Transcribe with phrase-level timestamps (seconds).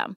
[0.00, 0.16] system.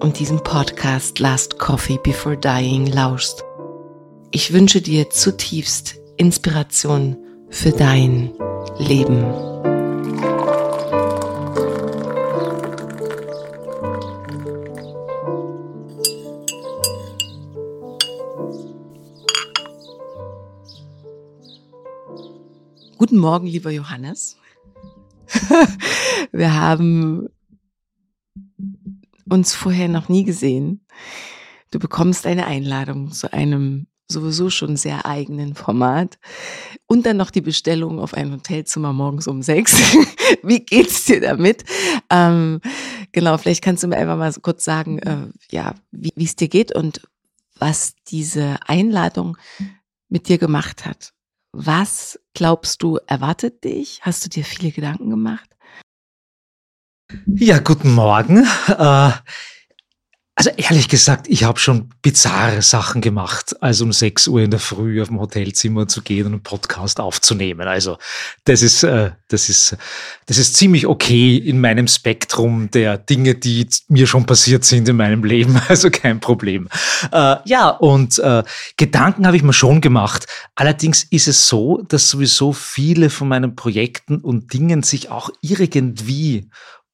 [0.00, 3.44] und diesem Podcast Last Coffee Before Dying lauschst.
[4.30, 7.16] Ich wünsche dir zutiefst Inspiration
[7.50, 8.32] für dein
[8.78, 9.24] Leben.
[22.96, 24.36] Guten Morgen, lieber Johannes.
[26.32, 27.28] Wir haben
[29.30, 30.84] uns vorher noch nie gesehen.
[31.70, 36.18] Du bekommst eine Einladung zu einem sowieso schon sehr eigenen Format
[36.86, 39.74] und dann noch die Bestellung auf ein Hotelzimmer morgens um sechs.
[40.42, 41.64] wie geht's dir damit?
[42.10, 42.60] Ähm,
[43.12, 46.74] genau, vielleicht kannst du mir einfach mal kurz sagen, äh, ja, wie es dir geht
[46.74, 47.02] und
[47.58, 49.36] was diese Einladung
[50.08, 51.12] mit dir gemacht hat.
[51.52, 54.00] Was glaubst du erwartet dich?
[54.02, 55.56] Hast du dir viele Gedanken gemacht?
[57.26, 58.46] Ja, guten Morgen.
[58.68, 59.10] Äh,
[60.36, 64.60] also ehrlich gesagt, ich habe schon bizarre Sachen gemacht, also um 6 Uhr in der
[64.60, 67.68] Früh auf dem Hotelzimmer zu gehen und einen Podcast aufzunehmen.
[67.68, 67.98] Also
[68.44, 69.76] das ist, äh, das ist,
[70.26, 74.96] das ist ziemlich okay in meinem Spektrum der Dinge, die mir schon passiert sind in
[74.96, 75.60] meinem Leben.
[75.68, 76.68] Also kein Problem.
[77.12, 78.20] Äh, ja, und
[78.76, 80.26] Gedanken habe ich mir schon gemacht.
[80.54, 86.48] Allerdings ist es so, dass sowieso viele von meinen Projekten und Dingen sich auch irgendwie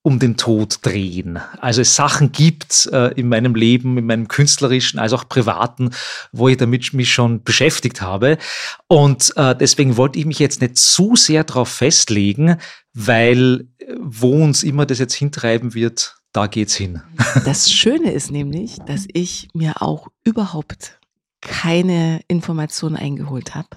[0.06, 1.40] um den Tod drehen.
[1.58, 5.90] Also es Sachen gibt äh, in meinem Leben, in meinem künstlerischen, als auch privaten,
[6.30, 8.38] wo ich damit mich schon beschäftigt habe.
[8.86, 12.58] Und äh, deswegen wollte ich mich jetzt nicht zu sehr darauf festlegen,
[12.94, 17.02] weil äh, wo uns immer das jetzt hintreiben wird, da geht's hin.
[17.44, 21.00] Das Schöne ist nämlich, dass ich mir auch überhaupt
[21.40, 23.70] keine Informationen eingeholt habe.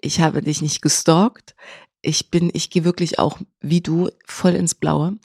[0.00, 1.56] Ich habe dich nicht gestalkt.
[2.00, 5.16] Ich bin, ich gehe wirklich auch wie du voll ins Blaue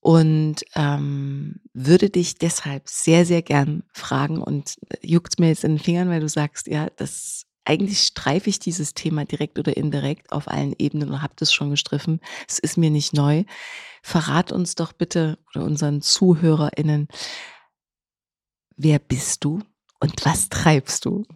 [0.00, 5.78] und ähm, würde dich deshalb sehr, sehr gern fragen und juckt mir jetzt in den
[5.78, 10.48] Fingern, weil du sagst, ja, das eigentlich streife ich dieses Thema direkt oder indirekt auf
[10.48, 12.20] allen Ebenen und habe das schon gestriffen.
[12.48, 13.44] Es ist mir nicht neu.
[14.02, 17.08] Verrat uns doch bitte oder unseren ZuhörerInnen,
[18.76, 19.60] wer bist du
[20.00, 21.26] Und was treibst du?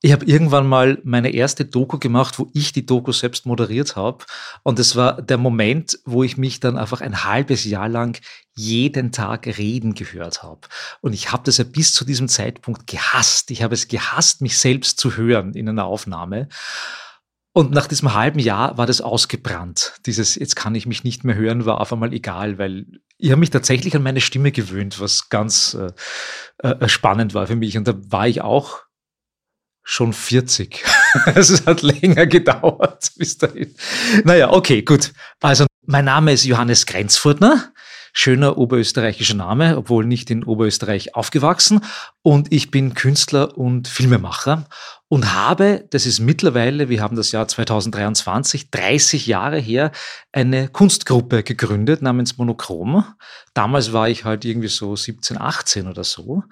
[0.00, 4.24] Ich habe irgendwann mal meine erste Doku gemacht, wo ich die Doku selbst moderiert habe.
[4.62, 8.20] Und es war der Moment, wo ich mich dann einfach ein halbes Jahr lang
[8.54, 10.60] jeden Tag reden gehört habe.
[11.00, 13.50] Und ich habe das ja bis zu diesem Zeitpunkt gehasst.
[13.50, 16.48] Ich habe es gehasst, mich selbst zu hören in einer Aufnahme.
[17.52, 19.94] Und nach diesem halben Jahr war das ausgebrannt.
[20.06, 22.86] Dieses, jetzt kann ich mich nicht mehr hören, war auf einmal egal, weil
[23.16, 25.90] ich habe mich tatsächlich an meine Stimme gewöhnt, was ganz äh,
[26.58, 27.76] äh, spannend war für mich.
[27.76, 28.82] Und da war ich auch
[29.88, 30.84] schon 40.
[31.34, 33.74] es hat länger gedauert bis dahin.
[34.24, 35.12] Naja, okay, gut.
[35.40, 37.72] Also, mein Name ist Johannes Grenzfurtner.
[38.12, 41.80] Schöner oberösterreichischer Name, obwohl nicht in Oberösterreich aufgewachsen.
[42.22, 44.66] Und ich bin Künstler und Filmemacher
[45.10, 49.90] und habe, das ist mittlerweile, wir haben das Jahr 2023, 30 Jahre her,
[50.32, 53.04] eine Kunstgruppe gegründet namens Monochrom.
[53.54, 56.42] Damals war ich halt irgendwie so 17, 18 oder so.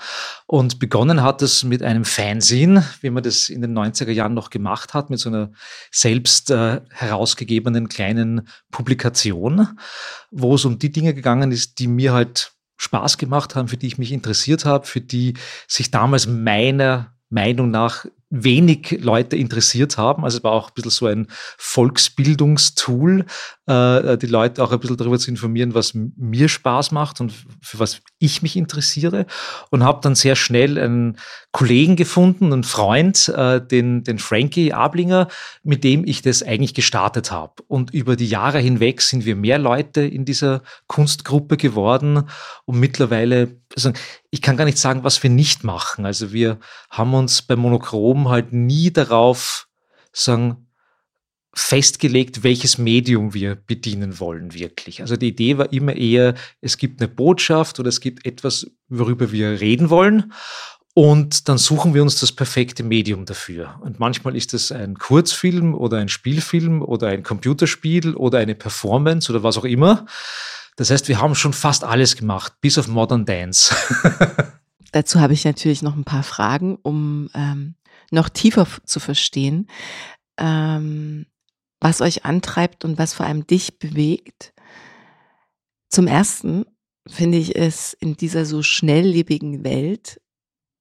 [0.47, 4.49] Und begonnen hat es mit einem Fanzine, wie man das in den 90er Jahren noch
[4.49, 5.53] gemacht hat, mit so einer
[5.91, 9.69] selbst äh, herausgegebenen kleinen Publikation,
[10.31, 13.87] wo es um die Dinge gegangen ist, die mir halt Spaß gemacht haben, für die
[13.87, 15.35] ich mich interessiert habe, für die
[15.69, 20.25] sich damals meiner Meinung nach wenig Leute interessiert haben.
[20.25, 21.29] Also es war auch ein bisschen so ein
[21.59, 23.25] Volksbildungstool,
[23.67, 27.33] äh, die Leute auch ein bisschen darüber zu informieren, was mir Spaß macht und
[27.63, 29.27] für was ich mich interessiere.
[29.71, 31.19] Und habe dann sehr schnell einen
[31.53, 35.29] Kollegen gefunden, einen Freund, äh, den, den Frankie Ablinger,
[35.63, 37.63] mit dem ich das eigentlich gestartet habe.
[37.69, 42.29] Und über die Jahre hinweg sind wir mehr Leute in dieser Kunstgruppe geworden
[42.65, 43.93] und mittlerweile, also
[44.37, 46.05] ich kann gar nicht sagen, was wir nicht machen.
[46.05, 46.59] Also wir
[46.91, 49.67] haben uns bei Monochrom halt nie darauf
[50.13, 50.69] sagen,
[51.55, 55.01] festgelegt, welches Medium wir bedienen wollen wirklich.
[55.01, 59.33] Also die Idee war immer eher, es gibt eine Botschaft oder es gibt etwas, worüber
[59.33, 60.35] wir reden wollen.
[60.93, 63.81] Und dann suchen wir uns das perfekte Medium dafür.
[63.81, 69.33] Und manchmal ist es ein Kurzfilm oder ein Spielfilm oder ein Computerspiel oder eine Performance
[69.33, 70.05] oder was auch immer.
[70.77, 73.75] Das heißt, wir haben schon fast alles gemacht, bis auf Modern Dance.
[74.93, 77.75] Dazu habe ich natürlich noch ein paar Fragen, um ähm,
[78.11, 79.69] noch tiefer zu verstehen,
[80.39, 81.27] ähm,
[81.81, 84.53] was euch antreibt und was vor allem dich bewegt.
[85.89, 86.67] Zum Ersten
[87.07, 90.21] finde ich es in dieser so schnelllebigen Welt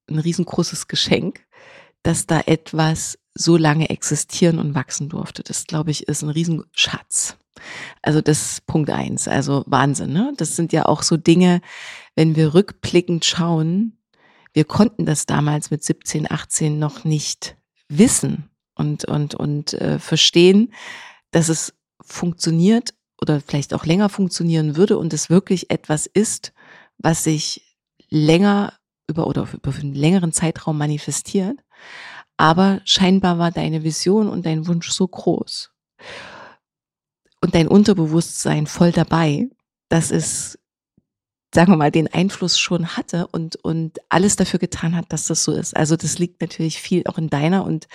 [0.08, 1.44] ein riesengroßes Geschenk,
[2.02, 5.42] dass da etwas so lange existieren und wachsen durfte.
[5.42, 7.36] Das, glaube ich, ist ein Riesenschatz.
[8.02, 9.28] Also das ist Punkt eins.
[9.28, 10.12] Also Wahnsinn.
[10.12, 10.32] Ne?
[10.36, 11.60] Das sind ja auch so Dinge,
[12.14, 13.96] wenn wir rückblickend schauen,
[14.52, 17.58] wir konnten das damals mit 17, 18 noch nicht
[17.90, 20.72] wissen und, und, und äh, verstehen,
[21.30, 26.54] dass es funktioniert oder vielleicht auch länger funktionieren würde und es wirklich etwas ist,
[26.96, 27.76] was sich
[28.08, 28.72] länger
[29.08, 31.58] über oder über einen längeren Zeitraum manifestiert.
[32.38, 35.70] Aber scheinbar war deine Vision und dein Wunsch so groß
[37.46, 39.48] und dein Unterbewusstsein voll dabei,
[39.88, 40.58] dass es,
[41.54, 45.44] sagen wir mal, den Einfluss schon hatte und, und alles dafür getan hat, dass das
[45.44, 45.76] so ist.
[45.76, 47.86] Also das liegt natürlich viel auch in deiner und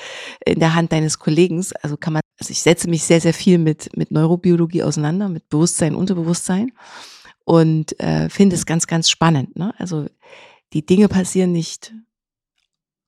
[0.46, 1.66] in der Hand deines Kollegen.
[1.82, 5.50] Also kann man, also ich setze mich sehr, sehr viel mit, mit Neurobiologie auseinander, mit
[5.50, 6.72] Bewusstsein, Unterbewusstsein
[7.44, 9.58] und äh, finde es ganz, ganz spannend.
[9.58, 9.74] Ne?
[9.78, 10.08] Also
[10.72, 11.94] die Dinge passieren nicht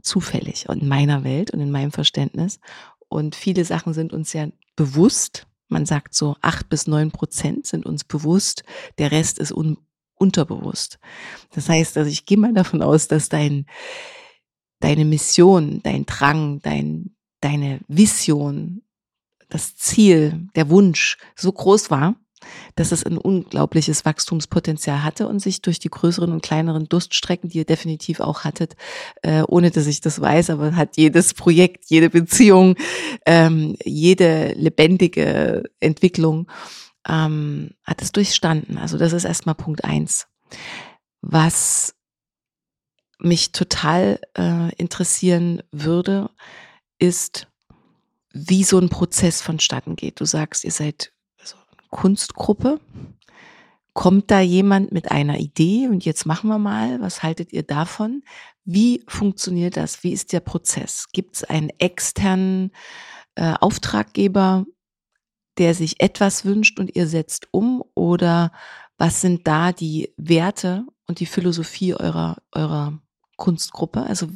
[0.02, 2.60] zufällig in meiner Welt und in meinem Verständnis.
[3.08, 7.86] Und viele Sachen sind uns ja bewusst, man sagt so, acht bis neun Prozent sind
[7.86, 8.64] uns bewusst,
[8.98, 9.78] der Rest ist un
[10.16, 11.00] unterbewusst.
[11.52, 13.66] Das heißt, also ich gehe mal davon aus, dass dein,
[14.80, 18.84] deine Mission, dein Drang, dein, deine Vision,
[19.50, 22.16] das Ziel, der Wunsch so groß war,
[22.76, 27.60] dass es ein unglaubliches Wachstumspotenzial hatte und sich durch die größeren und kleineren Durststrecken, die
[27.60, 28.76] ihr definitiv auch hattet,
[29.22, 32.76] äh, ohne dass ich das weiß, aber hat jedes Projekt, jede Beziehung,
[33.26, 36.48] ähm, jede lebendige Entwicklung,
[37.08, 38.78] ähm, hat es durchstanden.
[38.78, 40.28] Also das ist erstmal Punkt eins.
[41.22, 41.96] Was
[43.20, 46.30] mich total äh, interessieren würde,
[47.00, 47.48] ist,
[48.34, 50.20] wie so ein Prozess vonstatten geht.
[50.20, 51.13] Du sagst, ihr seid
[51.94, 52.82] Kunstgruppe.
[53.94, 58.24] Kommt da jemand mit einer Idee und jetzt machen wir mal, was haltet ihr davon?
[58.66, 60.04] Wie funktioniert das?
[60.04, 61.06] Wie ist der Prozess?
[61.14, 62.72] Gibt es einen externen
[63.36, 64.66] äh, Auftraggeber,
[65.60, 67.84] der sich etwas wünscht und ihr setzt um?
[67.94, 68.52] Oder
[68.98, 73.00] was sind da die Werte und die Philosophie eurer, eurer
[73.38, 74.02] Kunstgruppe?
[74.02, 74.30] Also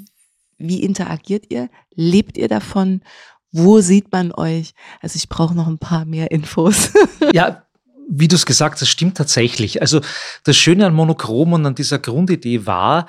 [0.60, 1.70] wie interagiert ihr?
[1.96, 3.02] Lebt ihr davon?
[3.52, 4.74] Wo sieht man euch?
[5.02, 6.92] Also ich brauche noch ein paar mehr Infos.
[7.34, 7.64] ja,
[8.10, 9.82] wie du es gesagt hast, stimmt tatsächlich.
[9.82, 10.02] Also
[10.44, 13.08] das Schöne an Monochrom und an dieser Grundidee war,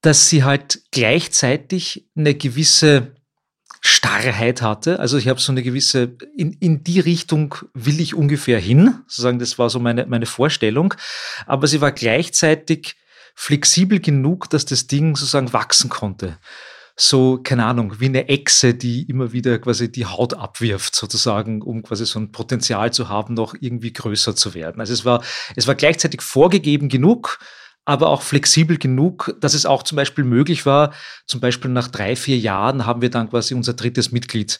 [0.00, 3.16] dass sie halt gleichzeitig eine gewisse
[3.80, 4.98] Starrheit hatte.
[5.00, 9.38] Also ich habe so eine gewisse, in, in die Richtung will ich ungefähr hin, sozusagen,
[9.38, 10.94] das war so meine, meine Vorstellung.
[11.46, 12.96] Aber sie war gleichzeitig
[13.34, 16.38] flexibel genug, dass das Ding sozusagen wachsen konnte.
[16.98, 21.82] So, keine Ahnung, wie eine Echse, die immer wieder quasi die Haut abwirft, sozusagen, um
[21.82, 24.80] quasi so ein Potenzial zu haben, noch irgendwie größer zu werden.
[24.80, 25.22] Also es war,
[25.56, 27.38] es war gleichzeitig vorgegeben genug,
[27.84, 30.94] aber auch flexibel genug, dass es auch zum Beispiel möglich war,
[31.26, 34.58] zum Beispiel nach drei, vier Jahren haben wir dann quasi unser drittes Mitglied,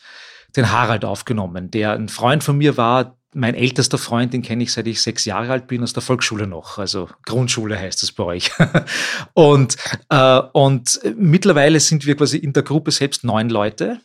[0.56, 4.72] den Harald, aufgenommen, der ein Freund von mir war, mein ältester Freund, den kenne ich
[4.72, 6.78] seit ich sechs Jahre alt bin, aus der Volksschule noch.
[6.78, 8.50] Also Grundschule heißt es bei euch.
[9.34, 9.76] und,
[10.08, 14.00] äh, und mittlerweile sind wir quasi in der Gruppe selbst neun Leute.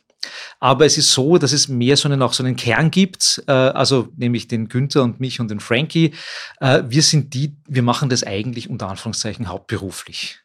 [0.59, 3.51] Aber es ist so, dass es mehr so einen, auch so einen Kern gibt, äh,
[3.51, 6.13] also nämlich den Günther und mich und den Frankie.
[6.59, 10.39] Äh, wir sind die, wir machen das eigentlich unter Anführungszeichen hauptberuflich.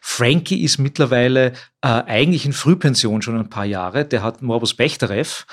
[0.00, 4.04] Frankie ist mittlerweile äh, eigentlich in Frühpension schon ein paar Jahre.
[4.04, 5.44] Der hat Morbus Bechterew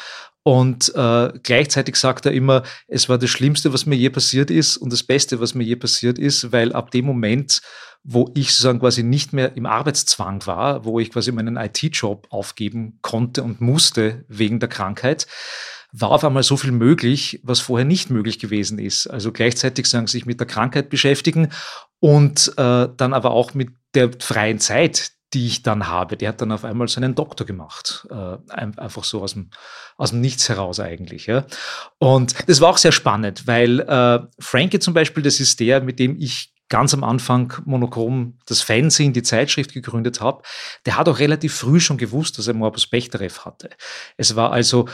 [0.43, 4.77] und äh, gleichzeitig sagt er immer, es war das Schlimmste, was mir je passiert ist
[4.77, 7.62] und das Beste, was mir je passiert ist, weil ab dem Moment,
[8.03, 12.98] wo ich sozusagen quasi nicht mehr im Arbeitszwang war, wo ich quasi meinen IT-Job aufgeben
[13.03, 15.27] konnte und musste wegen der Krankheit,
[15.91, 19.07] war auf einmal so viel möglich, was vorher nicht möglich gewesen ist.
[19.07, 21.50] Also gleichzeitig sagen sich mit der Krankheit beschäftigen
[22.00, 26.17] und äh, dann aber auch mit der freien Zeit, die ich dann habe.
[26.17, 28.07] Der hat dann auf einmal seinen Doktor gemacht.
[28.09, 29.50] Äh, einfach so aus dem,
[29.97, 31.27] aus dem Nichts heraus eigentlich.
[31.27, 31.45] Ja.
[32.00, 36.00] Und das war auch sehr spannend, weil äh, Frankie zum Beispiel, das ist der, mit
[36.00, 40.41] dem ich ganz am Anfang monochrom das Fanzine, die Zeitschrift gegründet habe,
[40.85, 43.69] der hat auch relativ früh schon gewusst, dass er Morbus Bechterew hatte.
[44.15, 44.88] Es war also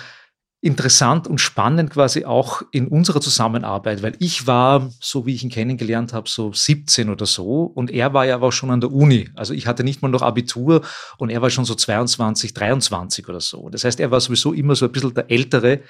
[0.61, 5.51] interessant und spannend quasi auch in unserer Zusammenarbeit, weil ich war, so wie ich ihn
[5.51, 8.91] kennengelernt habe, so 17 oder so und er war ja aber auch schon an der
[8.91, 9.29] Uni.
[9.35, 10.81] Also ich hatte nicht mal noch Abitur
[11.17, 13.69] und er war schon so 22, 23 oder so.
[13.69, 15.81] Das heißt, er war sowieso immer so ein bisschen der Ältere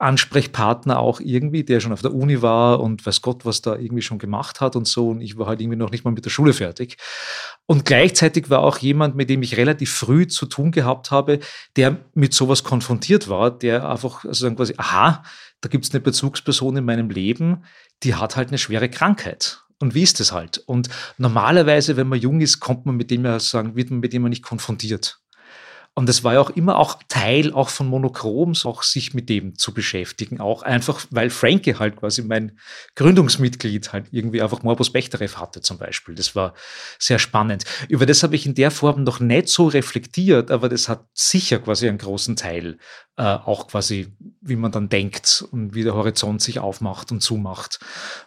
[0.00, 4.02] Ansprechpartner auch irgendwie, der schon auf der Uni war und weiß Gott, was da irgendwie
[4.02, 5.10] schon gemacht hat und so.
[5.10, 6.96] Und ich war halt irgendwie noch nicht mal mit der Schule fertig.
[7.66, 11.38] Und gleichzeitig war auch jemand, mit dem ich relativ früh zu tun gehabt habe,
[11.76, 15.22] der mit sowas konfrontiert war, der einfach also dann quasi, aha,
[15.60, 17.64] da gibt es eine Bezugsperson in meinem Leben,
[18.02, 19.60] die hat halt eine schwere Krankheit.
[19.80, 20.58] Und wie ist das halt?
[20.58, 20.88] Und
[21.18, 24.22] normalerweise, wenn man jung ist, kommt man mit dem ja sagen, wird man mit dem
[24.22, 25.20] ja nicht konfrontiert.
[25.94, 29.58] Und es war ja auch immer auch Teil auch von Monochroms, auch sich mit dem
[29.58, 30.40] zu beschäftigen.
[30.40, 32.58] Auch einfach, weil Frankie halt quasi mein
[32.94, 36.14] Gründungsmitglied halt irgendwie einfach Morbus Bechterew hatte zum Beispiel.
[36.14, 36.54] Das war
[36.98, 37.64] sehr spannend.
[37.88, 41.58] Über das habe ich in der Form noch nicht so reflektiert, aber das hat sicher
[41.58, 42.78] quasi einen großen Teil
[43.20, 47.78] äh, auch quasi, wie man dann denkt und wie der Horizont sich aufmacht und zumacht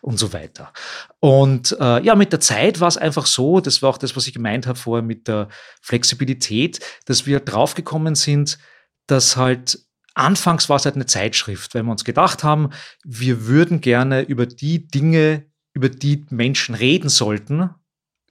[0.02, 0.72] und so weiter.
[1.20, 4.28] Und äh, ja, mit der Zeit war es einfach so, das war auch das, was
[4.28, 5.50] ich gemeint habe vorher mit der
[5.82, 8.60] Flexibilität, dass wir draufgekommen sind,
[9.08, 9.80] dass halt
[10.16, 12.70] Anfangs war es halt eine Zeitschrift, weil wir uns gedacht haben,
[13.04, 17.72] wir würden gerne über die Dinge, über die Menschen reden sollten,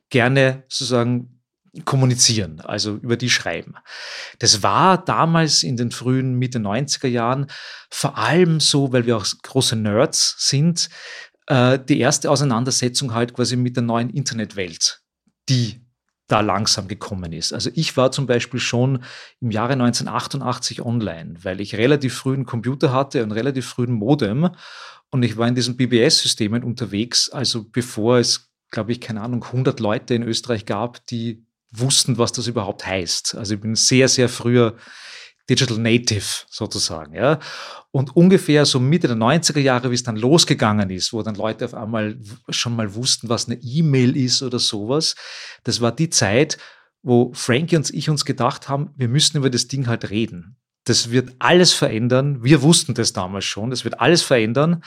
[0.08, 1.31] gerne sozusagen
[1.84, 3.74] kommunizieren, also über die schreiben.
[4.38, 7.46] Das war damals in den frühen Mitte 90er Jahren
[7.90, 10.90] vor allem so, weil wir auch große Nerds sind,
[11.46, 15.00] äh, die erste Auseinandersetzung halt quasi mit der neuen Internetwelt,
[15.48, 15.80] die
[16.28, 17.52] da langsam gekommen ist.
[17.52, 19.04] Also ich war zum Beispiel schon
[19.40, 23.92] im Jahre 1988 online, weil ich relativ früh einen Computer hatte und relativ früh ein
[23.92, 24.50] Modem
[25.10, 29.78] und ich war in diesen BBS-Systemen unterwegs, also bevor es glaube ich, keine Ahnung, 100
[29.78, 33.34] Leute in Österreich gab, die wussten, was das überhaupt heißt.
[33.34, 34.76] Also ich bin sehr, sehr früher
[35.48, 37.14] Digital Native sozusagen.
[37.14, 37.38] Ja.
[37.90, 41.64] Und ungefähr so Mitte der 90er Jahre, wie es dann losgegangen ist, wo dann Leute
[41.64, 42.16] auf einmal
[42.48, 45.14] schon mal wussten, was eine E-Mail ist oder sowas,
[45.64, 46.58] das war die Zeit,
[47.02, 50.56] wo Frankie und ich uns gedacht haben, wir müssen über das Ding halt reden.
[50.84, 52.42] Das wird alles verändern.
[52.42, 53.70] Wir wussten das damals schon.
[53.70, 54.82] Das wird alles verändern.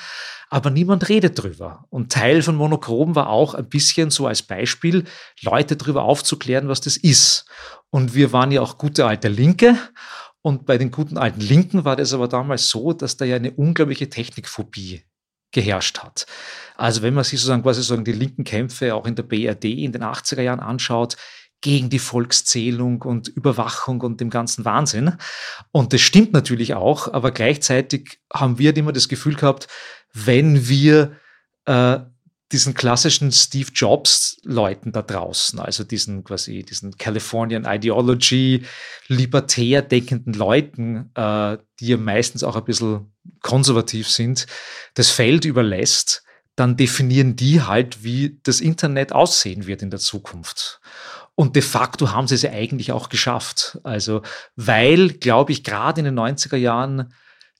[0.50, 1.86] Aber niemand redet drüber.
[1.90, 5.06] Und Teil von Monochrom war auch ein bisschen so als Beispiel,
[5.42, 7.46] Leute drüber aufzuklären, was das ist.
[7.90, 9.78] Und wir waren ja auch gute alte Linke.
[10.42, 13.52] Und bei den guten alten Linken war das aber damals so, dass da ja eine
[13.52, 15.04] unglaubliche Technikphobie
[15.52, 16.26] geherrscht hat.
[16.76, 19.94] Also wenn man sich sozusagen quasi sozusagen die linken Kämpfe auch in der BRD in
[19.94, 21.16] den 80er Jahren anschaut,
[21.66, 25.18] gegen die Volkszählung und Überwachung und dem ganzen Wahnsinn.
[25.72, 29.68] Und das stimmt natürlich auch, aber gleichzeitig haben wir halt immer das Gefühl gehabt,
[30.14, 31.14] wenn wir
[31.66, 32.02] äh,
[32.52, 38.64] diesen klassischen Steve Jobs Leuten da draußen, also diesen quasi diesen Californian Ideology
[39.08, 44.46] libertär denkenden Leuten, äh, die ja meistens auch ein bisschen konservativ sind,
[44.94, 46.22] das Feld überlässt,
[46.56, 50.80] dann definieren die halt, wie das Internet aussehen wird in der Zukunft.
[51.36, 53.78] Und de facto haben sie es ja eigentlich auch geschafft.
[53.84, 54.22] Also,
[54.56, 57.14] weil, glaube ich, gerade in den 90er Jahren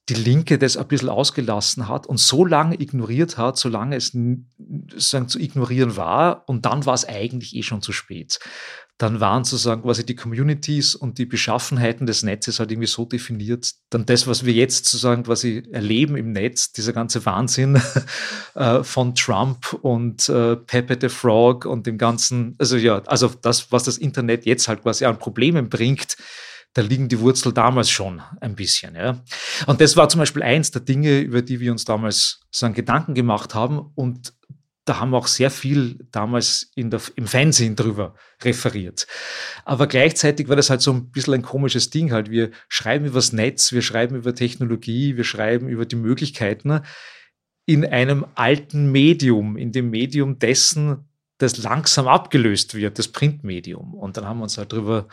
[0.08, 5.28] die Linke das ein bisschen ausgelassen hat und so lange ignoriert hat, solange es sozusagen
[5.28, 6.48] zu ignorieren war.
[6.48, 8.40] Und dann war es eigentlich eh schon zu spät.
[8.98, 13.74] Dann waren sozusagen quasi die Communities und die Beschaffenheiten des Netzes halt irgendwie so definiert.
[13.90, 17.82] Dann das, was wir jetzt sozusagen quasi erleben im Netz, dieser ganze Wahnsinn
[18.56, 23.72] äh, von Trump und äh, Pepe the Frog und dem ganzen, also ja, also das,
[23.72, 26.16] was das Internet jetzt halt quasi an Problemen bringt,
[26.76, 28.96] da liegen die Wurzel damals schon ein bisschen.
[28.96, 29.22] Ja.
[29.66, 32.76] Und das war zum Beispiel eins der Dinge, über die wir uns damals so einen
[32.76, 33.80] Gedanken gemacht haben.
[33.96, 34.34] Und
[34.86, 38.14] da haben wir auch sehr viel damals der, im Fernsehen drüber
[38.44, 39.08] referiert.
[39.66, 42.30] Aber gleichzeitig war das halt so ein bisschen ein komisches Ding halt.
[42.30, 46.82] Wir schreiben über das Netz, wir schreiben über Technologie, wir schreiben über die Möglichkeiten
[47.66, 53.94] in einem alten Medium, in dem Medium dessen, das langsam abgelöst wird, das Printmedium.
[53.94, 55.08] Und dann haben wir uns halt drüber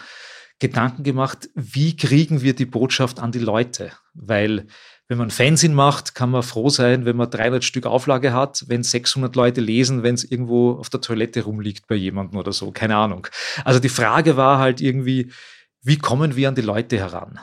[0.58, 3.90] Gedanken gemacht, wie kriegen wir die Botschaft an die Leute?
[4.14, 4.66] Weil
[5.12, 8.82] wenn man Fernsehen macht, kann man froh sein, wenn man 300 Stück Auflage hat, wenn
[8.82, 12.96] 600 Leute lesen, wenn es irgendwo auf der Toilette rumliegt bei jemandem oder so, keine
[12.96, 13.26] Ahnung.
[13.62, 15.30] Also die Frage war halt irgendwie,
[15.82, 17.38] wie kommen wir an die Leute heran?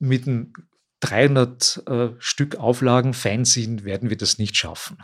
[0.00, 0.52] Mit einem
[0.98, 4.98] 300 äh, Stück Auflagen Fernsehen werden wir das nicht schaffen.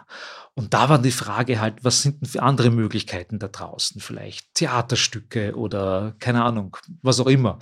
[0.55, 4.00] Und da war die Frage halt, was sind denn für andere Möglichkeiten da draußen?
[4.00, 7.61] Vielleicht Theaterstücke oder keine Ahnung, was auch immer.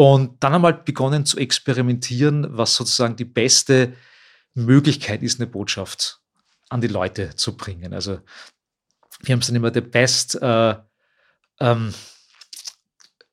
[0.00, 3.92] Und dann haben wir halt begonnen zu experimentieren, was sozusagen die beste
[4.54, 6.22] Möglichkeit ist, eine Botschaft
[6.70, 7.92] an die Leute zu bringen.
[7.92, 8.20] Also
[9.20, 10.74] wir haben es dann immer the best, äh,
[11.60, 11.92] ähm,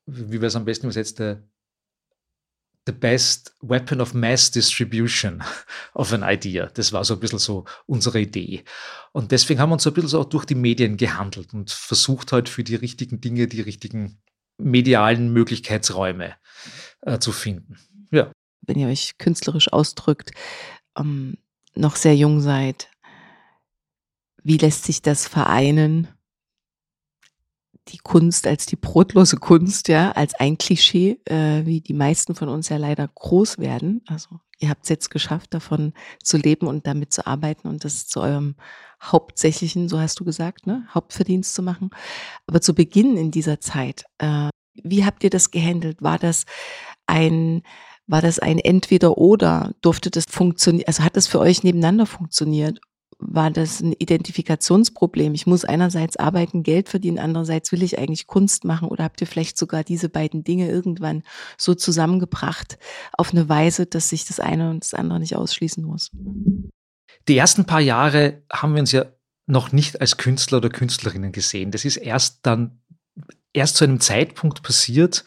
[0.04, 1.42] wie wäre es am besten übersetzt, der
[2.84, 5.42] the best weapon of mass distribution
[5.94, 6.66] of an idea.
[6.66, 8.62] Das war so ein bisschen so unsere Idee.
[9.12, 11.70] Und deswegen haben wir uns so ein bisschen so auch durch die Medien gehandelt und
[11.70, 14.20] versucht halt für die richtigen Dinge die richtigen
[14.58, 16.36] medialen Möglichkeitsräume
[17.02, 17.76] äh, zu finden.
[18.10, 18.32] Ja.
[18.62, 20.32] Wenn ihr euch künstlerisch ausdrückt,
[20.98, 21.38] ähm,
[21.74, 22.90] noch sehr jung seid,
[24.42, 26.08] wie lässt sich das vereinen
[27.88, 32.48] die Kunst als die brotlose Kunst, ja, als ein Klischee, äh, wie die meisten von
[32.48, 34.02] uns ja leider groß werden.
[34.06, 38.06] Also ihr habt es jetzt geschafft, davon zu leben und damit zu arbeiten und das
[38.06, 38.56] zu eurem
[39.02, 41.90] hauptsächlichen, so hast du gesagt, ne, Hauptverdienst zu machen.
[42.46, 44.48] Aber zu Beginn in dieser Zeit, äh,
[44.82, 46.02] wie habt ihr das gehandelt?
[46.02, 46.44] War das
[47.08, 47.62] ein
[48.06, 49.74] war das ein Entweder-Oder?
[49.82, 50.86] Durfte das funktionieren?
[50.86, 52.80] Also hat das für euch nebeneinander funktioniert?
[53.18, 55.34] war das ein Identifikationsproblem.
[55.34, 59.26] Ich muss einerseits arbeiten, Geld verdienen, andererseits will ich eigentlich Kunst machen oder habt ihr
[59.26, 61.24] vielleicht sogar diese beiden Dinge irgendwann
[61.56, 62.78] so zusammengebracht
[63.12, 66.10] auf eine Weise, dass sich das eine und das andere nicht ausschließen muss?
[67.26, 69.06] Die ersten paar Jahre haben wir uns ja
[69.46, 71.72] noch nicht als Künstler oder Künstlerinnen gesehen.
[71.72, 72.80] Das ist erst dann,
[73.52, 75.24] erst zu einem Zeitpunkt passiert,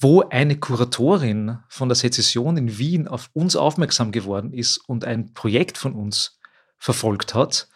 [0.00, 5.34] wo eine Kuratorin von der Sezession in Wien auf uns aufmerksam geworden ist und ein
[5.34, 6.40] Projekt von uns
[6.78, 7.68] verfolgt hat.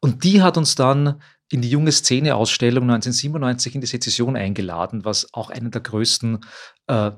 [0.00, 5.34] Und die hat uns dann in die junge Szene-Ausstellung 1997 in die Sezession eingeladen, was
[5.34, 6.40] auch einer der größten
[6.86, 7.10] äh,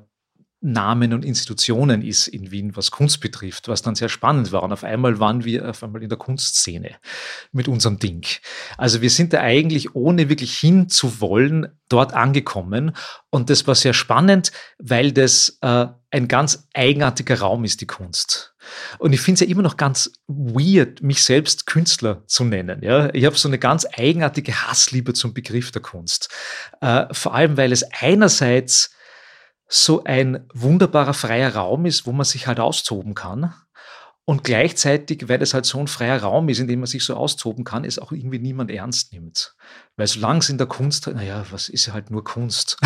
[0.63, 4.63] Namen und Institutionen ist in Wien, was Kunst betrifft, was dann sehr spannend war.
[4.63, 6.97] Und auf einmal waren wir auf einmal in der Kunstszene
[7.53, 8.27] mit unserem Ding.
[8.77, 12.95] Also wir sind da eigentlich ohne wirklich hinzuwollen dort angekommen.
[13.31, 18.55] Und das war sehr spannend, weil das äh, ein ganz eigenartiger Raum ist, die Kunst.
[18.99, 22.83] Und ich finde es ja immer noch ganz weird, mich selbst Künstler zu nennen.
[22.83, 23.13] Ja?
[23.15, 26.29] Ich habe so eine ganz eigenartige Hassliebe zum Begriff der Kunst.
[26.83, 28.91] Äh, vor allem, weil es einerseits
[29.73, 33.55] so ein wunderbarer freier Raum ist, wo man sich halt austoben kann.
[34.25, 37.15] Und gleichzeitig, weil es halt so ein freier Raum ist, in dem man sich so
[37.15, 39.55] austoben kann, es auch irgendwie niemand ernst nimmt.
[39.97, 42.79] Weil solange es in der Kunst, naja, was ist ja halt nur Kunst?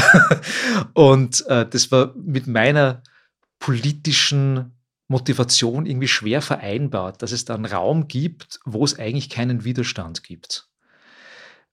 [0.94, 3.02] und äh, das war mit meiner
[3.58, 4.72] politischen
[5.08, 10.22] Motivation irgendwie schwer vereinbar, dass es da einen Raum gibt, wo es eigentlich keinen Widerstand
[10.22, 10.68] gibt.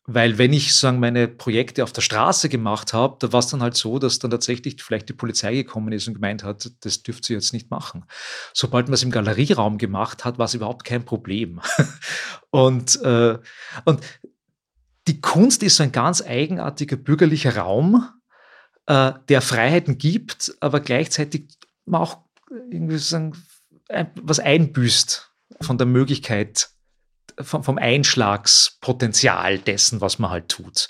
[0.05, 3.61] Weil wenn ich sagen meine Projekte auf der Straße gemacht habe, da war es dann
[3.61, 7.29] halt so, dass dann tatsächlich vielleicht die Polizei gekommen ist und gemeint hat, das dürft
[7.29, 8.05] ihr jetzt nicht machen.
[8.53, 11.61] Sobald man es im Galerieraum gemacht hat, war es überhaupt kein Problem.
[12.49, 13.37] und, äh,
[13.85, 14.01] und
[15.07, 18.07] die Kunst ist so ein ganz eigenartiger bürgerlicher Raum,
[18.87, 21.47] äh, der Freiheiten gibt, aber gleichzeitig
[21.85, 22.17] man auch
[22.49, 23.33] irgendwie sagen,
[24.15, 26.69] was einbüßt von der Möglichkeit,
[27.43, 30.87] vom, vom Einschlagspotenzial dessen, was man halt tut.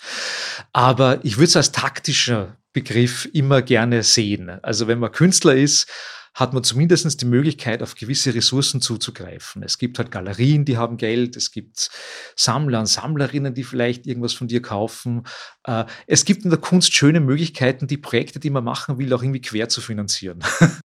[0.73, 4.49] Aber ich würde es als taktischer Begriff immer gerne sehen.
[4.63, 5.89] Also wenn man Künstler ist,
[6.33, 9.63] hat man zumindest die Möglichkeit, auf gewisse Ressourcen zuzugreifen.
[9.63, 11.89] Es gibt halt Galerien, die haben Geld, es gibt
[12.37, 15.23] Sammler und Sammlerinnen, die vielleicht irgendwas von dir kaufen.
[15.65, 19.21] Äh, es gibt in der Kunst schöne Möglichkeiten, die Projekte, die man machen will, auch
[19.21, 20.39] irgendwie quer zu finanzieren.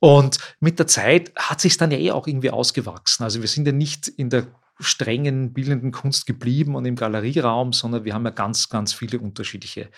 [0.00, 3.24] Und mit der Zeit hat sich dann ja eh auch irgendwie ausgewachsen.
[3.24, 4.48] Also wir sind ja nicht in der
[4.80, 9.90] strengen bildenden Kunst geblieben und im Galerieraum, sondern wir haben ja ganz, ganz viele unterschiedliche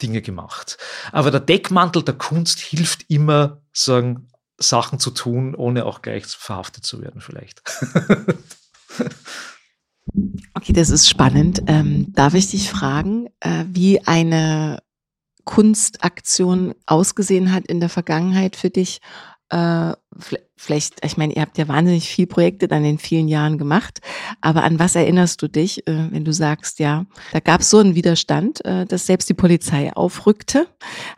[0.00, 0.78] Dinge gemacht.
[1.12, 6.84] Aber der Deckmantel der Kunst hilft immer, sagen, Sachen zu tun, ohne auch gleich verhaftet
[6.84, 7.62] zu werden, vielleicht.
[10.54, 11.62] okay, das ist spannend.
[11.66, 14.80] Ähm, darf ich dich fragen, äh, wie eine
[15.44, 19.00] Kunstaktion ausgesehen hat in der Vergangenheit für dich
[19.50, 19.92] äh,
[20.56, 24.00] vielleicht, ich meine, ihr habt ja wahnsinnig viel Projekte dann in vielen Jahren gemacht,
[24.40, 27.78] aber an was erinnerst du dich, äh, wenn du sagst, ja, da gab es so
[27.78, 30.66] einen Widerstand, äh, dass selbst die Polizei aufrückte?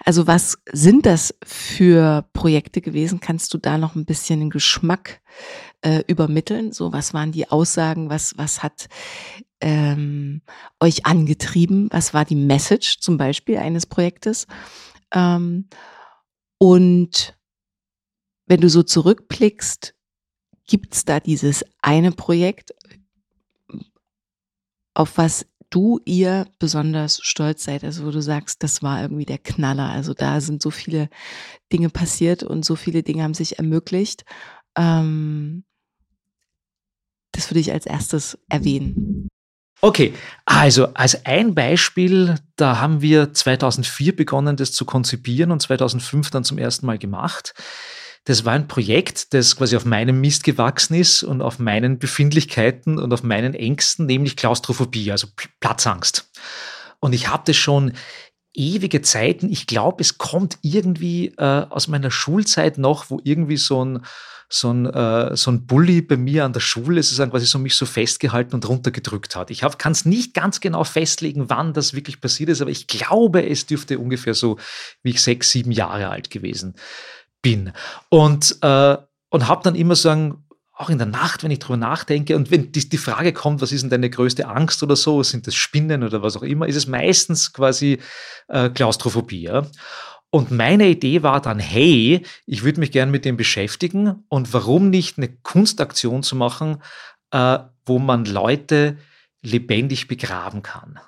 [0.04, 3.20] Also was sind das für Projekte gewesen?
[3.20, 5.20] Kannst du da noch ein bisschen den Geschmack
[6.08, 6.72] übermitteln?
[6.72, 8.10] So, was waren die Aussagen?
[8.10, 8.88] Was, was hat
[9.60, 10.42] ähm,
[10.80, 11.88] euch angetrieben?
[11.92, 14.46] Was war die Message zum Beispiel eines Projektes?
[15.12, 15.68] Ähm,
[16.58, 17.35] und
[18.46, 19.94] wenn du so zurückblickst,
[20.66, 22.74] gibt's da dieses eine Projekt,
[24.94, 29.38] auf was du ihr besonders stolz seid, also wo du sagst, das war irgendwie der
[29.38, 29.90] Knaller.
[29.90, 31.08] Also da sind so viele
[31.72, 34.24] Dinge passiert und so viele Dinge haben sich ermöglicht.
[34.76, 35.64] Ähm,
[37.32, 39.28] das würde ich als erstes erwähnen.
[39.82, 40.14] Okay,
[40.46, 46.44] also als ein Beispiel, da haben wir 2004 begonnen, das zu konzipieren und 2005 dann
[46.44, 47.52] zum ersten Mal gemacht.
[48.26, 52.98] Das war ein Projekt, das quasi auf meinem Mist gewachsen ist und auf meinen Befindlichkeiten
[52.98, 55.28] und auf meinen Ängsten, nämlich Klaustrophobie, also
[55.60, 56.28] Platzangst.
[56.98, 57.92] Und ich habe das schon
[58.52, 59.48] ewige Zeiten.
[59.48, 64.04] Ich glaube, es kommt irgendwie äh, aus meiner Schulzeit noch, wo irgendwie so ein
[64.48, 67.74] so ein, äh, so ein Bully bei mir an der Schule sozusagen quasi so mich
[67.74, 69.50] so festgehalten und runtergedrückt hat.
[69.50, 73.44] Ich kann es nicht ganz genau festlegen, wann das wirklich passiert ist, aber ich glaube,
[73.48, 74.56] es dürfte ungefähr so,
[75.02, 76.76] wie ich sechs, sieben Jahre alt gewesen
[77.46, 77.70] bin.
[78.08, 78.96] Und, äh,
[79.30, 82.72] und habe dann immer sagen, auch in der Nacht, wenn ich drüber nachdenke und wenn
[82.72, 86.02] die, die Frage kommt, was ist denn deine größte Angst oder so, sind das Spinnen
[86.02, 88.00] oder was auch immer, ist es meistens quasi
[88.48, 89.42] äh, Klaustrophobie.
[89.42, 89.64] Ja?
[90.30, 94.90] Und meine Idee war dann, hey, ich würde mich gern mit dem beschäftigen und warum
[94.90, 96.82] nicht eine Kunstaktion zu machen,
[97.30, 98.98] äh, wo man Leute
[99.40, 100.98] lebendig begraben kann.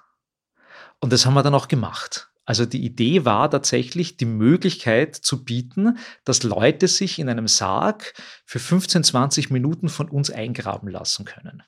[1.00, 2.27] Und das haben wir dann auch gemacht.
[2.48, 8.14] Also die Idee war tatsächlich, die Möglichkeit zu bieten, dass Leute sich in einem Sarg
[8.46, 11.62] für 15, 20 Minuten von uns eingraben lassen können.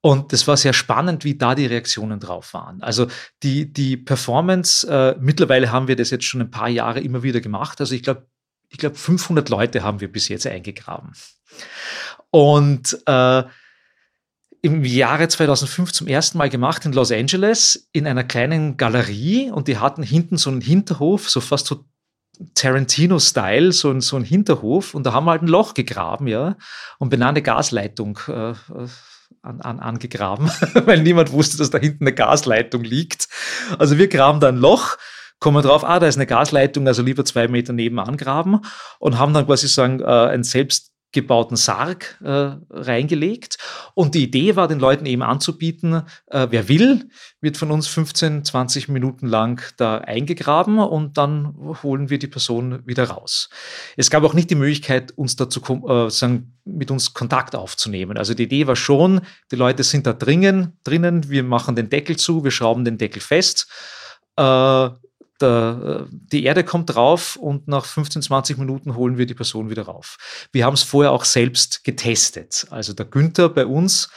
[0.00, 2.82] Und das war sehr spannend, wie da die Reaktionen drauf waren.
[2.82, 3.08] Also
[3.42, 7.42] die, die Performance, äh, mittlerweile haben wir das jetzt schon ein paar Jahre immer wieder
[7.42, 7.78] gemacht.
[7.78, 8.26] Also ich glaube,
[8.70, 11.12] ich glaube 500 Leute haben wir bis jetzt eingegraben.
[12.30, 13.42] Und äh,
[14.62, 19.50] im Jahre 2005 zum ersten Mal gemacht in Los Angeles in einer kleinen Galerie.
[19.50, 21.84] Und die hatten hinten so einen Hinterhof, so fast so
[22.54, 24.94] Tarantino-Style, so ein, so ein Hinterhof.
[24.94, 26.56] Und da haben wir halt ein Loch gegraben, ja,
[26.98, 28.54] und benannte Gasleitung äh,
[29.42, 30.50] an, an, angegraben,
[30.84, 33.28] weil niemand wusste, dass da hinten eine Gasleitung liegt.
[33.78, 34.96] Also wir graben da ein Loch,
[35.38, 38.60] kommen drauf, ah, da ist eine Gasleitung, also lieber zwei Meter nebenan graben
[38.98, 43.58] und haben dann quasi sagen, äh, ein selbst gebauten Sarg äh, reingelegt.
[43.94, 47.08] Und die Idee war, den Leuten eben anzubieten, äh, wer will,
[47.40, 52.86] wird von uns 15, 20 Minuten lang da eingegraben und dann holen wir die Person
[52.86, 53.48] wieder raus.
[53.96, 58.16] Es gab auch nicht die Möglichkeit, uns dazu äh, sagen, mit uns Kontakt aufzunehmen.
[58.16, 62.16] Also die Idee war schon, die Leute sind da drinnen, drinnen, wir machen den Deckel
[62.16, 63.68] zu, wir schrauben den Deckel fest.
[64.36, 64.90] Äh,
[65.40, 69.82] der, die Erde kommt drauf und nach 15, 20 Minuten holen wir die Person wieder
[69.82, 70.16] rauf.
[70.52, 72.66] Wir haben es vorher auch selbst getestet.
[72.70, 74.08] Also der Günther bei uns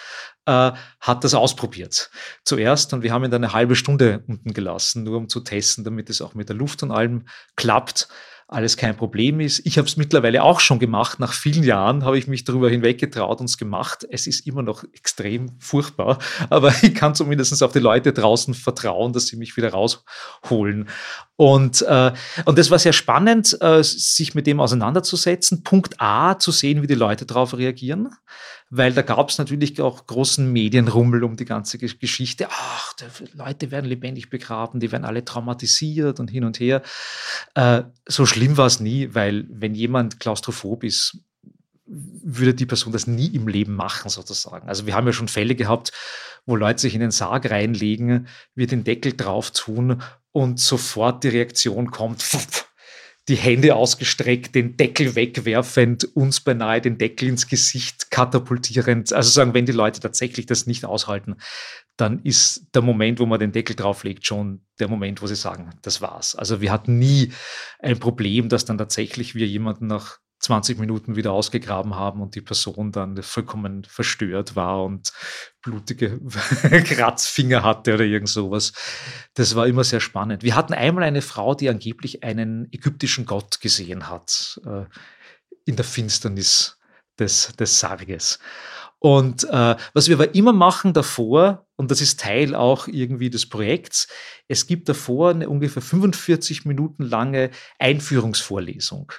[0.46, 2.10] äh, hat das ausprobiert
[2.44, 5.84] zuerst und wir haben ihn dann eine halbe Stunde unten gelassen, nur um zu testen,
[5.84, 8.08] damit es auch mit der Luft und allem klappt
[8.54, 9.66] alles kein Problem ist.
[9.66, 11.20] Ich habe es mittlerweile auch schon gemacht.
[11.20, 14.06] Nach vielen Jahren habe ich mich darüber hinweggetraut und es gemacht.
[14.10, 19.14] Es ist immer noch extrem furchtbar, aber ich kann zumindest auf die Leute draußen vertrauen,
[19.14, 20.88] dass sie mich wieder rausholen.
[21.36, 22.12] Und, äh,
[22.46, 25.64] und das war sehr spannend, äh, sich mit dem auseinanderzusetzen.
[25.64, 28.10] Punkt A, zu sehen, wie die Leute darauf reagieren
[28.76, 32.48] weil da gab es natürlich auch großen Medienrummel um die ganze Geschichte.
[32.50, 32.94] Ach,
[33.34, 36.82] Leute werden lebendig begraben, die werden alle traumatisiert und hin und her.
[37.54, 41.18] Äh, so schlimm war es nie, weil wenn jemand klaustrophob ist,
[41.86, 44.68] würde die Person das nie im Leben machen, sozusagen.
[44.68, 45.92] Also wir haben ja schon Fälle gehabt,
[46.46, 50.02] wo Leute sich in den Sarg reinlegen, wir den Deckel drauf tun
[50.32, 52.26] und sofort die Reaktion kommt,
[53.30, 59.14] die Hände ausgestreckt, den Deckel wegwerfend, uns beinahe den Deckel ins Gesicht katapultierend.
[59.14, 61.38] Also sagen, wenn die Leute tatsächlich das nicht aushalten,
[61.98, 65.70] dann ist der Moment, wo man den Deckel drauflegt, schon der Moment, wo sie sagen,
[65.82, 66.36] das war's.
[66.36, 67.32] Also wir hatten nie
[67.80, 72.42] ein Problem, dass dann tatsächlich wir jemanden nach 20 Minuten wieder ausgegraben haben und die
[72.42, 75.14] Person dann vollkommen verstört war und
[75.62, 76.20] blutige
[76.84, 78.74] Kratzfinger hatte oder irgend sowas.
[79.36, 80.44] Das war immer sehr spannend.
[80.44, 84.84] Wir hatten einmal eine Frau, die angeblich einen ägyptischen Gott gesehen hat äh,
[85.66, 86.78] in der Finsternis
[87.18, 88.40] des, des Sarges.
[89.06, 93.50] Und äh, was wir aber immer machen davor, und das ist Teil auch irgendwie des
[93.50, 94.08] Projekts,
[94.48, 99.12] es gibt davor eine ungefähr 45 Minuten lange Einführungsvorlesung,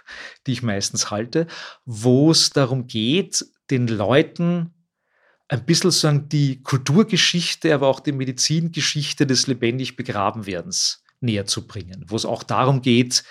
[0.46, 1.48] die ich meistens halte,
[1.84, 4.72] wo es darum geht, den Leuten
[5.48, 12.06] ein bisschen sagen, die Kulturgeschichte, aber auch die Medizingeschichte des lebendig Begrabenwerdens näher zu bringen,
[12.08, 13.22] wo es auch darum geht,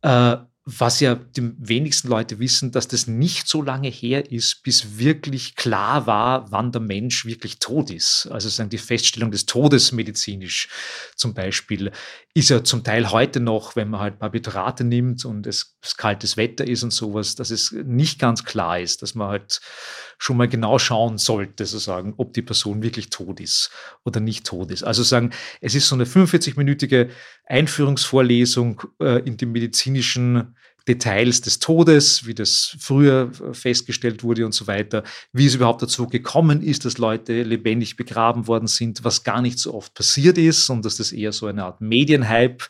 [0.00, 0.38] äh,
[0.70, 5.56] was ja die wenigsten Leute wissen, dass das nicht so lange her ist, bis wirklich
[5.56, 8.28] klar war, wann der Mensch wirklich tot ist.
[8.30, 10.68] Also sagen die Feststellung des Todes medizinisch
[11.16, 11.90] zum Beispiel
[12.38, 16.36] ist ja zum Teil heute noch, wenn man halt Barbiturate nimmt und es, es kaltes
[16.36, 19.60] Wetter ist und sowas, dass es nicht ganz klar ist, dass man halt
[20.18, 23.72] schon mal genau schauen sollte, sozusagen, ob die Person wirklich tot ist
[24.04, 24.84] oder nicht tot ist.
[24.84, 27.08] Also sagen, es ist so eine 45-minütige
[27.44, 30.54] Einführungsvorlesung äh, in die medizinischen
[30.88, 35.82] Details des Todes, wie das früher äh, festgestellt wurde und so weiter, wie es überhaupt
[35.82, 40.38] dazu gekommen ist, dass Leute lebendig begraben worden sind, was gar nicht so oft passiert
[40.38, 42.64] ist und dass das eher so eine Art Medienhype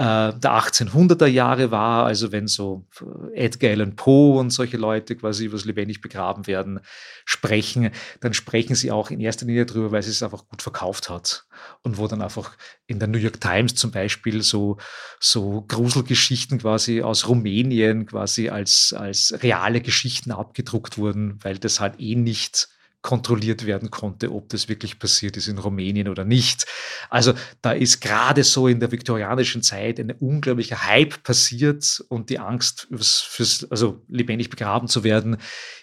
[0.00, 2.86] der 1800er Jahre war, also wenn so
[3.34, 6.78] äh, Edgar Allan Poe und solche Leute quasi über das lebendig begraben werden
[7.24, 11.10] sprechen, dann sprechen sie auch in erster Linie darüber, weil sie es einfach gut verkauft
[11.10, 11.46] hat.
[11.82, 12.56] Und wo dann einfach
[12.86, 14.76] in der New York Times zum Beispiel so,
[15.18, 21.98] so Gruselgeschichten quasi aus Rumänien quasi als, als reale Geschichten abgedruckt wurden, weil das halt
[21.98, 22.68] eh nicht
[23.02, 26.66] kontrolliert werden konnte, ob das wirklich passiert ist in Rumänien oder nicht.
[27.10, 27.32] Also
[27.62, 32.88] da ist gerade so in der viktorianischen Zeit ein unglaublicher Hype passiert und die Angst
[32.90, 35.36] fürs, also lebendig begraben zu werden,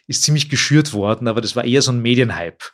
[0.08, 2.66] ist ziemlich geschürt worden, aber das war eher so ein Medienhype.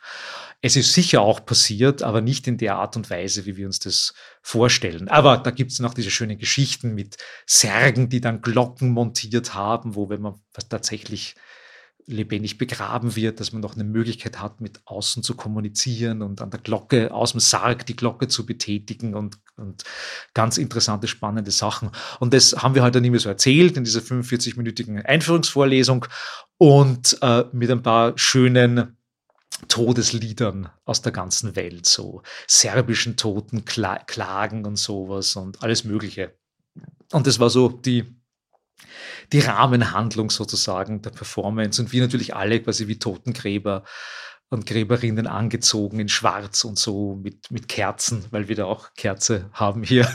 [0.63, 3.79] Es ist sicher auch passiert, aber nicht in der Art und Weise, wie wir uns
[3.79, 5.07] das vorstellen.
[5.07, 9.95] Aber da gibt es noch diese schönen Geschichten mit Särgen, die dann Glocken montiert haben,
[9.95, 10.35] wo, wenn man
[10.69, 11.35] tatsächlich
[12.11, 16.51] lebendig begraben wird, dass man noch eine Möglichkeit hat, mit außen zu kommunizieren und an
[16.51, 19.83] der Glocke, aus dem Sarg die Glocke zu betätigen und, und
[20.33, 21.91] ganz interessante, spannende Sachen.
[22.19, 26.05] Und das haben wir heute halt dann immer so erzählt in dieser 45-minütigen Einführungsvorlesung
[26.57, 28.97] und äh, mit ein paar schönen
[29.67, 36.35] Todesliedern aus der ganzen Welt, so serbischen Toten, Kla Klagen und sowas und alles Mögliche.
[37.11, 38.20] Und das war so die
[39.31, 43.83] die Rahmenhandlung sozusagen der Performance und wir natürlich alle quasi wie Totengräber
[44.51, 49.49] und Gräberinnen angezogen in Schwarz und so mit, mit Kerzen, weil wir da auch Kerze
[49.53, 50.05] haben hier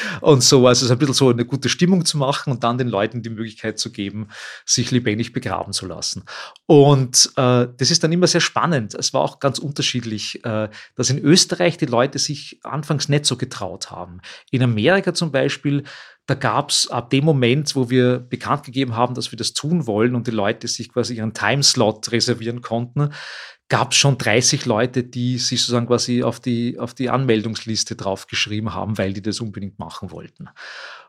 [0.22, 0.66] und so.
[0.66, 3.20] Also es ist ein bisschen so eine gute Stimmung zu machen und dann den Leuten
[3.20, 4.28] die Möglichkeit zu geben,
[4.64, 6.24] sich lebendig begraben zu lassen.
[6.64, 8.94] Und äh, das ist dann immer sehr spannend.
[8.94, 13.36] Es war auch ganz unterschiedlich, äh, dass in Österreich die Leute sich anfangs nicht so
[13.36, 14.22] getraut haben.
[14.50, 15.84] In Amerika zum Beispiel
[16.26, 19.86] da gab es ab dem Moment, wo wir bekannt gegeben haben, dass wir das tun
[19.86, 23.10] wollen und die Leute sich quasi ihren Timeslot reservieren konnten,
[23.68, 28.74] gab es schon 30 Leute, die sich sozusagen quasi auf die, auf die Anmeldungsliste draufgeschrieben
[28.74, 30.48] haben, weil die das unbedingt machen wollten.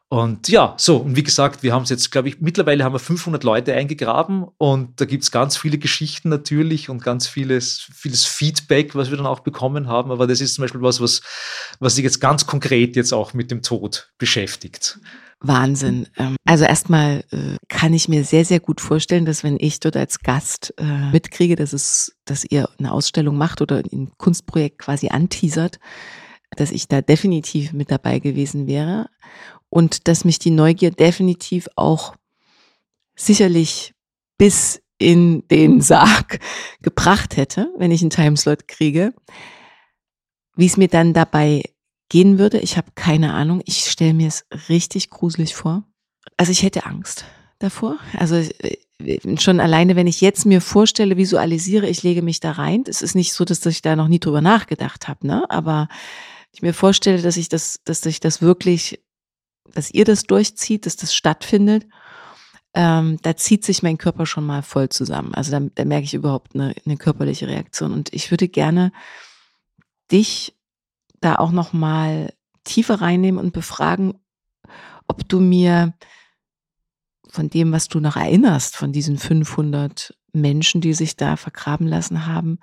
[0.09, 2.99] Und ja, so, und wie gesagt, wir haben es jetzt, glaube ich, mittlerweile haben wir
[2.99, 8.25] 500 Leute eingegraben und da gibt es ganz viele Geschichten natürlich und ganz vieles, vieles
[8.25, 10.11] Feedback, was wir dann auch bekommen haben.
[10.11, 11.21] Aber das ist zum Beispiel was, was,
[11.79, 14.97] was sich jetzt ganz konkret jetzt auch mit dem Tod beschäftigt.
[15.41, 16.07] Wahnsinn.
[16.17, 19.97] Ähm, also erstmal äh, kann ich mir sehr, sehr gut vorstellen, dass wenn ich dort
[19.97, 25.09] als Gast äh, mitkriege, dass es, dass ihr eine Ausstellung macht oder ein Kunstprojekt quasi
[25.09, 25.79] anteasert,
[26.55, 29.09] dass ich da definitiv mit dabei gewesen wäre
[29.69, 32.15] und dass mich die Neugier definitiv auch
[33.15, 33.93] sicherlich
[34.37, 36.39] bis in den Sarg
[36.81, 39.13] gebracht hätte, wenn ich einen Timeslot kriege.
[40.55, 41.63] Wie es mir dann dabei
[42.09, 42.59] gehen würde.
[42.59, 43.61] Ich habe keine Ahnung.
[43.65, 45.83] Ich stelle mir es richtig gruselig vor.
[46.35, 47.25] Also ich hätte Angst
[47.59, 47.97] davor.
[48.17, 48.77] Also äh,
[49.39, 52.83] schon alleine, wenn ich jetzt mir vorstelle, visualisiere, ich lege mich da rein.
[52.87, 55.49] Es ist nicht so, dass ich da noch nie drüber nachgedacht habe, ne?
[55.49, 55.87] Aber
[56.51, 58.99] ich mir vorstelle, dass ich das, dass ich das wirklich,
[59.73, 61.85] dass ihr das durchzieht, dass das stattfindet,
[62.73, 65.33] ähm, da zieht sich mein Körper schon mal voll zusammen.
[65.33, 67.91] Also da, da merke ich überhaupt eine, eine körperliche Reaktion.
[67.91, 68.91] Und ich würde gerne
[70.11, 70.55] dich
[71.19, 74.13] da auch noch mal tiefer reinnehmen und befragen,
[75.07, 75.93] ob du mir
[77.29, 82.25] von dem, was du noch erinnerst, von diesen 500 Menschen, die sich da vergraben lassen
[82.25, 82.59] haben,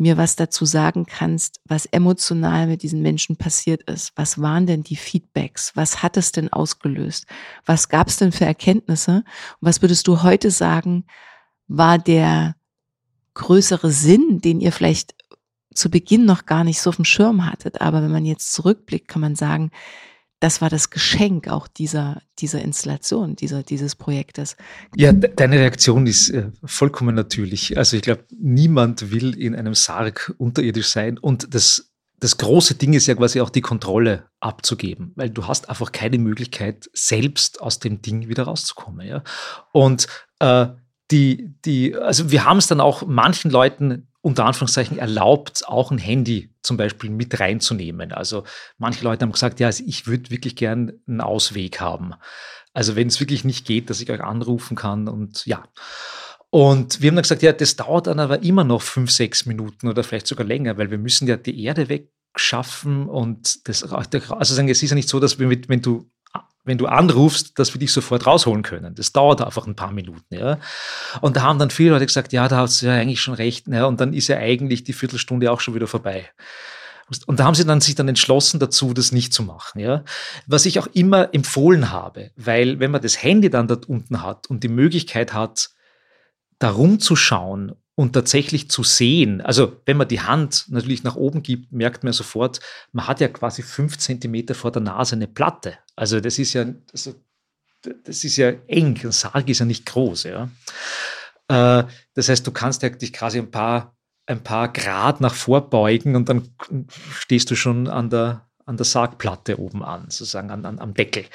[0.00, 4.12] mir was dazu sagen kannst, was emotional mit diesen Menschen passiert ist.
[4.16, 5.72] Was waren denn die Feedbacks?
[5.76, 7.26] Was hat es denn ausgelöst?
[7.66, 9.16] Was gab es denn für Erkenntnisse?
[9.16, 11.04] Und was würdest du heute sagen,
[11.68, 12.56] war der
[13.34, 15.14] größere Sinn, den ihr vielleicht
[15.74, 17.80] zu Beginn noch gar nicht so auf dem Schirm hattet.
[17.80, 19.70] Aber wenn man jetzt zurückblickt, kann man sagen,
[20.40, 24.56] das war das Geschenk auch dieser, dieser Installation, dieser, dieses Projektes.
[24.96, 27.76] Ja, deine Reaktion ist äh, vollkommen natürlich.
[27.76, 31.18] Also ich glaube, niemand will in einem Sarg unterirdisch sein.
[31.18, 35.68] Und das, das große Ding ist ja quasi auch die Kontrolle abzugeben, weil du hast
[35.68, 39.06] einfach keine Möglichkeit, selbst aus dem Ding wieder rauszukommen.
[39.06, 39.22] Ja?
[39.72, 40.68] Und äh,
[41.10, 45.98] die, die, also wir haben es dann auch manchen Leuten unter Anführungszeichen erlaubt, auch ein
[45.98, 48.12] Handy zum Beispiel mit reinzunehmen.
[48.12, 48.44] Also
[48.78, 52.14] manche Leute haben gesagt, ja, also ich würde wirklich gern einen Ausweg haben.
[52.74, 55.64] Also wenn es wirklich nicht geht, dass ich euch anrufen kann und ja.
[56.50, 59.88] Und wir haben dann gesagt, ja, das dauert dann aber immer noch fünf, sechs Minuten
[59.88, 64.68] oder vielleicht sogar länger, weil wir müssen ja die Erde wegschaffen und das, also sagen,
[64.68, 66.10] es ist ja nicht so, dass wir mit, wenn du
[66.64, 68.94] wenn du anrufst, dass wir dich sofort rausholen können.
[68.94, 70.34] Das dauert einfach ein paar Minuten.
[70.34, 70.58] Ja.
[71.20, 73.66] Und da haben dann viele Leute gesagt, ja, da hast du ja eigentlich schon recht.
[73.68, 76.28] Ja, und dann ist ja eigentlich die Viertelstunde auch schon wieder vorbei.
[77.26, 79.80] Und da haben sie dann sich dann entschlossen dazu, das nicht zu machen.
[79.80, 80.04] Ja.
[80.46, 84.48] Was ich auch immer empfohlen habe, weil wenn man das Handy dann dort unten hat
[84.48, 85.70] und die Möglichkeit hat,
[86.58, 91.70] da rumzuschauen und tatsächlich zu sehen, also wenn man die Hand natürlich nach oben gibt,
[91.70, 92.58] merkt man sofort,
[92.92, 95.74] man hat ja quasi fünf Zentimeter vor der Nase eine Platte.
[95.96, 97.14] Also das ist ja, also
[97.82, 100.22] das ist ja eng, ein Sarg ist ja nicht groß.
[100.22, 100.48] Ja.
[101.48, 101.84] Äh,
[102.14, 106.30] das heißt, du kannst ja dich quasi ein paar, ein paar Grad nach vorbeugen und
[106.30, 106.48] dann
[107.12, 111.26] stehst du schon an der, an der Sargplatte oben an, sozusagen an, an, am Deckel.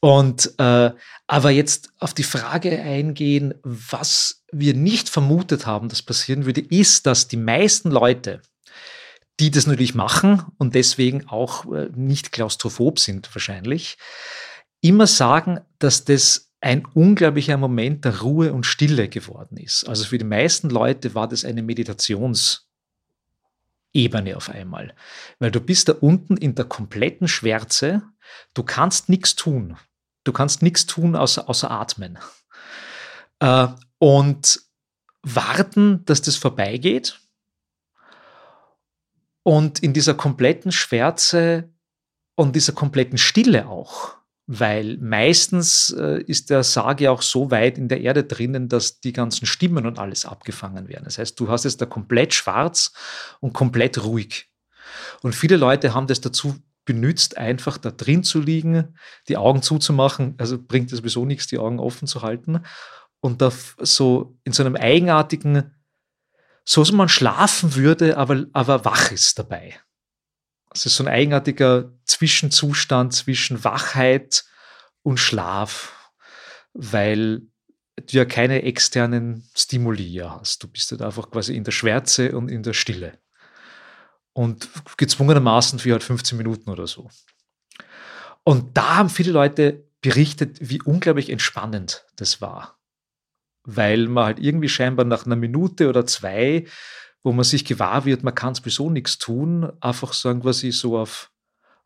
[0.00, 0.90] Und äh,
[1.26, 7.06] aber jetzt auf die Frage eingehen, was wir nicht vermutet haben, dass passieren würde, ist,
[7.06, 8.42] dass die meisten Leute,
[9.40, 13.96] die das natürlich machen und deswegen auch äh, nicht klaustrophob sind wahrscheinlich,
[14.80, 19.88] immer sagen, dass das ein unglaublicher Moment der Ruhe und Stille geworden ist.
[19.88, 22.64] Also für die meisten Leute war das eine Meditations-
[23.94, 24.92] Ebene auf einmal.
[25.38, 28.02] Weil du bist da unten in der kompletten Schwärze,
[28.52, 29.76] du kannst nichts tun.
[30.24, 32.18] Du kannst nichts tun außer, außer atmen.
[33.38, 33.68] Äh,
[34.04, 34.60] und
[35.22, 37.20] warten, dass das vorbeigeht.
[39.42, 41.72] Und in dieser kompletten Schwärze
[42.34, 47.78] und dieser kompletten Stille auch weil meistens äh, ist der Sarg ja auch so weit
[47.78, 51.04] in der Erde drinnen, dass die ganzen Stimmen und alles abgefangen werden.
[51.04, 52.92] Das heißt, du hast es da komplett schwarz
[53.40, 54.50] und komplett ruhig.
[55.22, 58.96] Und viele Leute haben das dazu benutzt, einfach da drin zu liegen,
[59.28, 60.34] die Augen zuzumachen.
[60.36, 62.60] Also bringt es sowieso nichts, die Augen offen zu halten.
[63.24, 65.74] Und da so in so einem eigenartigen,
[66.62, 69.80] so dass man schlafen würde, aber, aber wach ist dabei.
[70.74, 74.44] Es ist so ein eigenartiger Zwischenzustand zwischen Wachheit
[75.02, 76.12] und Schlaf,
[76.74, 77.40] weil
[77.96, 80.62] du ja keine externen Stimuli hast.
[80.62, 83.18] Du bist halt einfach quasi in der Schwärze und in der Stille.
[84.34, 87.08] Und gezwungenermaßen für halt 15 Minuten oder so.
[88.42, 92.73] Und da haben viele Leute berichtet, wie unglaublich entspannend das war.
[93.64, 96.66] Weil man halt irgendwie scheinbar nach einer Minute oder zwei
[97.24, 101.30] wo man sich gewahr wird, man kann sowieso nichts tun, einfach sagen, quasi so auf,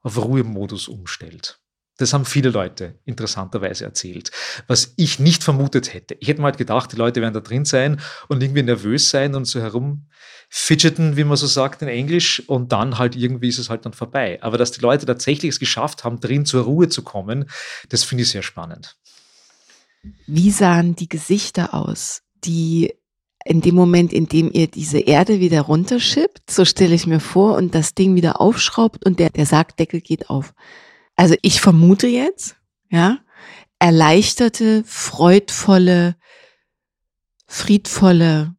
[0.02, 1.60] auf Ruhemodus umstellt.
[1.96, 4.30] Das haben viele Leute interessanterweise erzählt,
[4.68, 6.16] was ich nicht vermutet hätte.
[6.20, 9.34] Ich hätte mal halt gedacht, die Leute werden da drin sein und irgendwie nervös sein
[9.34, 10.08] und so herum
[10.48, 13.92] fidgeten, wie man so sagt in Englisch, und dann halt irgendwie ist es halt dann
[13.92, 14.38] vorbei.
[14.42, 17.50] Aber dass die Leute tatsächlich es geschafft haben, drin zur Ruhe zu kommen,
[17.88, 18.96] das finde ich sehr spannend.
[20.26, 22.94] Wie sahen die Gesichter aus, die
[23.44, 27.56] in dem Moment, in dem ihr diese Erde wieder runterschippt, so stelle ich mir vor,
[27.56, 30.54] und das Ding wieder aufschraubt und der, der Sargdeckel geht auf.
[31.16, 32.56] Also ich vermute jetzt,
[32.90, 33.18] ja,
[33.78, 36.16] erleichterte, freudvolle,
[37.46, 38.54] friedvolle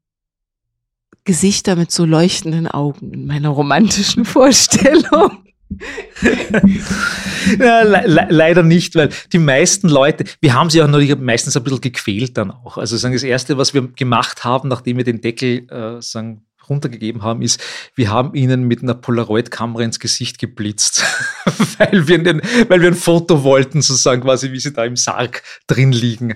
[1.24, 5.49] Gesichter mit so leuchtenden Augen in meiner romantischen Vorstellung.
[7.60, 11.56] ja, le le leider nicht, weil die meisten Leute, wir haben sie auch natürlich meistens
[11.56, 12.78] ein bisschen gequält dann auch.
[12.78, 17.24] Also sagen, das Erste, was wir gemacht haben, nachdem wir den Deckel äh, sagen, runtergegeben
[17.24, 17.62] haben, ist,
[17.96, 21.04] wir haben ihnen mit einer Polaroid-Kamera ins Gesicht geblitzt,
[21.78, 25.44] weil, wir den, weil wir ein Foto wollten, sozusagen quasi, wie sie da im Sarg
[25.68, 26.32] drin liegen.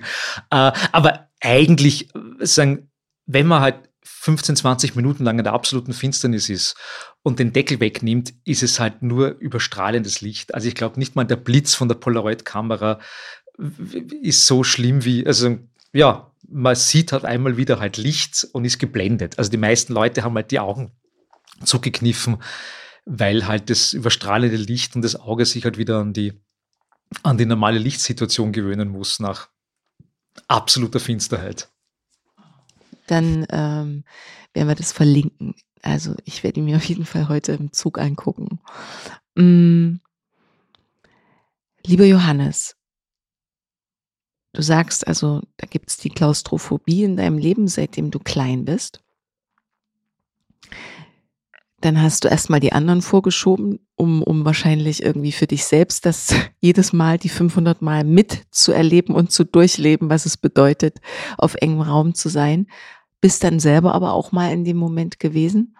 [0.50, 2.08] Äh, aber eigentlich,
[2.40, 2.90] sagen,
[3.26, 6.76] wenn man halt 15, 20 Minuten lang in der absoluten Finsternis ist
[7.22, 10.54] und den Deckel wegnimmt, ist es halt nur überstrahlendes Licht.
[10.54, 13.00] Also ich glaube nicht mal der Blitz von der Polaroid-Kamera
[14.22, 15.58] ist so schlimm wie, also
[15.92, 19.38] ja, man sieht halt einmal wieder halt Licht und ist geblendet.
[19.38, 20.92] Also die meisten Leute haben halt die Augen
[21.64, 22.42] zugekniffen,
[23.06, 26.34] weil halt das überstrahlende Licht und das Auge sich halt wieder an die,
[27.22, 29.48] an die normale Lichtsituation gewöhnen muss nach
[30.48, 31.70] absoluter Finsterheit.
[33.06, 34.04] Dann ähm,
[34.52, 35.54] werden wir das verlinken.
[35.82, 38.60] Also ich werde ihn mir auf jeden Fall heute im Zug angucken.
[39.34, 39.96] Mm.
[41.86, 42.76] Lieber Johannes,
[44.54, 49.04] du sagst also, da gibt es die Klaustrophobie in deinem Leben, seitdem du klein bist.
[51.84, 56.34] Dann hast du erstmal die anderen vorgeschoben, um, um wahrscheinlich irgendwie für dich selbst das
[56.60, 61.02] jedes Mal die 500 Mal mitzuerleben und zu durchleben, was es bedeutet,
[61.36, 62.68] auf engem Raum zu sein.
[63.20, 65.76] Bist dann selber aber auch mal in dem Moment gewesen.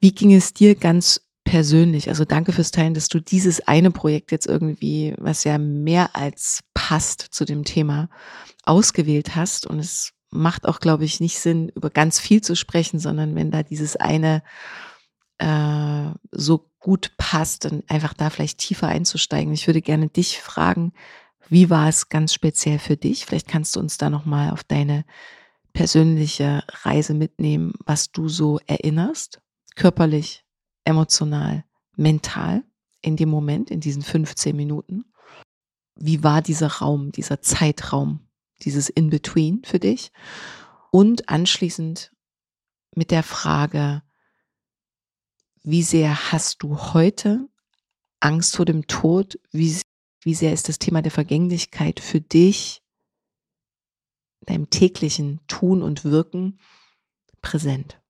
[0.00, 2.08] Wie ging es dir ganz persönlich?
[2.08, 6.60] Also danke fürs Teilen, dass du dieses eine Projekt jetzt irgendwie, was ja mehr als
[6.72, 8.08] passt zu dem Thema,
[8.64, 12.98] ausgewählt hast und es macht auch, glaube ich, nicht Sinn, über ganz viel zu sprechen,
[12.98, 14.42] sondern wenn da dieses eine
[15.38, 19.52] äh, so gut passt, dann einfach da vielleicht tiefer einzusteigen.
[19.52, 20.92] Ich würde gerne dich fragen,
[21.48, 23.24] wie war es ganz speziell für dich?
[23.24, 25.04] Vielleicht kannst du uns da nochmal auf deine
[25.72, 29.40] persönliche Reise mitnehmen, was du so erinnerst,
[29.76, 30.44] körperlich,
[30.84, 31.64] emotional,
[31.96, 32.64] mental
[33.00, 35.04] in dem Moment, in diesen 15 Minuten.
[35.94, 38.27] Wie war dieser Raum, dieser Zeitraum
[38.62, 40.12] dieses In-Between für dich.
[40.90, 42.12] Und anschließend
[42.94, 44.02] mit der Frage,
[45.62, 47.48] wie sehr hast du heute
[48.20, 49.38] Angst vor dem Tod?
[49.50, 49.80] Wie,
[50.22, 52.82] wie sehr ist das Thema der Vergänglichkeit für dich,
[54.40, 56.58] deinem täglichen Tun und Wirken
[57.42, 58.00] präsent?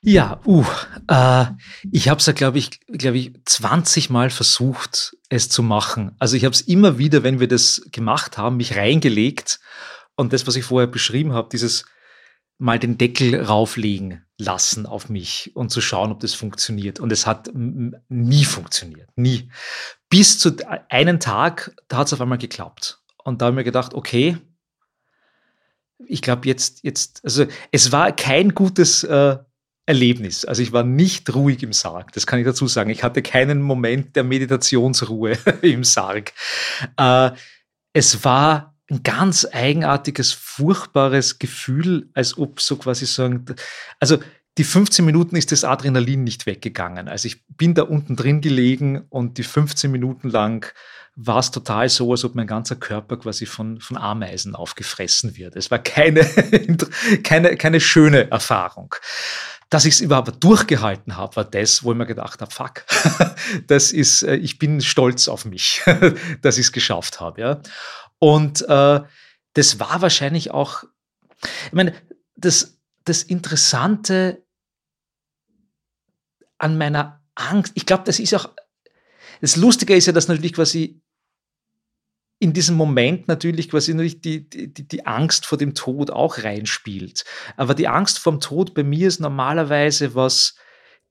[0.00, 0.64] Ja, uh,
[1.08, 1.46] äh,
[1.90, 6.14] ich habe es ja, glaube ich, glaube ich, 20 Mal versucht, es zu machen.
[6.18, 9.58] Also ich habe es immer wieder, wenn wir das gemacht haben, mich reingelegt
[10.14, 11.84] und das, was ich vorher beschrieben habe, dieses
[12.58, 17.00] mal den Deckel rauflegen lassen auf mich und zu schauen, ob das funktioniert.
[17.00, 19.50] Und es hat nie funktioniert, nie.
[20.08, 20.56] Bis zu
[20.88, 23.00] einem Tag, da hat es auf einmal geklappt.
[23.24, 24.38] Und da habe ich mir gedacht, okay,
[26.06, 29.38] ich glaube jetzt, jetzt, also es war kein gutes äh,
[29.88, 30.44] Erlebnis.
[30.44, 32.90] Also ich war nicht ruhig im Sarg, das kann ich dazu sagen.
[32.90, 36.32] Ich hatte keinen Moment der Meditationsruhe im Sarg.
[36.98, 37.30] Äh,
[37.94, 43.46] es war ein ganz eigenartiges, furchtbares Gefühl, als ob so quasi sagen,
[43.98, 44.18] also
[44.58, 47.08] die 15 Minuten ist das Adrenalin nicht weggegangen.
[47.08, 50.70] Also ich bin da unten drin gelegen und die 15 Minuten lang
[51.14, 55.56] war es total so, als ob mein ganzer Körper quasi von, von Ameisen aufgefressen wird.
[55.56, 56.24] Es war keine,
[57.24, 58.94] keine, keine schöne Erfahrung.
[59.70, 62.84] Dass ich es überhaupt durchgehalten habe, war das, wo ich mir gedacht habe, fuck,
[63.66, 65.82] das ist, äh, ich bin stolz auf mich,
[66.42, 67.40] dass ich es geschafft habe.
[67.40, 67.60] Ja.
[68.18, 69.00] Und äh,
[69.52, 70.84] das war wahrscheinlich auch,
[71.66, 71.94] ich meine,
[72.36, 74.44] das, das Interessante
[76.58, 78.50] an meiner Angst, ich glaube, das ist auch,
[79.40, 81.00] das Lustige ist ja, dass natürlich quasi
[82.40, 87.24] in diesem Moment natürlich quasi natürlich die, die, die Angst vor dem Tod auch reinspielt.
[87.56, 90.54] Aber die Angst vom Tod bei mir ist normalerweise was,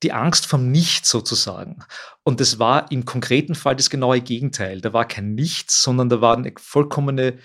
[0.04, 1.84] die Angst vom Nichts sozusagen.
[2.24, 4.80] Und das war im konkreten Fall das genaue Gegenteil.
[4.80, 7.40] Da war kein Nichts, sondern da war eine vollkommene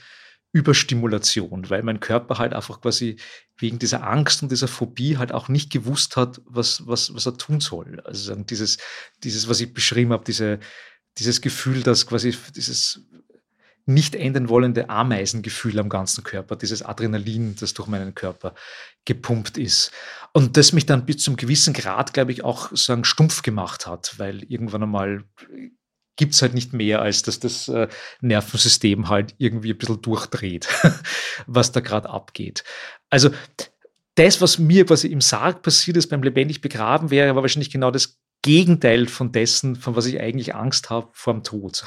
[0.53, 3.17] Überstimulation, weil mein Körper halt einfach quasi
[3.57, 7.39] wegen dieser Angst und dieser Phobie halt auch nicht gewusst hat, was, was, was er
[7.39, 8.01] tun soll.
[8.05, 8.77] Also dieses,
[9.25, 10.61] dieses, was ich beschrieben habe, diese,
[11.17, 13.07] dieses Gefühl, dass quasi dieses
[13.87, 18.55] nicht enden wollende Ameisengefühl am ganzen Körper, dieses Adrenalin, das durch meinen Körper
[19.05, 19.91] gepumpt ist.
[20.33, 24.19] Und das mich dann bis zum gewissen Grad, glaube ich, auch sagen, stumpf gemacht hat,
[24.19, 25.25] weil irgendwann einmal
[26.17, 27.89] gibt es halt nicht mehr, als dass das äh,
[28.21, 30.69] Nervensystem halt irgendwie ein bisschen durchdreht,
[31.47, 32.65] was da gerade abgeht.
[33.11, 33.31] Also
[34.15, 37.91] das, was mir quasi im Sarg passiert ist beim lebendig begraben, wäre war wahrscheinlich genau
[37.91, 41.85] das Gegenteil von dessen, von was ich eigentlich Angst habe vor dem Tod.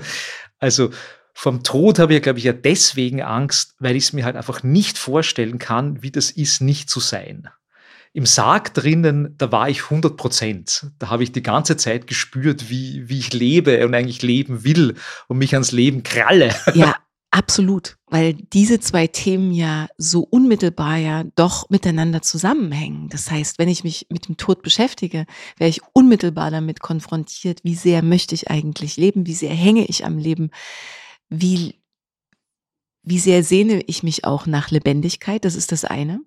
[0.58, 0.90] also
[1.40, 4.64] vom Tod habe ich, glaube ich, ja deswegen Angst, weil ich es mir halt einfach
[4.64, 7.48] nicht vorstellen kann, wie das ist, nicht zu sein.
[8.12, 10.90] Im Sarg drinnen, da war ich 100 Prozent.
[10.98, 14.96] Da habe ich die ganze Zeit gespürt, wie, wie ich lebe und eigentlich leben will
[15.28, 16.52] und mich ans Leben kralle.
[16.74, 16.96] Ja,
[17.30, 17.98] absolut.
[18.08, 23.10] Weil diese zwei Themen ja so unmittelbar ja doch miteinander zusammenhängen.
[23.10, 25.24] Das heißt, wenn ich mich mit dem Tod beschäftige,
[25.56, 30.04] wäre ich unmittelbar damit konfrontiert, wie sehr möchte ich eigentlich leben, wie sehr hänge ich
[30.04, 30.50] am Leben
[31.28, 31.80] wie,
[33.02, 36.20] wie sehr sehne ich mich auch nach Lebendigkeit, das ist das eine.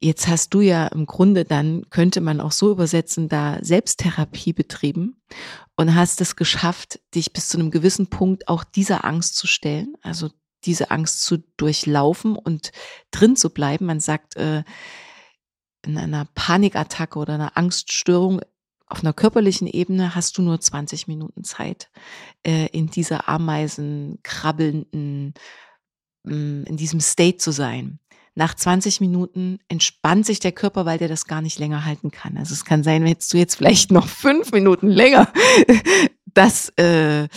[0.00, 5.16] Jetzt hast du ja im Grunde dann, könnte man auch so übersetzen, da Selbsttherapie betrieben
[5.76, 9.94] und hast es geschafft, dich bis zu einem gewissen Punkt auch dieser Angst zu stellen,
[10.02, 10.30] also
[10.64, 12.72] diese Angst zu durchlaufen und
[13.10, 13.86] drin zu bleiben.
[13.86, 14.62] Man sagt, äh,
[15.86, 18.40] in einer Panikattacke oder einer Angststörung
[18.86, 21.90] auf einer körperlichen Ebene hast du nur 20 Minuten Zeit,
[22.46, 25.34] äh, in dieser Ameisen krabbelnden,
[26.24, 27.98] mm, in diesem State zu sein.
[28.34, 32.36] Nach 20 Minuten entspannt sich der Körper, weil der das gar nicht länger halten kann.
[32.36, 35.32] Also es kann sein, hättest du jetzt vielleicht noch fünf Minuten länger
[36.34, 37.28] das äh,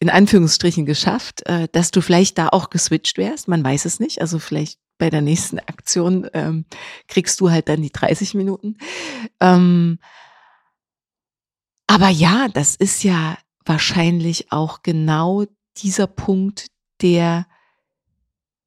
[0.00, 3.46] in Anführungsstrichen geschafft, äh, dass du vielleicht da auch geswitcht wärst.
[3.46, 4.20] Man weiß es nicht.
[4.20, 6.64] Also vielleicht bei der nächsten Aktion ähm,
[7.08, 8.78] kriegst du halt dann die 30 Minuten.
[9.40, 9.98] Ähm,
[11.86, 15.44] aber ja, das ist ja wahrscheinlich auch genau
[15.78, 16.66] dieser Punkt,
[17.00, 17.46] der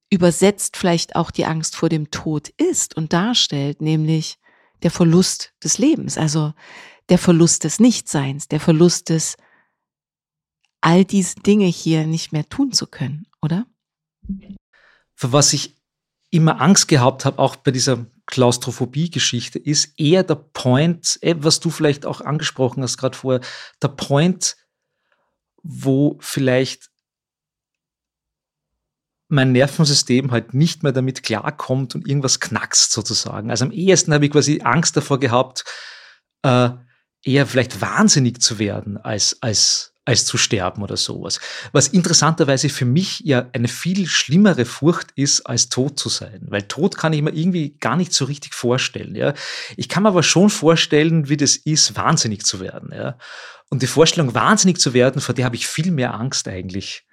[0.09, 4.37] übersetzt vielleicht auch die Angst vor dem Tod ist und darstellt, nämlich
[4.83, 6.53] der Verlust des Lebens, also
[7.09, 9.35] der Verlust des Nichtseins, der Verlust des
[10.81, 13.65] all diese Dinge hier nicht mehr tun zu können, oder?
[15.15, 15.74] Für was ich
[16.35, 21.69] immer Angst gehabt habe, auch bei dieser Klaustrophobie-Geschichte, ist eher der Point, eh, was du
[21.69, 23.41] vielleicht auch angesprochen hast gerade vorher,
[23.81, 24.57] der Point,
[25.63, 26.89] wo vielleicht
[29.27, 33.49] mein Nervensystem halt nicht mehr damit klarkommt und irgendwas knackst sozusagen.
[33.49, 35.63] Also am ehesten habe ich quasi Angst davor gehabt,
[36.43, 36.69] äh,
[37.23, 41.39] eher vielleicht wahnsinnig zu werden als, als, als zu sterben oder sowas.
[41.71, 46.45] Was interessanterweise für mich ja eine viel schlimmere Furcht ist, als tot zu sein.
[46.47, 49.15] Weil Tod kann ich mir irgendwie gar nicht so richtig vorstellen.
[49.15, 49.33] Ja.
[49.75, 52.91] Ich kann mir aber schon vorstellen, wie das ist, wahnsinnig zu werden.
[52.93, 53.17] Ja.
[53.69, 57.05] Und die Vorstellung, wahnsinnig zu werden, vor der habe ich viel mehr Angst eigentlich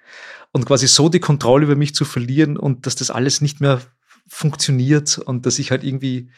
[0.51, 3.81] und quasi so die Kontrolle über mich zu verlieren und dass das alles nicht mehr
[4.27, 6.29] funktioniert und dass ich halt irgendwie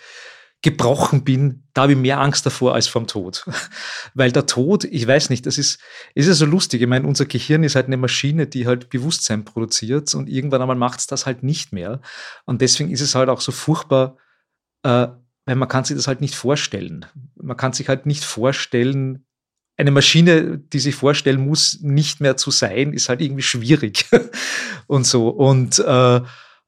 [0.65, 3.45] gebrochen bin, da habe ich mehr Angst davor als vom Tod.
[4.15, 5.79] Weil der Tod, ich weiß nicht, das ist,
[6.15, 6.81] ist ja so lustig.
[6.81, 10.75] Ich meine, unser Gehirn ist halt eine Maschine, die halt Bewusstsein produziert und irgendwann einmal
[10.75, 12.01] macht es das halt nicht mehr.
[12.45, 14.17] Und deswegen ist es halt auch so furchtbar,
[14.81, 15.07] äh,
[15.45, 17.05] weil man kann sich das halt nicht vorstellen.
[17.35, 19.27] Man kann sich halt nicht vorstellen,
[19.77, 24.05] eine Maschine, die sich vorstellen muss, nicht mehr zu sein, ist halt irgendwie schwierig
[24.87, 25.29] und so.
[25.29, 26.21] Und, äh,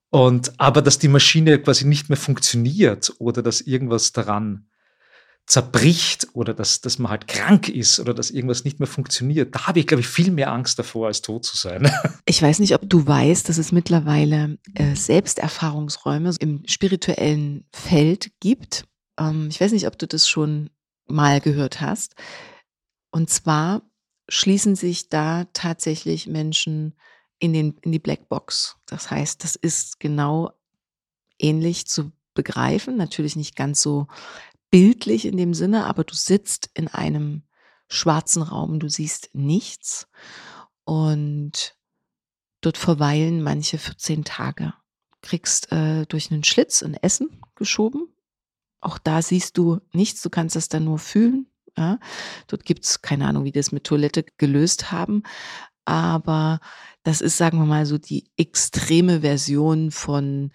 [0.09, 4.67] und aber dass die Maschine quasi nicht mehr funktioniert oder dass irgendwas daran
[5.47, 9.67] zerbricht oder dass, dass man halt krank ist oder dass irgendwas nicht mehr funktioniert, da
[9.67, 11.89] habe ich, glaube ich, viel mehr Angst davor, als tot zu sein.
[12.29, 18.85] Ich weiß nicht, ob du weißt, dass es mittlerweile äh, Selbsterfahrungsräume im spirituellen Feld gibt.
[19.17, 20.69] Ähm, ich weiß nicht, ob du das schon
[21.07, 22.15] mal gehört hast.
[23.11, 23.89] Und zwar
[24.27, 26.95] schließen sich da tatsächlich Menschen
[27.39, 28.77] in, den, in die Blackbox.
[28.85, 30.51] Das heißt, das ist genau
[31.39, 34.07] ähnlich zu begreifen, natürlich nicht ganz so
[34.69, 37.43] bildlich in dem Sinne, aber du sitzt in einem
[37.89, 40.07] schwarzen Raum, du siehst nichts
[40.83, 41.75] und
[42.61, 44.73] dort verweilen manche 14 Tage.
[45.21, 48.07] Kriegst äh, durch einen Schlitz ein Essen geschoben.
[48.81, 51.47] Auch da siehst du nichts, du kannst das dann nur fühlen.
[51.77, 51.99] Ja?
[52.47, 55.23] Dort gibt es keine Ahnung, wie das mit Toilette gelöst haben.
[55.87, 56.59] Aber
[57.03, 60.51] das ist, sagen wir mal, so die extreme Version von,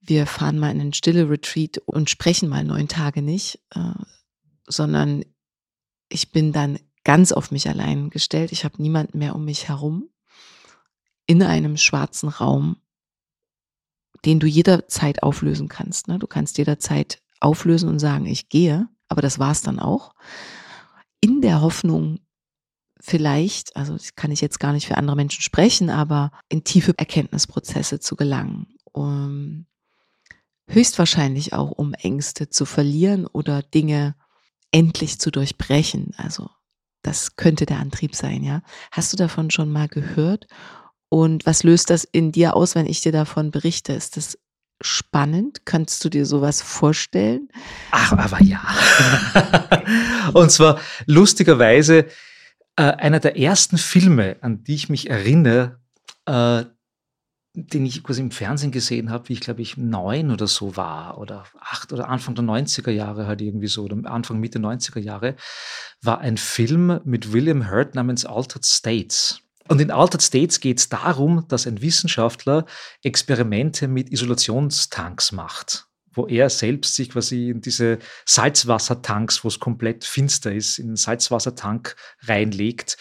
[0.00, 3.94] wir fahren mal in einen stille Retreat und sprechen mal neun Tage nicht, äh,
[4.68, 5.24] sondern
[6.08, 8.52] ich bin dann ganz auf mich allein gestellt.
[8.52, 10.08] Ich habe niemanden mehr um mich herum
[11.26, 12.76] in einem schwarzen Raum,
[14.24, 16.06] den du jederzeit auflösen kannst.
[16.06, 16.20] Ne?
[16.20, 20.14] Du kannst jederzeit auflösen und sagen, ich gehe, aber das war's dann auch
[21.20, 22.20] in der Hoffnung,
[23.00, 28.00] vielleicht, also kann ich jetzt gar nicht für andere Menschen sprechen, aber in tiefe Erkenntnisprozesse
[28.00, 28.74] zu gelangen.
[28.92, 29.66] Um,
[30.68, 34.14] höchstwahrscheinlich auch, um Ängste zu verlieren oder Dinge
[34.72, 36.12] endlich zu durchbrechen.
[36.16, 36.50] Also
[37.02, 38.62] das könnte der Antrieb sein, ja.
[38.90, 40.46] Hast du davon schon mal gehört?
[41.08, 43.92] Und was löst das in dir aus, wenn ich dir davon berichte?
[43.92, 44.38] Ist das
[44.82, 45.64] spannend?
[45.64, 47.48] Könntest du dir sowas vorstellen?
[47.92, 48.60] Ach, aber ja.
[50.34, 52.06] und zwar lustigerweise
[52.76, 55.80] äh, einer der ersten Filme, an die ich mich erinnere,
[56.26, 56.64] äh,
[57.58, 61.16] den ich quasi im Fernsehen gesehen habe, wie ich glaube ich neun oder so war
[61.16, 65.36] oder acht oder Anfang der 90er Jahre halt irgendwie so oder Anfang Mitte 90er Jahre,
[66.02, 69.40] war ein Film mit William Hurt namens Altered States.
[69.68, 72.66] Und in Altered States geht es darum, dass ein Wissenschaftler
[73.02, 75.85] Experimente mit Isolationstanks macht,
[76.16, 80.96] wo er selbst sich quasi in diese Salzwassertanks, wo es komplett finster ist, in den
[80.96, 82.96] Salzwassertank reinlegt.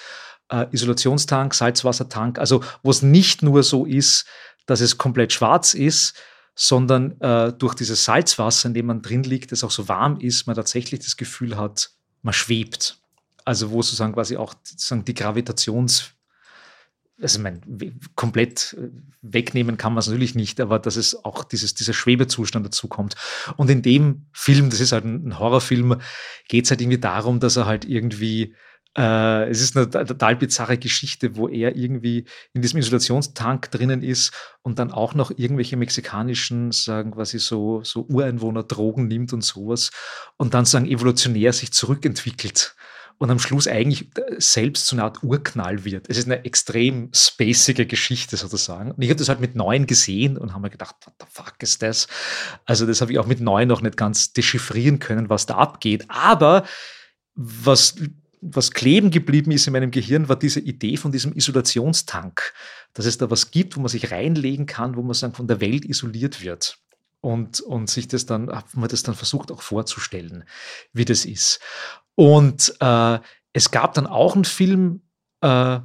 [0.49, 4.26] Äh, Isolationstank, Salzwassertank, also wo es nicht nur so ist,
[4.66, 6.16] dass es komplett schwarz ist,
[6.55, 10.47] sondern äh, durch dieses Salzwasser, in dem man drin liegt, das auch so warm ist,
[10.47, 11.91] man tatsächlich das Gefühl hat,
[12.22, 12.97] man schwebt.
[13.43, 16.14] Also wo sozusagen quasi auch sozusagen die Gravitations
[17.22, 17.61] also mein,
[18.16, 18.89] komplett äh,
[19.22, 23.16] wegnehmen kann man es natürlich nicht, aber dass es auch dieses, dieser Schwebezustand dazu kommt.
[23.57, 26.01] Und in dem Film, das ist halt ein Horrorfilm,
[26.47, 28.53] geht es halt irgendwie darum, dass er halt irgendwie
[28.97, 34.32] äh, es ist eine total bizarre Geschichte, wo er irgendwie in diesem Isolationstank drinnen ist
[34.61, 39.91] und dann auch noch irgendwelche mexikanischen, sagen quasi so, so Ureinwohner Drogen nimmt und sowas
[40.38, 42.76] und dann sagen evolutionär sich zurückentwickelt
[43.18, 46.09] und am Schluss eigentlich äh, selbst so eine Art Urknall wird.
[46.09, 48.91] Es ist eine extrem spacige Geschichte sozusagen.
[48.91, 51.55] Und ich habe das halt mit neun gesehen und habe mir gedacht, what the fuck
[51.59, 52.07] ist das?
[52.66, 56.05] Also das habe ich auch mit neun noch nicht ganz dechiffrieren können, was da abgeht.
[56.09, 56.66] Aber
[57.36, 57.95] was
[58.47, 62.53] was kleben geblieben ist in meinem Gehirn, war diese Idee von diesem Isolationstank,
[62.93, 65.61] dass es da was gibt, wo man sich reinlegen kann, wo man sagen, von der
[65.61, 66.78] Welt isoliert wird.
[67.22, 70.43] Und, und sich das dann, man das dann versucht auch vorzustellen,
[70.93, 71.59] wie das ist.
[72.16, 73.20] Und äh,
[73.53, 75.01] es gab dann auch einen Film
[75.41, 75.80] äh,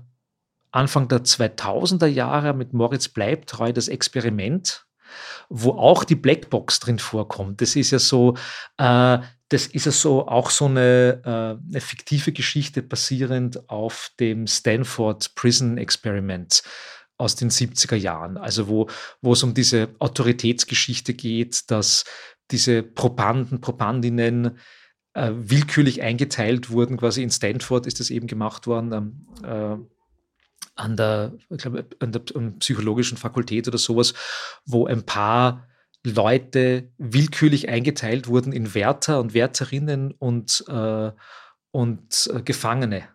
[0.73, 4.87] Anfang der 2000er Jahre mit Moritz Bleibtreu, das Experiment,
[5.49, 7.61] wo auch die Blackbox drin vorkommt.
[7.61, 8.35] Das ist ja so,
[8.79, 9.19] äh,
[9.49, 15.35] das ist ja so auch so eine, äh, eine fiktive Geschichte basierend auf dem Stanford
[15.35, 16.63] Prison Experiment
[17.19, 18.89] aus den 70er Jahren, also wo,
[19.21, 22.05] wo es um diese Autoritätsgeschichte geht, dass
[22.51, 24.59] diese Probanden, Probandinnen
[25.15, 26.97] äh, willkürlich eingeteilt wurden.
[26.97, 28.93] Quasi in Stanford ist das eben gemacht worden.
[28.93, 29.77] Ähm, äh,
[30.77, 32.21] an der, ich glaube, an der
[32.59, 34.15] psychologischen Fakultät oder sowas,
[34.65, 35.69] wo ein paar
[36.05, 41.13] Leute willkürlich eingeteilt wurden in Wärter und Wärterinnen und, äh,
[41.71, 43.09] und äh, Gefangene.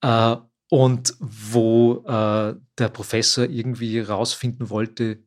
[0.00, 0.36] Äh,
[0.70, 5.22] und wo äh, der Professor irgendwie herausfinden wollte,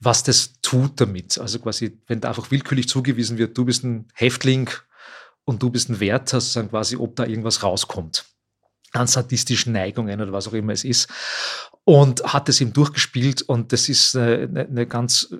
[0.00, 1.38] was das tut damit.
[1.38, 4.70] Also quasi, wenn da einfach willkürlich zugewiesen wird, du bist ein Häftling
[5.48, 8.26] und du bist ein Wärter, sozusagen quasi, ob da irgendwas rauskommt
[8.92, 11.08] an sadistischen Neigungen oder was auch immer es ist.
[11.84, 15.34] Und hat es ihm durchgespielt und das ist eine, eine ganz,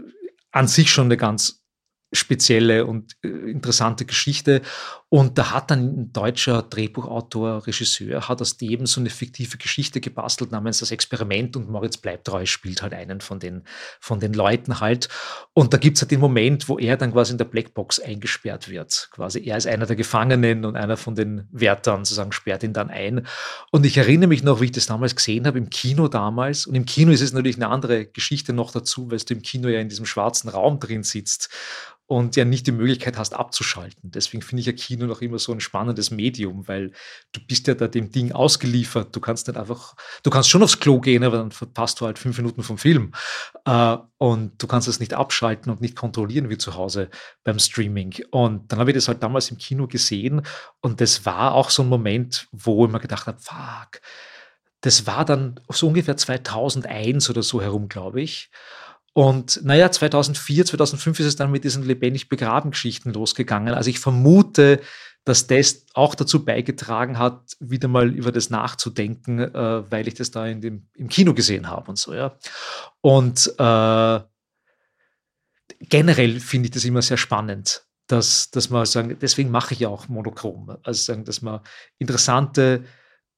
[0.50, 1.62] an sich schon eine ganz
[2.10, 4.62] spezielle und äh, interessante Geschichte.
[5.10, 10.02] Und da hat dann ein deutscher Drehbuchautor, Regisseur, hat aus dem so eine fiktive Geschichte
[10.02, 13.62] gebastelt namens Das Experiment und Moritz Bleibtreu spielt halt einen von den,
[14.00, 15.08] von den Leuten halt.
[15.54, 18.68] Und da gibt es halt den Moment, wo er dann quasi in der Blackbox eingesperrt
[18.68, 19.08] wird.
[19.12, 22.90] Quasi er ist einer der Gefangenen und einer von den Wärtern sozusagen sperrt ihn dann
[22.90, 23.26] ein.
[23.70, 26.66] Und ich erinnere mich noch, wie ich das damals gesehen habe, im Kino damals.
[26.66, 29.68] Und im Kino ist es natürlich eine andere Geschichte noch dazu, weil du im Kino
[29.68, 31.48] ja in diesem schwarzen Raum drin sitzt
[32.08, 34.10] und ja nicht die Möglichkeit hast abzuschalten.
[34.10, 36.92] Deswegen finde ich ja Kino noch immer so ein spannendes Medium, weil
[37.32, 39.14] du bist ja da dem Ding ausgeliefert.
[39.14, 42.18] Du kannst nicht einfach, du kannst schon aufs Klo gehen, aber dann verpasst du halt
[42.18, 43.12] fünf Minuten vom Film.
[43.66, 47.10] Äh, und du kannst es nicht abschalten und nicht kontrollieren wie zu Hause
[47.44, 48.14] beim Streaming.
[48.30, 50.40] Und dann habe ich das halt damals im Kino gesehen
[50.80, 54.00] und das war auch so ein Moment, wo ich mir gedacht habe, fuck,
[54.80, 58.50] das war dann so ungefähr 2001 oder so herum, glaube ich.
[59.12, 63.74] Und naja, 2004, 2005 ist es dann mit diesen lebendig begraben Geschichten losgegangen.
[63.74, 64.80] Also ich vermute,
[65.24, 70.30] dass das auch dazu beigetragen hat, wieder mal über das nachzudenken, äh, weil ich das
[70.30, 72.38] da in dem, im Kino gesehen habe und so, ja.
[73.00, 74.20] Und äh,
[75.80, 79.88] generell finde ich das immer sehr spannend, dass, dass man sagen, deswegen mache ich ja
[79.88, 80.76] auch monochrom.
[80.82, 81.60] Also sagen, dass man
[81.98, 82.84] interessante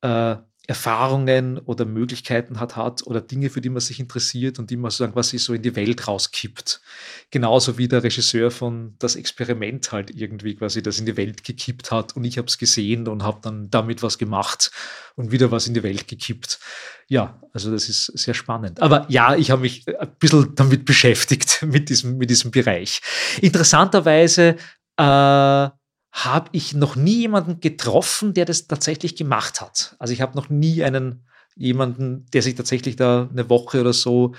[0.03, 0.37] äh,
[0.71, 4.93] Erfahrungen oder Möglichkeiten hat, hat oder Dinge, für die man sich interessiert und die man
[4.93, 6.81] sozusagen quasi so in die Welt rauskippt.
[7.33, 11.91] Genauso wie der Regisseur von Das Experiment halt irgendwie quasi das in die Welt gekippt
[11.91, 14.71] hat und ich habe es gesehen und habe dann damit was gemacht
[15.17, 16.61] und wieder was in die Welt gekippt.
[17.09, 18.81] Ja, also das ist sehr spannend.
[18.81, 23.01] Aber ja, ich habe mich ein bisschen damit beschäftigt, mit diesem, mit diesem Bereich.
[23.41, 24.55] Interessanterweise
[24.97, 25.69] äh,
[26.13, 29.97] habe ich noch nie jemanden getroffen, der das tatsächlich gemacht hat.
[29.99, 34.35] Also ich habe noch nie einen jemanden, der sich tatsächlich da eine Woche oder so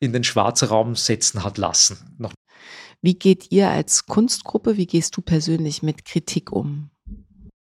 [0.00, 2.14] in den schwarzen Raum setzen hat lassen.
[2.18, 2.32] Noch.
[3.00, 6.90] Wie geht ihr als Kunstgruppe, wie gehst du persönlich mit Kritik um?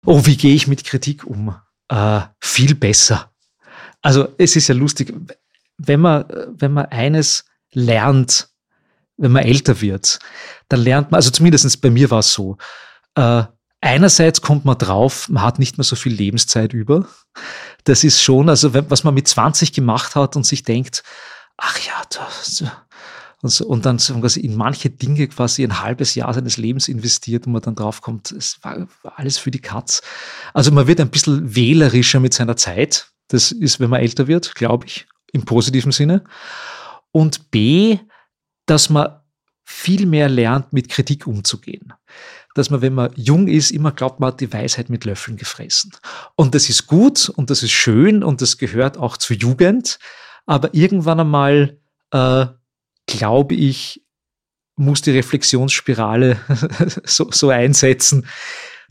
[0.05, 1.55] Oh, wie gehe ich mit Kritik um?
[1.89, 3.31] Äh, viel besser.
[4.01, 5.13] Also es ist ja lustig,
[5.77, 6.25] wenn man,
[6.57, 8.49] wenn man eines lernt,
[9.17, 10.19] wenn man älter wird,
[10.69, 12.57] dann lernt man, also zumindest bei mir war es so,
[13.15, 13.43] äh,
[13.81, 17.07] einerseits kommt man drauf, man hat nicht mehr so viel Lebenszeit über.
[17.83, 21.03] Das ist schon, also was man mit 20 gemacht hat und sich denkt,
[21.57, 22.63] ach ja, das,
[23.41, 27.47] und, so, und dann quasi in manche Dinge quasi ein halbes Jahr seines Lebens investiert
[27.47, 30.01] und man dann draufkommt, es war, war alles für die Katz.
[30.53, 33.11] Also man wird ein bisschen wählerischer mit seiner Zeit.
[33.29, 36.25] Das ist, wenn man älter wird, glaube ich, im positiven Sinne.
[37.11, 37.99] Und B,
[38.65, 39.19] dass man
[39.63, 41.93] viel mehr lernt, mit Kritik umzugehen.
[42.55, 45.91] Dass man, wenn man jung ist, immer glaubt, man hat die Weisheit mit Löffeln gefressen.
[46.35, 49.99] Und das ist gut und das ist schön und das gehört auch zur Jugend.
[50.45, 51.77] Aber irgendwann einmal,
[52.11, 52.47] äh,
[53.05, 54.03] glaube ich,
[54.75, 56.39] muss die Reflexionsspirale
[57.03, 58.25] so, so einsetzen,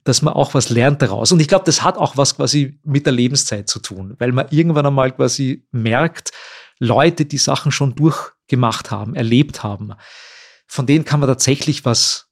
[0.04, 1.32] dass man auch was lernt daraus.
[1.32, 4.46] Und ich glaube, das hat auch was quasi mit der Lebenszeit zu tun, weil man
[4.50, 6.30] irgendwann einmal quasi merkt,
[6.78, 9.94] Leute, die Sachen schon durchgemacht haben, erlebt haben,
[10.66, 12.27] von denen kann man tatsächlich was,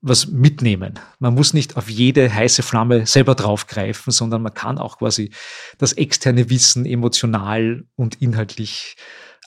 [0.00, 0.98] was mitnehmen.
[1.18, 5.30] Man muss nicht auf jede heiße Flamme selber draufgreifen, sondern man kann auch quasi
[5.78, 8.96] das externe Wissen emotional und inhaltlich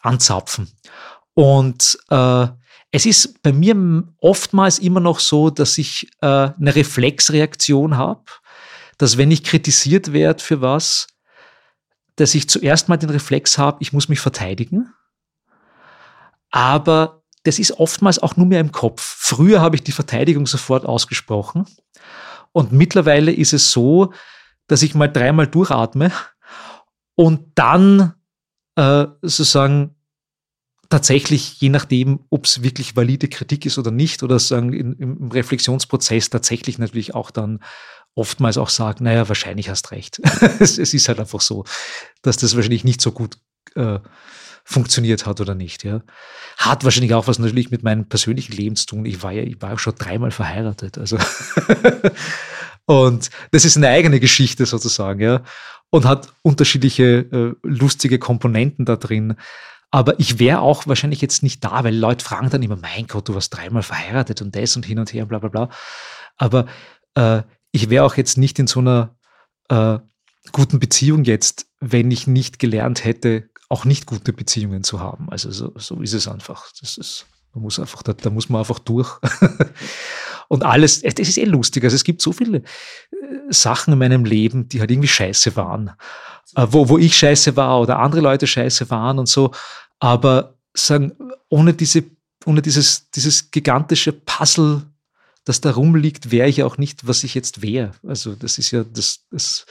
[0.02, 0.70] anzapfen.
[1.34, 2.48] Und äh,
[2.92, 3.76] es ist bei mir
[4.20, 8.24] oftmals immer noch so, dass ich äh, eine Reflexreaktion habe,
[8.98, 11.08] dass wenn ich kritisiert werde für was,
[12.16, 14.94] dass ich zuerst mal den Reflex habe, ich muss mich verteidigen.
[16.52, 17.19] Aber
[17.50, 19.02] das ist oftmals auch nur mehr im Kopf.
[19.02, 21.66] Früher habe ich die Verteidigung sofort ausgesprochen.
[22.52, 24.14] Und mittlerweile ist es so,
[24.68, 26.12] dass ich mal dreimal durchatme
[27.16, 28.14] und dann
[28.76, 29.96] äh, sozusagen
[30.90, 35.32] tatsächlich, je nachdem, ob es wirklich valide Kritik ist oder nicht, oder sagen in, im
[35.32, 37.64] Reflexionsprozess tatsächlich natürlich auch dann
[38.14, 40.20] oftmals auch sagen, naja, wahrscheinlich hast recht.
[40.60, 41.66] es, es, ist halt einfach so,
[42.22, 43.40] dass das wahrscheinlich nicht so gut
[43.74, 43.98] äh,
[44.70, 45.84] funktioniert hat oder nicht.
[45.84, 46.02] Ja.
[46.58, 49.06] Hat wahrscheinlich auch was natürlich mit meinem persönlichen Leben zu tun.
[49.06, 51.00] Ich war ja, ich war schon dreimal verheiratet.
[51.00, 51.18] Also
[52.86, 55.42] und das ist eine eigene Geschichte sozusagen, ja.
[55.90, 59.38] Und hat unterschiedliche äh, lustige Komponenten da drin.
[59.90, 63.28] Aber ich wäre auch wahrscheinlich jetzt nicht da, weil Leute fragen dann immer, mein Gott,
[63.28, 65.70] du warst dreimal verheiratet und das und hin und her, bla bla bla.
[66.38, 66.68] Aber
[67.16, 67.42] äh,
[67.72, 69.16] ich wäre auch jetzt nicht in so einer
[69.70, 69.98] äh,
[70.52, 75.30] guten Beziehung jetzt, wenn ich nicht gelernt hätte, auch nicht gute Beziehungen zu haben.
[75.30, 76.68] Also so, so ist es einfach.
[76.82, 79.10] Das ist, man muss einfach, da, da muss man einfach durch.
[80.48, 81.84] und alles, das ist eh lustig.
[81.84, 82.64] Also es gibt so viele äh,
[83.50, 85.92] Sachen in meinem Leben, die halt irgendwie scheiße waren.
[86.56, 89.52] Äh, wo, wo ich scheiße war oder andere Leute scheiße waren und so.
[90.00, 91.14] Aber sagen,
[91.50, 92.04] ohne diese,
[92.46, 94.82] ohne dieses, dieses gigantische Puzzle,
[95.46, 97.92] das da rumliegt, wäre ich auch nicht, was ich jetzt wäre.
[98.08, 99.68] Also das ist ja das, das,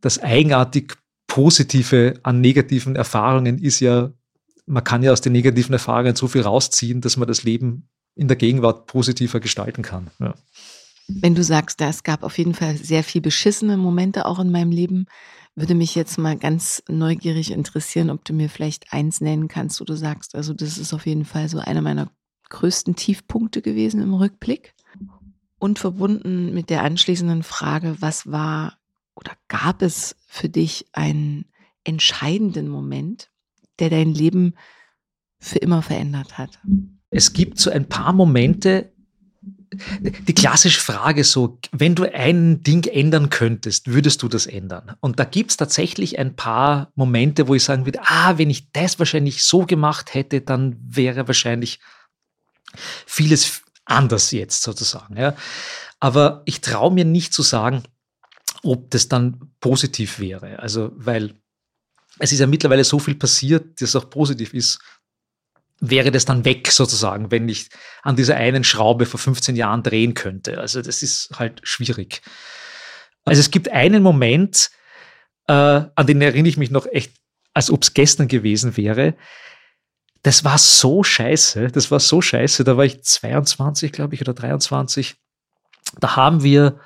[0.00, 0.96] das eigenartig
[1.36, 4.10] Positive an negativen Erfahrungen ist ja,
[4.64, 8.26] man kann ja aus den negativen Erfahrungen so viel rausziehen, dass man das Leben in
[8.26, 10.06] der Gegenwart positiver gestalten kann.
[10.18, 10.32] Ja.
[11.08, 14.70] Wenn du sagst, es gab auf jeden Fall sehr viel beschissene Momente auch in meinem
[14.70, 15.04] Leben,
[15.54, 19.84] würde mich jetzt mal ganz neugierig interessieren, ob du mir vielleicht eins nennen kannst, wo
[19.84, 22.10] du sagst, also das ist auf jeden Fall so einer meiner
[22.48, 24.72] größten Tiefpunkte gewesen im Rückblick.
[25.58, 28.78] Und verbunden mit der anschließenden Frage, was war
[29.16, 31.46] oder gab es für dich einen
[31.84, 33.30] entscheidenden Moment,
[33.78, 34.54] der dein Leben
[35.38, 36.58] für immer verändert hat?
[37.10, 38.92] Es gibt so ein paar Momente,
[39.72, 44.96] die klassische Frage so, wenn du ein Ding ändern könntest, würdest du das ändern?
[45.00, 48.70] Und da gibt es tatsächlich ein paar Momente, wo ich sagen würde, ah, wenn ich
[48.72, 51.80] das wahrscheinlich so gemacht hätte, dann wäre wahrscheinlich
[53.06, 55.16] vieles anders jetzt sozusagen.
[55.16, 55.34] Ja.
[56.00, 57.82] Aber ich traue mir nicht zu sagen,
[58.66, 60.58] ob das dann positiv wäre.
[60.58, 61.34] Also, weil
[62.18, 64.78] es ist ja mittlerweile so viel passiert, dass auch positiv ist
[65.80, 67.68] wäre das dann weg sozusagen, wenn ich
[68.02, 70.58] an dieser einen Schraube vor 15 Jahren drehen könnte.
[70.58, 72.22] Also das ist halt schwierig.
[73.24, 74.70] Also es gibt einen Moment,
[75.48, 77.12] äh, an den erinnere ich mich noch echt,
[77.52, 79.14] als ob es gestern gewesen wäre.
[80.22, 82.64] Das war so scheiße, das war so scheiße.
[82.64, 85.16] Da war ich 22, glaube ich, oder 23.
[86.00, 86.80] Da haben wir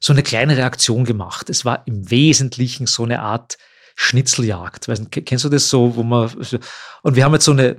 [0.00, 1.50] so eine kleine Reaktion gemacht.
[1.50, 3.58] Es war im Wesentlichen so eine Art
[3.96, 4.88] Schnitzeljagd.
[4.88, 6.30] Weißt, kennst du das so, wo man,
[7.02, 7.76] und wir haben jetzt so eine,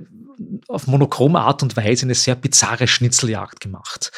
[0.68, 4.10] auf monochrome Art und Weise eine sehr bizarre Schnitzeljagd gemacht,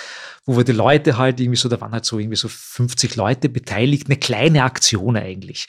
[0.44, 3.48] wo wir die Leute halt irgendwie so, da waren halt so irgendwie so 50 Leute
[3.48, 5.66] beteiligt, eine kleine Aktion eigentlich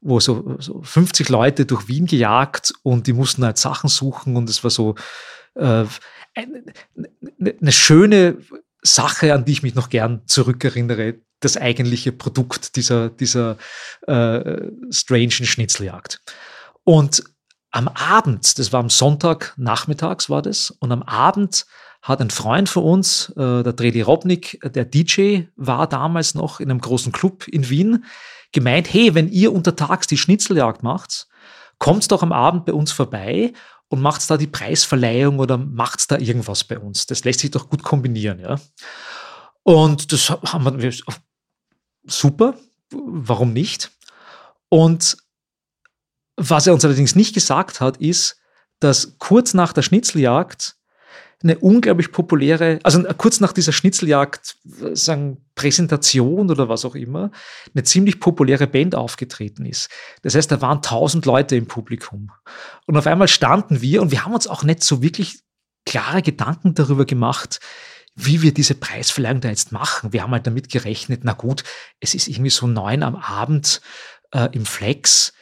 [0.00, 4.48] wo so, so 50 Leute durch Wien gejagt und die mussten halt Sachen suchen und
[4.48, 4.94] es war so
[5.54, 5.84] äh,
[6.34, 6.64] eine,
[7.60, 8.38] eine schöne
[8.82, 13.56] Sache, an die ich mich noch gern zurückerinnere, das eigentliche Produkt dieser, dieser
[14.06, 16.20] äh, strangen Schnitzeljagd.
[16.84, 17.24] Und
[17.70, 21.66] am Abend, das war am Sonntag nachmittags war das, und am Abend
[22.02, 26.70] hat ein Freund von uns, äh, der Dredi Robnik, der DJ, war damals noch in
[26.70, 28.04] einem großen Club in Wien,
[28.52, 31.28] gemeint, hey, wenn ihr untertags die Schnitzeljagd macht,
[31.78, 33.52] kommt doch am Abend bei uns vorbei
[33.88, 37.06] und macht da die Preisverleihung oder macht da irgendwas bei uns.
[37.06, 38.58] Das lässt sich doch gut kombinieren, ja.
[39.62, 40.92] Und das haben wir
[42.04, 42.54] super,
[42.90, 43.90] warum nicht?
[44.68, 45.16] Und
[46.36, 48.40] was er uns allerdings nicht gesagt hat, ist,
[48.78, 50.76] dass kurz nach der Schnitzeljagd
[51.42, 54.56] eine unglaublich populäre, also kurz nach dieser Schnitzeljagd,
[54.92, 57.30] sagen Präsentation oder was auch immer,
[57.74, 59.88] eine ziemlich populäre Band aufgetreten ist.
[60.22, 62.30] Das heißt, da waren tausend Leute im Publikum.
[62.86, 65.40] Und auf einmal standen wir und wir haben uns auch nicht so wirklich
[65.86, 67.60] klare Gedanken darüber gemacht,
[68.14, 70.12] wie wir diese Preisverleihung da jetzt machen.
[70.12, 71.64] Wir haben halt damit gerechnet, na gut,
[72.00, 73.80] es ist irgendwie so neun am Abend
[74.32, 75.32] äh, im Flex.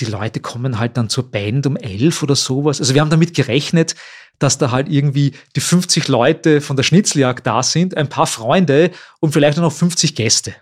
[0.00, 2.80] Die Leute kommen halt dann zur Band um elf oder sowas.
[2.80, 3.94] Also wir haben damit gerechnet,
[4.38, 8.90] dass da halt irgendwie die 50 Leute von der Schnitzeljagd da sind, ein paar Freunde
[9.20, 10.54] und vielleicht noch 50 Gäste.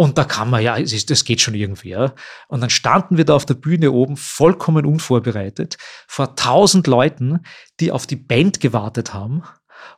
[0.00, 1.88] Und da kann man ja, das geht schon irgendwie.
[1.88, 2.14] Ja.
[2.46, 7.40] Und dann standen wir da auf der Bühne oben, vollkommen unvorbereitet, vor tausend Leuten,
[7.80, 9.42] die auf die Band gewartet haben.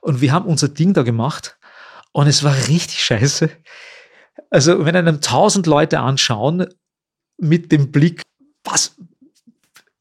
[0.00, 1.58] Und wir haben unser Ding da gemacht.
[2.12, 3.50] Und es war richtig scheiße.
[4.50, 6.66] Also, wenn einem tausend Leute anschauen,
[7.38, 8.22] mit dem Blick,
[8.64, 8.96] was,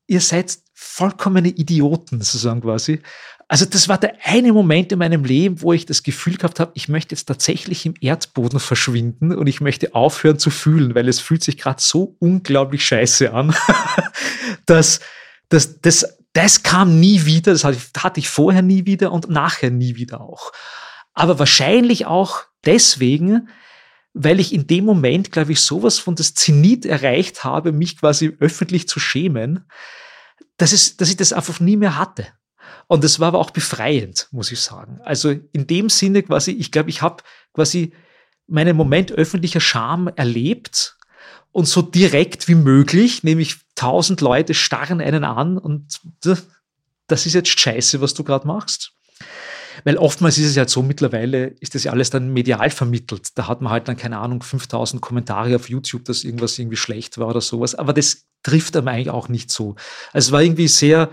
[0.08, 3.02] ihr seid vollkommene Idioten, sozusagen quasi.
[3.48, 6.72] Also das war der eine Moment in meinem Leben, wo ich das Gefühl gehabt habe,
[6.76, 11.20] ich möchte jetzt tatsächlich im Erdboden verschwinden und ich möchte aufhören zu fühlen, weil es
[11.20, 13.56] fühlt sich gerade so unglaublich scheiße an,
[14.68, 15.00] dass,
[15.50, 19.98] dass das, das kam nie wieder, das hatte ich vorher nie wieder und nachher nie
[19.98, 20.54] wieder auch.
[21.14, 23.50] Aber wahrscheinlich auch deswegen,
[24.14, 28.38] weil ich in dem Moment, glaube ich, sowas von das Zenit erreicht habe, mich quasi
[28.40, 29.66] öffentlich zu schämen,
[30.56, 32.28] dass, es, dass ich das einfach nie mehr hatte.
[32.88, 35.02] Und das war aber auch befreiend, muss ich sagen.
[35.04, 37.22] Also in dem Sinne quasi, ich glaube, ich habe
[37.54, 37.92] quasi
[38.48, 40.96] meinen Moment öffentlicher Scham erlebt
[41.52, 46.02] und so direkt wie möglich, nämlich tausend Leute starren einen an und
[47.08, 48.92] das ist jetzt scheiße, was du gerade machst.
[49.86, 53.30] Weil oftmals ist es ja so, mittlerweile ist das ja alles dann medial vermittelt.
[53.36, 57.18] Da hat man halt dann, keine Ahnung, 5000 Kommentare auf YouTube, dass irgendwas irgendwie schlecht
[57.18, 57.76] war oder sowas.
[57.76, 59.76] Aber das trifft einem eigentlich auch nicht so.
[60.12, 61.10] Also es war irgendwie sehr,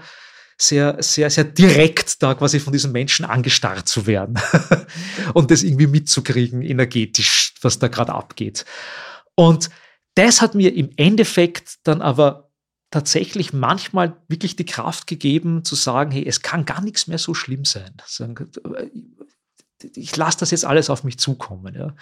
[0.59, 4.41] sehr, sehr, sehr direkt da quasi von diesen Menschen angestarrt zu werden
[5.35, 8.65] und das irgendwie mitzukriegen, energetisch, was da gerade abgeht.
[9.37, 9.71] Und
[10.17, 12.46] das hat mir im Endeffekt dann aber
[12.97, 17.35] tatsächlich manchmal wirklich die Kraft gegeben, zu sagen, hey, es kann gar nichts mehr so
[17.35, 17.95] schlimm sein.
[19.95, 21.75] Ich lasse das jetzt alles auf mich zukommen.
[21.75, 21.95] Ja.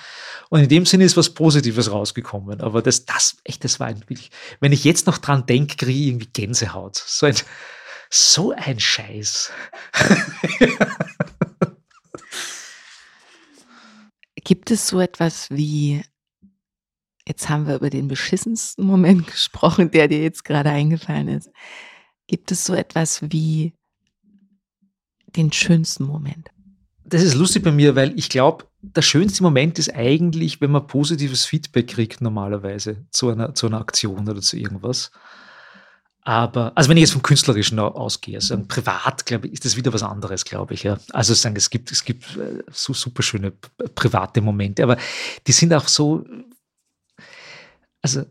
[0.50, 2.60] Und in dem Sinne ist was Positives rausgekommen.
[2.60, 4.30] Aber das, das, echt, das war wirklich,
[4.60, 6.94] wenn ich jetzt noch dran denke, kriege ich irgendwie Gänsehaut.
[6.94, 7.34] So ein,
[8.08, 9.50] so ein Scheiß.
[14.44, 16.04] Gibt es so etwas wie
[17.26, 21.50] Jetzt haben wir über den beschissensten Moment gesprochen, der dir jetzt gerade eingefallen ist.
[22.26, 23.74] Gibt es so etwas wie
[25.36, 26.48] den schönsten Moment?
[27.06, 30.86] Das ist lustig bei mir, weil ich glaube, der schönste Moment ist eigentlich, wenn man
[30.86, 35.10] positives Feedback kriegt normalerweise zu einer, zu einer Aktion oder zu irgendwas.
[36.22, 39.92] Aber, also wenn ich jetzt vom Künstlerischen ausgehe, also privat, glaube ich, ist das wieder
[39.92, 40.82] was anderes, glaube ich.
[40.82, 40.98] Ja.
[41.12, 43.52] Also sagen, es gibt, es gibt äh, so super schöne
[43.94, 44.96] private Momente, aber
[45.46, 46.24] die sind auch so
[48.04, 48.26] also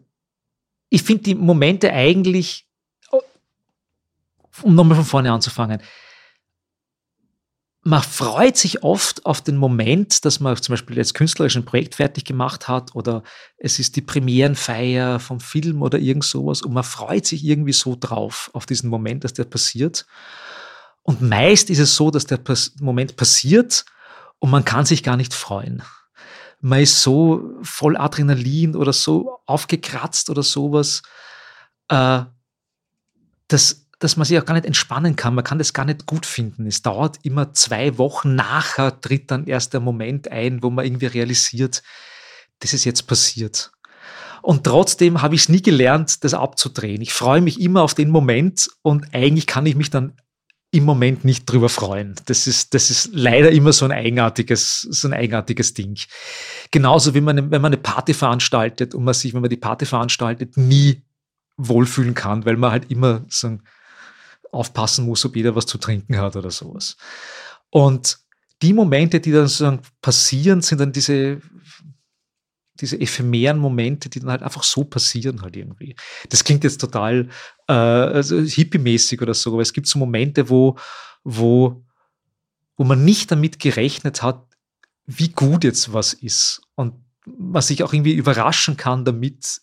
[0.90, 2.68] ich finde die Momente eigentlich,
[4.62, 5.82] um nochmal von vorne anzufangen,
[7.82, 11.96] man freut sich oft auf den Moment, dass man zum Beispiel jetzt künstlerisch ein Projekt
[11.96, 13.24] fertig gemacht hat oder
[13.58, 17.98] es ist die Premierenfeier vom Film oder irgend sowas und man freut sich irgendwie so
[18.00, 20.06] drauf, auf diesen Moment, dass der passiert.
[21.02, 22.40] Und meist ist es so, dass der
[22.80, 23.86] Moment passiert
[24.38, 25.82] und man kann sich gar nicht freuen
[26.64, 31.04] man ist so voll Adrenalin oder so aufgekratzt oder sowas,
[31.90, 32.22] äh,
[33.50, 35.36] dass, dass man sich auch gar nicht entspannen kann.
[35.36, 36.66] Man kann das gar nicht gut finden.
[36.66, 41.08] Es dauert immer zwei Wochen nachher, tritt dann erst der Moment ein, wo man irgendwie
[41.08, 41.84] realisiert,
[42.60, 43.74] das ist jetzt passiert.
[44.42, 47.02] Und trotzdem habe ich es nie gelernt, das abzudrehen.
[47.02, 50.14] Ich freue mich immer auf den Moment und eigentlich kann ich mich dann
[50.74, 52.16] im Moment nicht drüber freuen.
[52.26, 56.00] Das ist, das ist leider immer so ein eigenartiges, so ein eigenartiges Ding.
[56.72, 59.86] Genauso wie man, wenn man eine Party veranstaltet und man sich, wenn man die Party
[59.86, 61.04] veranstaltet, nie
[61.58, 63.60] wohlfühlen kann, weil man halt immer so
[64.52, 66.98] aufpassen muss, ob jeder was zu trinken hat oder sowas.
[67.70, 68.18] Und
[68.64, 71.40] die Momente, die dann sozusagen passieren, sind dann diese
[72.84, 75.96] diese ephemeren Momente, die dann halt einfach so passieren halt irgendwie.
[76.28, 77.30] Das klingt jetzt total
[77.70, 80.78] äh, also hippie-mäßig oder so, aber es gibt so Momente, wo,
[81.24, 81.86] wo,
[82.76, 84.46] wo man nicht damit gerechnet hat,
[85.06, 89.62] wie gut jetzt was ist und man sich auch irgendwie überraschen kann damit,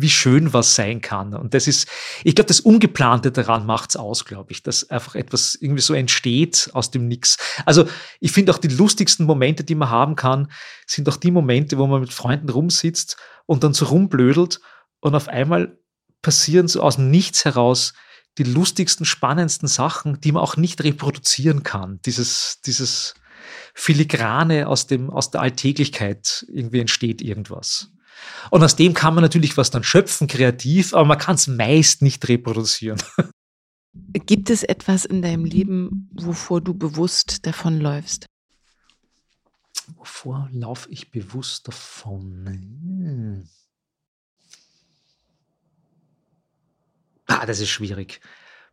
[0.00, 1.34] wie schön was sein kann.
[1.34, 1.88] Und das ist,
[2.24, 6.70] ich glaube, das Ungeplante daran macht's aus, glaube ich, dass einfach etwas irgendwie so entsteht
[6.72, 7.36] aus dem Nix.
[7.66, 7.88] Also
[8.20, 10.50] ich finde auch die lustigsten Momente, die man haben kann,
[10.86, 14.60] sind auch die Momente, wo man mit Freunden rumsitzt und dann so rumblödelt
[15.00, 15.78] und auf einmal
[16.22, 17.94] passieren so aus dem Nichts heraus
[18.38, 22.00] die lustigsten, spannendsten Sachen, die man auch nicht reproduzieren kann.
[22.06, 23.14] Dieses, dieses
[23.74, 27.90] Filigrane aus dem, aus der Alltäglichkeit irgendwie entsteht irgendwas.
[28.50, 32.02] Und aus dem kann man natürlich was dann schöpfen, kreativ, aber man kann es meist
[32.02, 33.02] nicht reproduzieren.
[33.92, 38.26] Gibt es etwas in deinem Leben, wovor du bewusst davonläufst?
[39.96, 42.46] Wovor laufe ich bewusst davon?
[42.46, 43.48] Hm.
[47.26, 48.20] Ah, das ist schwierig.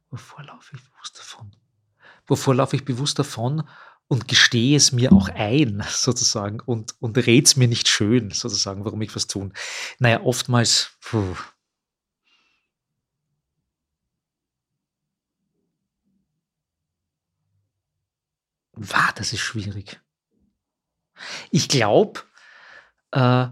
[0.10, 1.52] Wovor laufe ich bewusst davon?
[2.28, 3.64] Wovor laufe ich bewusst davon
[4.08, 8.86] und gestehe es mir auch ein, sozusagen, und, und rede es mir nicht schön, sozusagen,
[8.86, 9.53] warum ich was tun.
[9.99, 11.36] Naja, oftmals, puh.
[18.74, 19.99] Wow, das ist schwierig.
[21.49, 22.22] Ich glaube,
[23.12, 23.47] äh,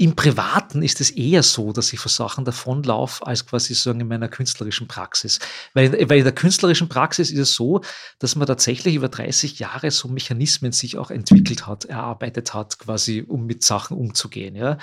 [0.00, 4.08] im Privaten ist es eher so, dass ich vor Sachen davonlaufe, als quasi sagen in
[4.08, 5.40] meiner künstlerischen Praxis.
[5.74, 7.82] Weil, weil in der künstlerischen Praxis ist es so,
[8.18, 13.26] dass man tatsächlich über 30 Jahre so Mechanismen sich auch entwickelt hat, erarbeitet hat, quasi,
[13.28, 14.56] um mit Sachen umzugehen.
[14.56, 14.78] Ja.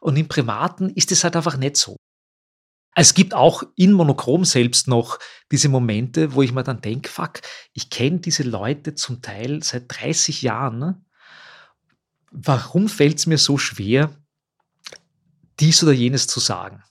[0.00, 1.98] Und im Privaten ist es halt einfach nicht so.
[2.94, 5.18] Es gibt auch in Monochrom selbst noch
[5.52, 7.42] diese Momente, wo ich mir dann denke, fuck,
[7.74, 11.04] ich kenne diese Leute zum Teil seit 30 Jahren.
[12.30, 14.10] Warum fällt es mir so schwer,
[15.60, 16.82] dies oder jenes zu sagen.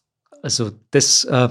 [0.41, 1.49] Also das, äh,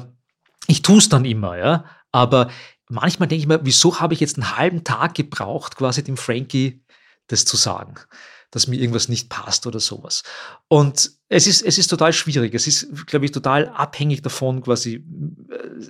[0.67, 1.85] ich tue es dann immer, ja.
[2.13, 2.51] Aber
[2.89, 6.85] manchmal denke ich mir, wieso habe ich jetzt einen halben Tag gebraucht, quasi dem Frankie
[7.29, 7.95] das zu sagen,
[8.51, 10.23] dass mir irgendwas nicht passt oder sowas.
[10.69, 12.55] Und es ist, es ist total schwierig.
[12.55, 15.05] Es ist, glaube ich, total abhängig davon, quasi,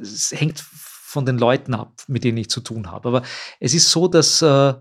[0.01, 3.09] es hängt von den Leuten ab, mit denen ich zu tun habe.
[3.09, 3.23] Aber
[3.59, 4.75] es ist so, dass, äh,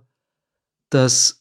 [0.90, 1.41] dass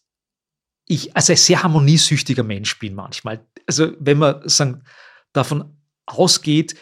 [0.91, 3.47] ich also ein sehr harmoniesüchtiger Mensch bin manchmal.
[3.67, 4.83] Also wenn man sagen,
[5.33, 6.75] davon ausgeht,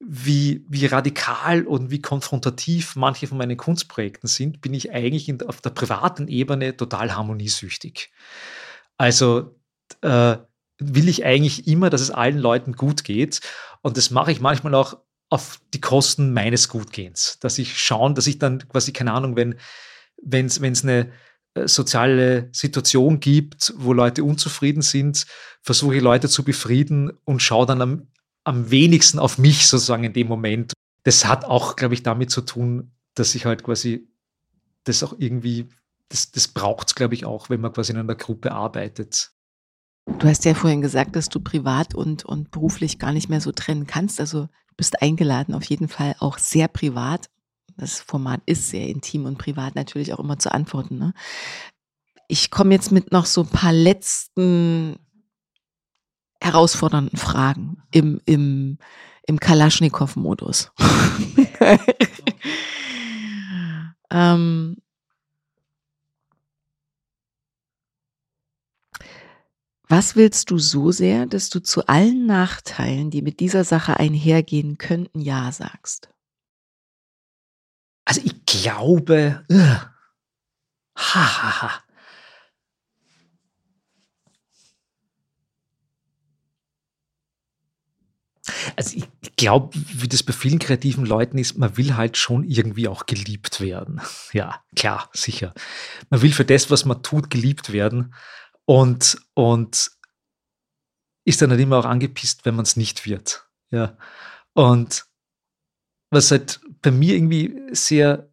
[0.00, 5.40] wie, wie radikal und wie konfrontativ manche von meinen Kunstprojekten sind, bin ich eigentlich in,
[5.42, 8.12] auf der privaten Ebene total harmoniesüchtig.
[8.98, 9.56] Also
[10.02, 10.36] äh,
[10.78, 13.40] will ich eigentlich immer, dass es allen Leuten gut geht.
[13.80, 14.98] Und das mache ich manchmal auch
[15.30, 17.38] auf die Kosten meines Gutgehens.
[17.40, 19.56] Dass ich schaue, dass ich dann quasi, keine Ahnung, wenn
[20.46, 21.08] es eine äh,
[21.66, 25.26] soziale Situation gibt, wo Leute unzufrieden sind,
[25.62, 28.08] versuche ich Leute zu befrieden und schaue dann am,
[28.44, 30.72] am wenigsten auf mich sozusagen in dem Moment.
[31.04, 34.08] Das hat auch, glaube ich, damit zu tun, dass ich halt quasi
[34.84, 35.68] das auch irgendwie,
[36.08, 39.32] das, das braucht es, glaube ich, auch, wenn man quasi in einer Gruppe arbeitet.
[40.18, 43.52] Du hast ja vorhin gesagt, dass du privat und, und beruflich gar nicht mehr so
[43.52, 44.20] trennen kannst.
[44.20, 47.28] Also du bist eingeladen, auf jeden Fall auch sehr privat
[47.78, 50.98] das Format ist sehr intim und privat natürlich auch immer zu antworten.
[50.98, 51.14] Ne?
[52.26, 54.98] Ich komme jetzt mit noch so ein paar letzten
[56.40, 58.78] herausfordernden Fragen im, im,
[59.26, 60.72] im Kalaschnikow-Modus.
[64.10, 64.76] ähm,
[69.88, 74.78] was willst du so sehr, dass du zu allen Nachteilen, die mit dieser Sache einhergehen
[74.78, 76.10] könnten, Ja sagst?
[78.08, 79.76] Also ich glaube, uh,
[80.96, 81.82] ha, ha.
[88.76, 92.88] Also ich glaube, wie das bei vielen kreativen Leuten ist, man will halt schon irgendwie
[92.88, 94.00] auch geliebt werden.
[94.32, 95.52] Ja, klar, sicher.
[96.08, 98.14] Man will für das, was man tut, geliebt werden
[98.64, 99.90] und, und
[101.26, 103.46] ist dann halt immer auch angepisst, wenn man es nicht wird.
[103.70, 103.98] Ja.
[104.54, 105.04] Und
[106.10, 108.28] was halt bei mir irgendwie sehr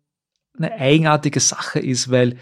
[0.58, 2.38] eine eigenartige Sache ist, weil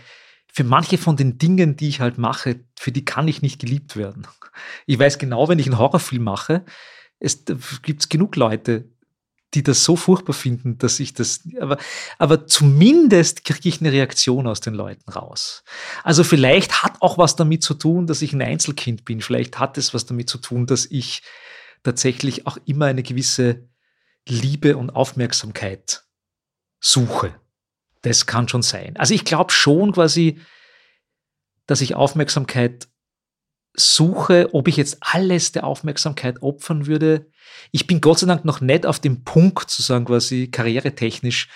[0.52, 3.96] für manche von den Dingen, die ich halt mache, für die kann ich nicht geliebt
[3.96, 4.28] werden.
[4.86, 6.64] Ich weiß genau, wenn ich einen Horrorfilm mache,
[7.20, 7.44] es
[7.82, 8.90] gibt genug Leute,
[9.54, 11.78] die das so furchtbar finden, dass ich das, aber,
[12.18, 15.64] aber zumindest kriege ich eine Reaktion aus den Leuten raus.
[16.04, 19.22] Also vielleicht hat auch was damit zu tun, dass ich ein Einzelkind bin.
[19.22, 21.22] Vielleicht hat es was damit zu tun, dass ich
[21.84, 23.68] tatsächlich auch immer eine gewisse
[24.28, 26.04] Liebe und Aufmerksamkeit
[26.80, 27.40] suche.
[28.02, 28.98] Das kann schon sein.
[28.98, 30.40] Also ich glaube schon quasi,
[31.66, 32.88] dass ich Aufmerksamkeit
[33.76, 37.32] suche, ob ich jetzt alles der Aufmerksamkeit opfern würde.
[37.72, 41.50] Ich bin Gott sei Dank noch nicht auf dem Punkt, zu sagen, quasi karrieretechnisch,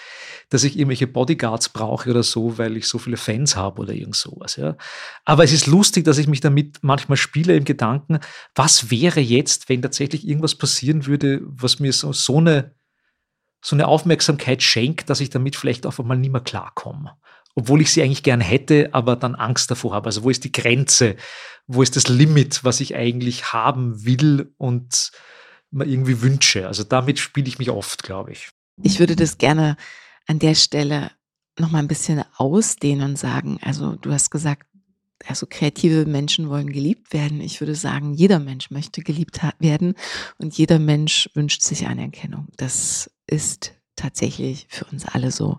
[0.50, 4.16] dass ich irgendwelche Bodyguards brauche oder so, weil ich so viele Fans habe oder irgend
[4.16, 4.56] sowas.
[4.56, 4.78] Ja.
[5.26, 8.20] Aber es ist lustig, dass ich mich damit manchmal spiele im Gedanken,
[8.56, 12.76] was wäre jetzt, wenn tatsächlich irgendwas passieren würde, was mir so, so eine
[13.60, 17.18] so eine Aufmerksamkeit schenkt, dass ich damit vielleicht auf einmal nicht mehr klarkomme
[17.58, 20.06] obwohl ich sie eigentlich gern hätte, aber dann Angst davor habe.
[20.06, 21.16] Also wo ist die Grenze?
[21.66, 25.12] Wo ist das Limit, was ich eigentlich haben will und
[25.72, 26.68] mir irgendwie wünsche?
[26.68, 28.50] Also damit spiele ich mich oft, glaube ich.
[28.84, 29.76] Ich würde das gerne
[30.28, 31.11] an der Stelle
[31.57, 34.67] noch mal ein bisschen ausdehnen und sagen, also du hast gesagt,
[35.25, 37.41] also kreative Menschen wollen geliebt werden.
[37.41, 39.95] Ich würde sagen, jeder Mensch möchte geliebt werden
[40.38, 42.47] und jeder Mensch wünscht sich Anerkennung.
[42.57, 45.57] Das ist tatsächlich für uns alle so.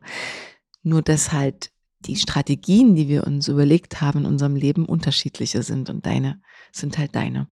[0.82, 5.90] Nur dass halt die Strategien, die wir uns überlegt haben in unserem Leben, unterschiedliche sind
[5.90, 6.40] und deine
[6.70, 7.48] sind halt deine.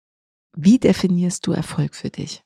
[0.57, 2.43] Wie definierst du Erfolg für dich?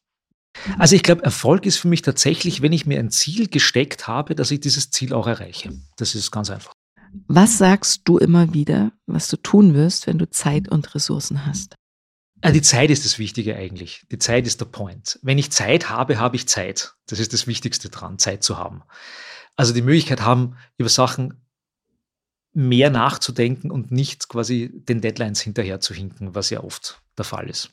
[0.79, 4.35] Also ich glaube, Erfolg ist für mich tatsächlich, wenn ich mir ein Ziel gesteckt habe,
[4.35, 5.73] dass ich dieses Ziel auch erreiche.
[5.97, 6.73] Das ist ganz einfach.
[7.29, 11.77] Was sagst du immer wieder, was du tun wirst, wenn du Zeit und Ressourcen hast?
[12.41, 14.05] Ah, die Zeit ist das Wichtige eigentlich.
[14.11, 15.19] Die Zeit ist der Point.
[15.23, 16.95] Wenn ich Zeit habe, habe ich Zeit.
[17.07, 18.83] Das ist das Wichtigste dran, Zeit zu haben.
[19.57, 21.41] Also die Möglichkeit haben, über Sachen
[22.53, 27.49] mehr nachzudenken und nicht quasi den Deadlines hinterher zu hinken, was ja oft der Fall
[27.49, 27.71] ist.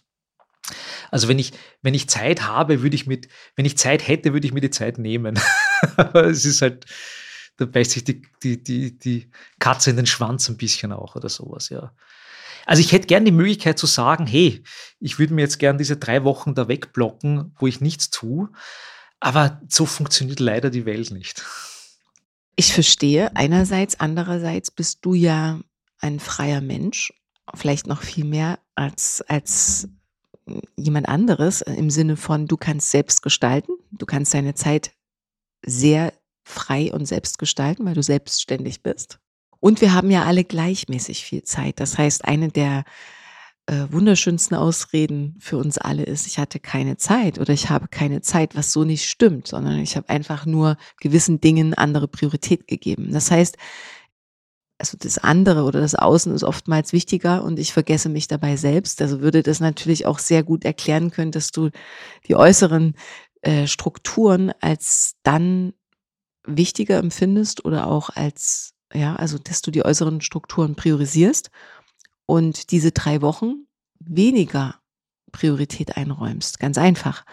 [1.09, 4.47] Also wenn ich, wenn ich Zeit habe, würde ich mit, wenn ich Zeit hätte, würde
[4.47, 5.39] ich mir die Zeit nehmen.
[5.97, 6.85] Aber es ist halt,
[7.57, 11.29] da beißt sich die, die, die, die Katze in den Schwanz ein bisschen auch oder
[11.29, 11.93] sowas, ja.
[12.65, 14.63] Also ich hätte gern die Möglichkeit zu sagen, hey,
[14.99, 18.49] ich würde mir jetzt gern diese drei Wochen da wegblocken, wo ich nichts tue.
[19.19, 21.43] Aber so funktioniert leider die Welt nicht.
[22.55, 25.59] Ich verstehe einerseits, andererseits bist du ja
[25.99, 27.13] ein freier Mensch,
[27.53, 29.87] vielleicht noch viel mehr als, als
[30.75, 34.91] jemand anderes im Sinne von, du kannst selbst gestalten, du kannst deine Zeit
[35.65, 39.19] sehr frei und selbst gestalten, weil du selbstständig bist.
[39.59, 41.79] Und wir haben ja alle gleichmäßig viel Zeit.
[41.79, 42.83] Das heißt, eine der
[43.67, 48.21] äh, wunderschönsten Ausreden für uns alle ist, ich hatte keine Zeit oder ich habe keine
[48.21, 53.11] Zeit, was so nicht stimmt, sondern ich habe einfach nur gewissen Dingen andere Priorität gegeben.
[53.11, 53.57] Das heißt,
[54.81, 58.99] also das andere oder das Außen ist oftmals wichtiger und ich vergesse mich dabei selbst.
[59.01, 61.69] Also würde das natürlich auch sehr gut erklären können, dass du
[62.27, 62.95] die äußeren
[63.41, 65.73] äh, Strukturen als dann
[66.45, 71.51] wichtiger empfindest oder auch als, ja, also dass du die äußeren Strukturen priorisierst
[72.25, 73.67] und diese drei Wochen
[73.99, 74.79] weniger
[75.31, 76.59] Priorität einräumst.
[76.59, 77.23] Ganz einfach.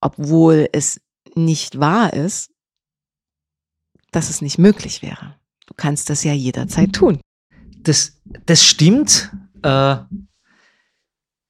[0.00, 1.00] Obwohl es
[1.34, 2.52] nicht wahr ist,
[4.12, 5.34] dass es nicht möglich wäre.
[5.66, 7.20] Du kannst das ja jederzeit tun.
[7.78, 9.30] Das, das stimmt.
[9.62, 9.96] Äh,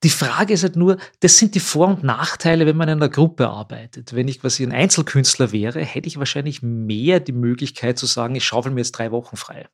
[0.02, 3.08] die Frage ist halt nur, das sind die Vor- und Nachteile, wenn man in einer
[3.08, 4.14] Gruppe arbeitet.
[4.14, 8.44] Wenn ich quasi ein Einzelkünstler wäre, hätte ich wahrscheinlich mehr die Möglichkeit zu sagen, ich
[8.44, 9.66] schaufel mir jetzt drei Wochen frei.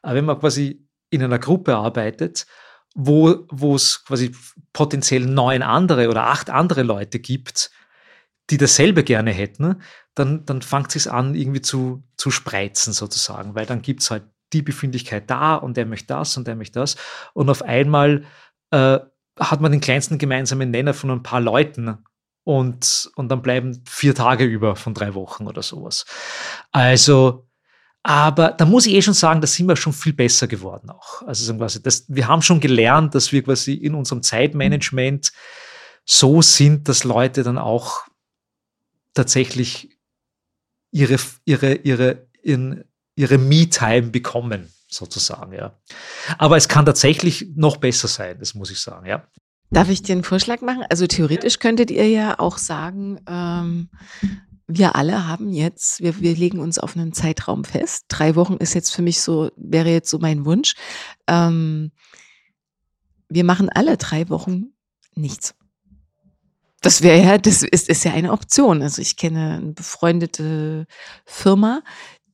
[0.00, 2.46] Aber wenn man quasi in einer Gruppe arbeitet,
[2.94, 4.34] wo, wo es quasi
[4.72, 7.70] potenziell neun andere oder acht andere Leute gibt,
[8.50, 9.82] die dasselbe gerne hätten,
[10.18, 14.24] dann, dann fängt es an, irgendwie zu, zu spreizen sozusagen, weil dann gibt es halt
[14.52, 16.96] die Befindlichkeit da und der möchte das und der möchte das.
[17.34, 18.24] Und auf einmal
[18.70, 18.98] äh,
[19.38, 21.98] hat man den kleinsten gemeinsamen Nenner von ein paar Leuten
[22.44, 26.06] und, und dann bleiben vier Tage über von drei Wochen oder sowas.
[26.72, 27.46] Also,
[28.02, 31.22] aber da muss ich eh schon sagen, da sind wir schon viel besser geworden auch.
[31.26, 35.32] Also quasi, das, wir haben schon gelernt, dass wir quasi in unserem Zeitmanagement
[36.06, 38.04] so sind, dass Leute dann auch
[39.12, 39.97] tatsächlich
[40.90, 42.84] ihre, ihre, ihre, in,
[43.14, 45.78] ihre Me-Time bekommen, sozusagen, ja.
[46.38, 49.26] Aber es kann tatsächlich noch besser sein, das muss ich sagen, ja.
[49.70, 50.84] Darf ich dir einen Vorschlag machen?
[50.88, 53.90] Also theoretisch könntet ihr ja auch sagen, ähm,
[54.66, 58.04] wir alle haben jetzt, wir, wir legen uns auf einen Zeitraum fest.
[58.08, 60.74] Drei Wochen ist jetzt für mich so, wäre jetzt so mein Wunsch.
[61.26, 61.90] Ähm,
[63.28, 64.72] wir machen alle drei Wochen
[65.14, 65.54] nichts.
[66.80, 68.82] Das wäre ja, das ist, ist ja eine Option.
[68.82, 70.86] Also ich kenne eine befreundete
[71.24, 71.82] Firma,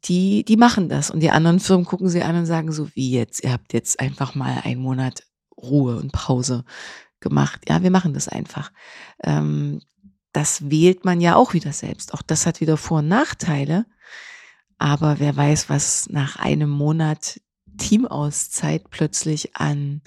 [0.05, 1.11] die, die machen das.
[1.11, 4.01] Und die anderen Firmen gucken sie an und sagen so, wie jetzt, ihr habt jetzt
[4.01, 5.23] einfach mal einen Monat
[5.57, 6.65] Ruhe und Pause
[7.21, 7.63] gemacht.
[7.69, 8.71] Ja, wir machen das einfach.
[9.23, 9.81] Ähm,
[10.33, 12.13] das wählt man ja auch wieder selbst.
[12.13, 13.87] Auch das hat wieder Vor- und Nachteile.
[14.79, 17.41] Aber wer weiß, was nach einem Monat
[17.79, 20.03] Teamauszeit plötzlich an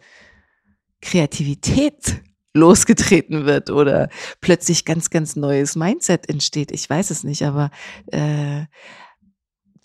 [1.01, 2.21] Kreativität
[2.57, 4.09] losgetreten wird oder
[4.41, 6.71] plötzlich ganz, ganz neues Mindset entsteht.
[6.71, 7.71] Ich weiß es nicht, aber
[8.11, 8.65] äh,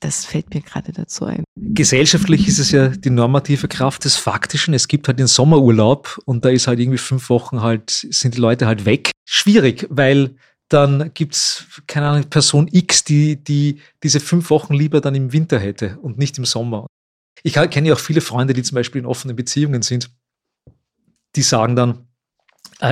[0.02, 1.44] das fällt mir gerade dazu ein.
[1.56, 4.74] Gesellschaftlich ist es ja die normative Kraft des Faktischen.
[4.74, 8.40] Es gibt halt den Sommerurlaub und da ist halt irgendwie fünf Wochen halt, sind die
[8.40, 9.12] Leute halt weg.
[9.24, 10.34] Schwierig, weil
[10.68, 15.58] dann gibt's keine Ahnung, Person X, die, die diese fünf Wochen lieber dann im Winter
[15.58, 16.86] hätte und nicht im Sommer.
[17.44, 20.10] Ich kenne ja auch viele Freunde, die zum Beispiel in offenen Beziehungen sind,
[21.36, 22.08] die sagen dann,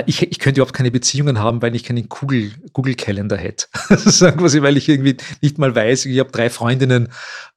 [0.06, 3.66] ich, ich könnte überhaupt keine Beziehungen haben, weil ich keinen Google, Google-Kalender hätte.
[3.72, 7.08] Quasi, weil ich irgendwie nicht mal weiß, ich habe drei Freundinnen,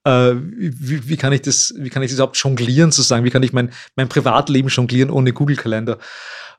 [0.03, 3.23] äh, wie, wie, kann ich das, wie kann ich das überhaupt jonglieren, sozusagen?
[3.23, 5.99] Wie kann ich mein, mein Privatleben jonglieren ohne Google-Kalender?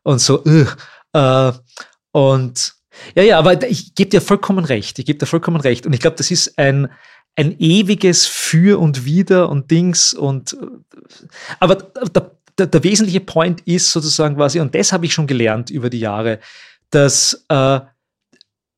[0.02, 0.66] Und so, uh,
[1.12, 1.52] äh,
[2.12, 2.74] und
[3.16, 4.98] Ja, ja, aber ich gebe dir vollkommen recht.
[5.00, 5.86] Ich gebe dir vollkommen recht.
[5.86, 6.88] Und ich glaube, das ist ein,
[7.36, 10.56] ein ewiges Für und Wider und Dings und
[11.58, 15.70] aber der, der, der wesentliche Point ist sozusagen quasi, und das habe ich schon gelernt
[15.70, 16.38] über die Jahre,
[16.90, 17.80] dass äh,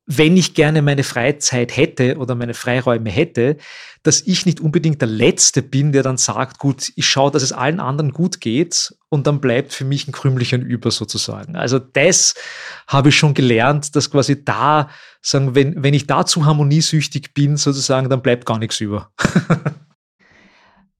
[0.09, 3.57] wenn ich gerne meine Freizeit hätte oder meine Freiräume hätte,
[4.03, 7.51] dass ich nicht unbedingt der Letzte bin, der dann sagt, gut, ich schaue, dass es
[7.51, 11.57] allen anderen gut geht und dann bleibt für mich ein Krümmelchen über sozusagen.
[11.57, 12.35] Also das
[12.87, 14.89] habe ich schon gelernt, dass quasi da,
[15.21, 19.11] sagen, wenn, wenn ich da zu harmoniesüchtig bin sozusagen, dann bleibt gar nichts über.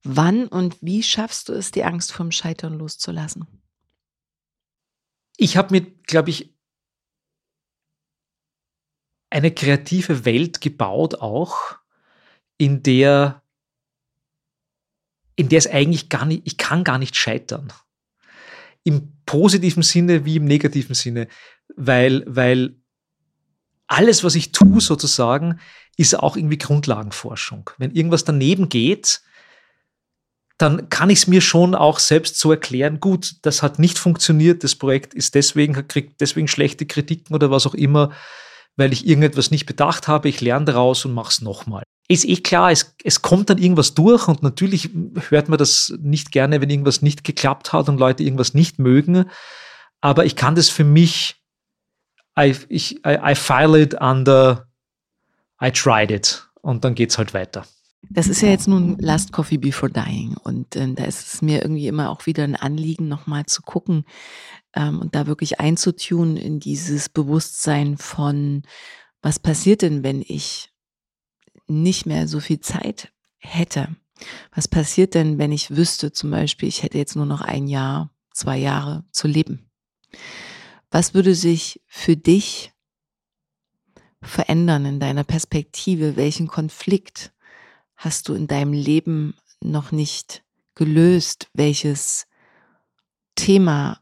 [0.04, 3.46] Wann und wie schaffst du es, die Angst vom Scheitern loszulassen?
[5.36, 6.54] Ich habe mir, glaube ich,
[9.30, 11.78] eine kreative Welt gebaut auch,
[12.56, 13.42] in der,
[15.36, 17.72] in der es eigentlich gar nicht, ich kann gar nicht scheitern.
[18.84, 21.28] Im positiven Sinne wie im negativen Sinne,
[21.76, 22.76] weil, weil
[23.86, 25.60] alles, was ich tue sozusagen,
[25.96, 27.70] ist auch irgendwie Grundlagenforschung.
[27.78, 29.22] Wenn irgendwas daneben geht,
[30.58, 34.64] dann kann ich es mir schon auch selbst so erklären, gut, das hat nicht funktioniert,
[34.64, 38.10] das Projekt ist deswegen, kriegt deswegen schlechte Kritiken oder was auch immer
[38.78, 40.28] weil ich irgendetwas nicht bedacht habe.
[40.28, 41.82] Ich lerne daraus und mache es nochmal.
[42.06, 44.90] Ist eh klar, es, es kommt dann irgendwas durch und natürlich
[45.28, 49.28] hört man das nicht gerne, wenn irgendwas nicht geklappt hat und Leute irgendwas nicht mögen.
[50.00, 51.42] Aber ich kann das für mich,
[52.38, 54.68] I, ich, I, I file it under,
[55.60, 57.66] I tried it und dann geht es halt weiter.
[58.02, 60.36] Das ist ja jetzt nun Last Coffee Before Dying.
[60.36, 64.04] Und äh, da ist es mir irgendwie immer auch wieder ein Anliegen, nochmal zu gucken
[64.74, 68.62] ähm, und da wirklich einzutun in dieses Bewusstsein von,
[69.20, 70.72] was passiert denn, wenn ich
[71.66, 73.96] nicht mehr so viel Zeit hätte?
[74.54, 78.10] Was passiert denn, wenn ich wüsste, zum Beispiel, ich hätte jetzt nur noch ein Jahr,
[78.32, 79.70] zwei Jahre zu leben?
[80.90, 82.72] Was würde sich für dich
[84.22, 86.16] verändern in deiner Perspektive?
[86.16, 87.32] Welchen Konflikt
[87.98, 90.44] hast du in deinem Leben noch nicht
[90.74, 91.50] gelöst?
[91.52, 92.26] Welches
[93.34, 94.00] Thema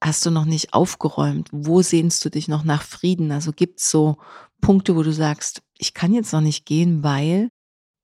[0.00, 1.48] hast du noch nicht aufgeräumt?
[1.50, 3.32] Wo sehnst du dich noch nach Frieden?
[3.32, 4.18] Also gibt es so
[4.60, 7.48] Punkte, wo du sagst, ich kann jetzt noch nicht gehen, weil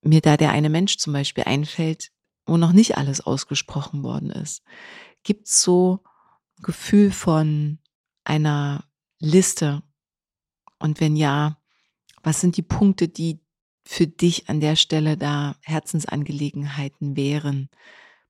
[0.02, 2.10] mir da der eine Mensch zum Beispiel einfällt,
[2.46, 4.62] wo noch nicht alles ausgesprochen worden ist.
[5.22, 6.00] Gibt es so
[6.58, 7.78] ein Gefühl von
[8.24, 8.84] einer
[9.18, 9.82] Liste?
[10.78, 11.60] Und wenn ja,
[12.22, 13.40] was sind die Punkte, die
[13.90, 17.70] für dich an der Stelle da Herzensangelegenheiten wären,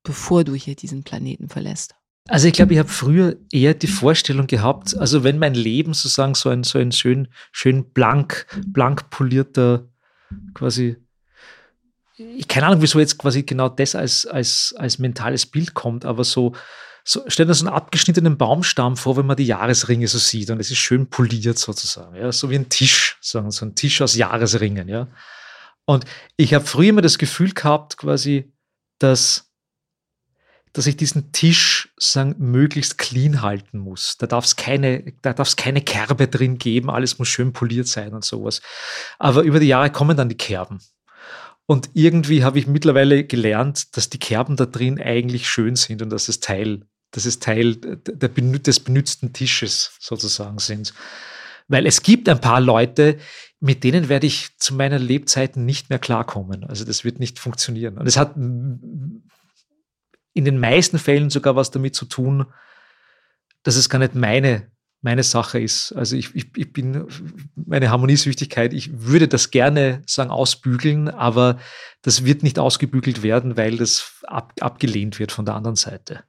[0.04, 1.96] bevor du hier diesen Planeten verlässt?
[2.28, 6.36] Also ich glaube, ich habe früher eher die Vorstellung gehabt, also wenn mein Leben sozusagen
[6.36, 9.88] so ein, so ein schön, schön blank, blank polierter,
[10.54, 10.96] quasi,
[12.16, 16.22] ich keine Ahnung, wieso jetzt quasi genau das als, als, als mentales Bild kommt, aber
[16.22, 16.54] so,
[17.02, 20.60] so stell dir so einen abgeschnittenen Baumstamm vor, wenn man die Jahresringe so sieht und
[20.60, 24.14] es ist schön poliert sozusagen, ja, so wie ein Tisch, so, so ein Tisch aus
[24.14, 25.08] Jahresringen, ja.
[25.88, 26.04] Und
[26.36, 28.52] ich habe früher immer das Gefühl gehabt, quasi,
[28.98, 29.50] dass,
[30.74, 34.18] dass ich diesen Tisch sagen, möglichst clean halten muss.
[34.18, 37.88] Da darf es keine, da darf es keine Kerbe drin geben, alles muss schön poliert
[37.88, 38.60] sein und sowas.
[39.18, 40.80] Aber über die Jahre kommen dann die Kerben.
[41.64, 46.10] Und irgendwie habe ich mittlerweile gelernt, dass die Kerben da drin eigentlich schön sind und
[46.10, 46.82] dass es Teil,
[47.12, 50.92] dass es Teil der, des benützten Tisches sozusagen sind.
[51.68, 53.18] Weil es gibt ein paar Leute,
[53.60, 56.64] mit denen werde ich zu meiner Lebzeiten nicht mehr klarkommen.
[56.64, 57.98] Also das wird nicht funktionieren.
[57.98, 59.22] Und es hat in
[60.44, 62.46] den meisten Fällen sogar was damit zu tun,
[63.64, 64.70] dass es gar nicht meine,
[65.02, 65.92] meine Sache ist.
[65.92, 67.06] Also ich, ich, ich bin
[67.56, 71.58] meine Harmoniesüchtigkeit, ich würde das gerne sagen ausbügeln, aber
[72.02, 76.22] das wird nicht ausgebügelt werden, weil das ab, abgelehnt wird von der anderen Seite.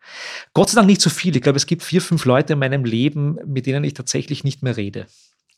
[0.53, 1.35] Gott sei Dank nicht so viel.
[1.35, 4.63] Ich glaube, es gibt vier, fünf Leute in meinem Leben, mit denen ich tatsächlich nicht
[4.63, 5.05] mehr rede.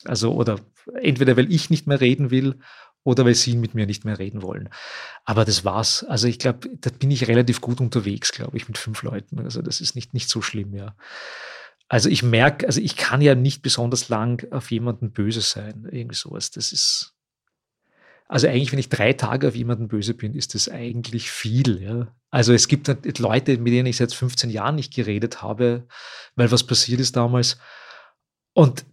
[0.06, 0.60] Also, oder
[1.00, 2.58] entweder weil ich nicht mehr reden will
[3.04, 4.68] oder weil sie mit mir nicht mehr reden wollen.
[5.24, 6.04] Aber das war's.
[6.04, 9.40] Also ich glaube, da bin ich relativ gut unterwegs, glaube ich, mit fünf Leuten.
[9.40, 10.94] Also das ist nicht, nicht so schlimm, ja.
[11.88, 16.14] Also ich merke, also ich kann ja nicht besonders lang auf jemanden böse sein, irgendwie
[16.14, 16.50] sowas.
[16.50, 17.14] Das ist,
[18.28, 22.06] also eigentlich, wenn ich drei Tage auf jemanden böse bin, ist das eigentlich viel, ja.
[22.30, 22.88] Also es gibt
[23.18, 25.86] Leute, mit denen ich seit 15 Jahren nicht geredet habe,
[26.34, 27.58] weil was passiert ist damals.
[28.54, 28.86] Und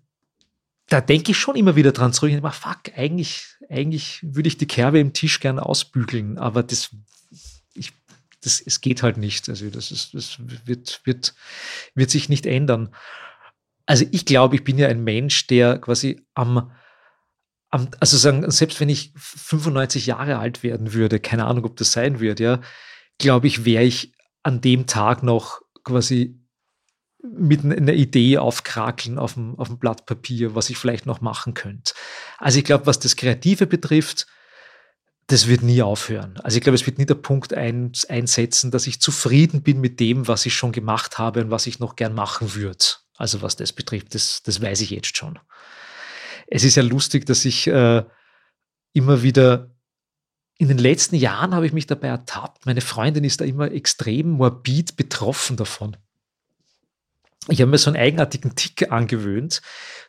[0.90, 2.32] da denke ich schon immer wieder dran zurück.
[2.32, 6.90] Ich denke, fuck, eigentlich, eigentlich würde ich die Kerbe im Tisch gerne ausbügeln, aber das,
[7.74, 7.94] ich,
[8.42, 9.48] das, es geht halt nicht.
[9.50, 11.36] Also das, ist, das wird, wird,
[11.94, 12.94] wird sich nicht ändern.
[13.86, 16.72] Also ich glaube, ich bin ja ein Mensch, der quasi am,
[17.70, 21.92] am, also sagen, selbst wenn ich 95 Jahre alt werden würde, keine Ahnung, ob das
[21.92, 22.62] sein wird, ja,
[23.20, 24.14] glaube ich, wäre ich
[24.44, 26.40] an dem Tag noch quasi
[27.22, 31.54] mit einer Idee aufkrakeln auf dem, auf dem Blatt Papier, was ich vielleicht noch machen
[31.54, 31.94] könnte.
[32.38, 34.28] Also ich glaube, was das Kreative betrifft,
[35.28, 36.40] das wird nie aufhören.
[36.44, 40.00] Also ich glaube, es wird nie der Punkt ein, einsetzen, dass ich zufrieden bin mit
[40.00, 42.86] dem, was ich schon gemacht habe und was ich noch gern machen würde.
[43.16, 45.38] Also was das betrifft, das, das weiß ich jetzt schon.
[46.48, 48.04] Es ist ja lustig, dass ich äh,
[48.94, 49.76] immer wieder
[50.58, 52.66] in den letzten Jahren habe ich mich dabei ertappt.
[52.66, 55.96] Meine Freundin ist da immer extrem morbid betroffen davon.
[57.48, 59.62] Ich habe mir so einen eigenartigen Tick angewöhnt.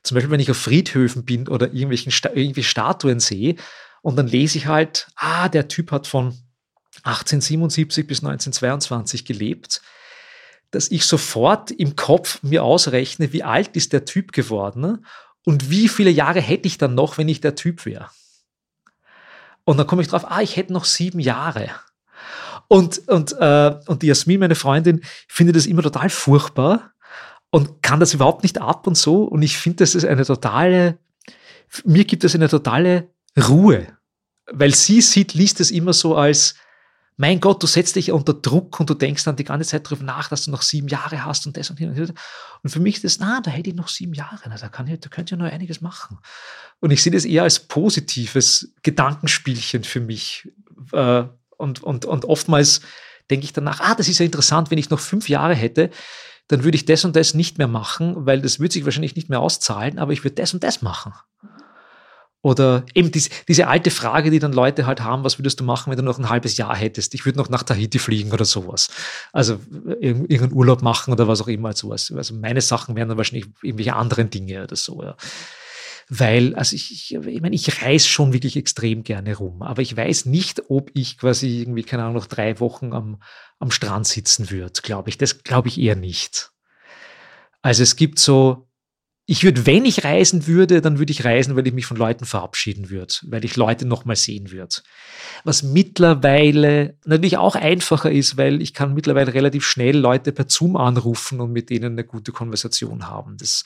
[0.03, 3.57] Zum Beispiel, wenn ich auf Friedhöfen bin oder irgendwelchen irgendwie Statuen sehe
[4.03, 6.37] und dann lese ich halt, ah, der Typ hat von
[7.05, 9.81] 1877 bis 1922 gelebt,
[10.71, 15.07] dass ich sofort im Kopf mir ausrechne, wie alt ist der Typ geworden
[15.45, 18.11] und wie viele Jahre hätte ich dann noch, wenn ich der Typ wäre.
[19.65, 21.71] Und dann komme ich drauf, ah, ich hätte noch sieben Jahre.
[22.69, 26.93] Und, und, äh, und die Jasmin, meine Freundin, findet das immer total furchtbar
[27.51, 29.25] und kann das überhaupt nicht ab und so.
[29.25, 30.99] Und ich finde, das ist eine totale,
[31.85, 33.87] mir gibt es eine totale Ruhe.
[34.53, 36.55] Weil sie sieht, liest es immer so als,
[37.17, 40.05] mein Gott, du setzt dich unter Druck und du denkst dann die ganze Zeit darüber
[40.05, 42.13] nach, dass du noch sieben Jahre hast und das und hin und hin.
[42.63, 44.87] Und für mich ist das, na, da hätte ich noch sieben Jahre, na, da, kann
[44.87, 46.19] ich, da könnt ihr noch einiges machen.
[46.81, 50.49] Und ich sehe das eher als positives Gedankenspielchen für mich.
[50.93, 51.25] Äh,
[51.59, 52.81] und, und, und oftmals
[53.31, 55.91] denke ich danach, ah, das ist ja interessant, wenn ich noch fünf Jahre hätte,
[56.51, 59.29] dann würde ich das und das nicht mehr machen, weil das würde sich wahrscheinlich nicht
[59.29, 61.13] mehr auszahlen, aber ich würde das und das machen.
[62.43, 65.91] Oder eben diese, diese alte Frage, die dann Leute halt haben, was würdest du machen,
[65.91, 67.15] wenn du noch ein halbes Jahr hättest?
[67.15, 68.89] Ich würde noch nach Tahiti fliegen oder sowas.
[69.33, 69.61] Also
[70.01, 72.13] irgendeinen Urlaub machen oder was auch immer sowas.
[72.17, 75.05] Also meine Sachen wären dann wahrscheinlich irgendwelche anderen Dinge oder so.
[75.05, 75.15] Ja.
[76.13, 79.97] Weil, also ich, ich, ich meine, ich reise schon wirklich extrem gerne rum, aber ich
[79.97, 83.23] weiß nicht, ob ich quasi irgendwie, keine Ahnung, noch drei Wochen am,
[83.61, 85.19] am Strand sitzen würde, glaube ich.
[85.19, 86.51] Das glaube ich eher nicht.
[87.63, 88.67] Also es gibt so,
[89.25, 92.25] ich würde, wenn ich reisen würde, dann würde ich reisen, weil ich mich von Leuten
[92.25, 94.75] verabschieden würde, weil ich Leute nochmal sehen würde.
[95.45, 100.77] Was mittlerweile natürlich auch einfacher ist, weil ich kann mittlerweile relativ schnell Leute per Zoom
[100.77, 103.37] anrufen und mit denen eine gute Konversation haben.
[103.37, 103.63] Das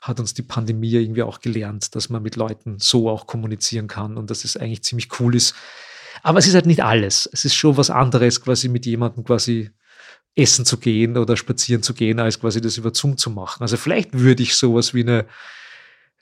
[0.00, 4.16] hat uns die Pandemie irgendwie auch gelernt, dass man mit Leuten so auch kommunizieren kann
[4.16, 5.54] und dass es eigentlich ziemlich cool ist.
[6.22, 7.28] Aber es ist halt nicht alles.
[7.32, 9.70] Es ist schon was anderes, quasi mit jemandem quasi
[10.34, 13.62] essen zu gehen oder spazieren zu gehen, als quasi das über Zoom zu machen.
[13.62, 15.26] Also vielleicht würde ich sowas wie eine,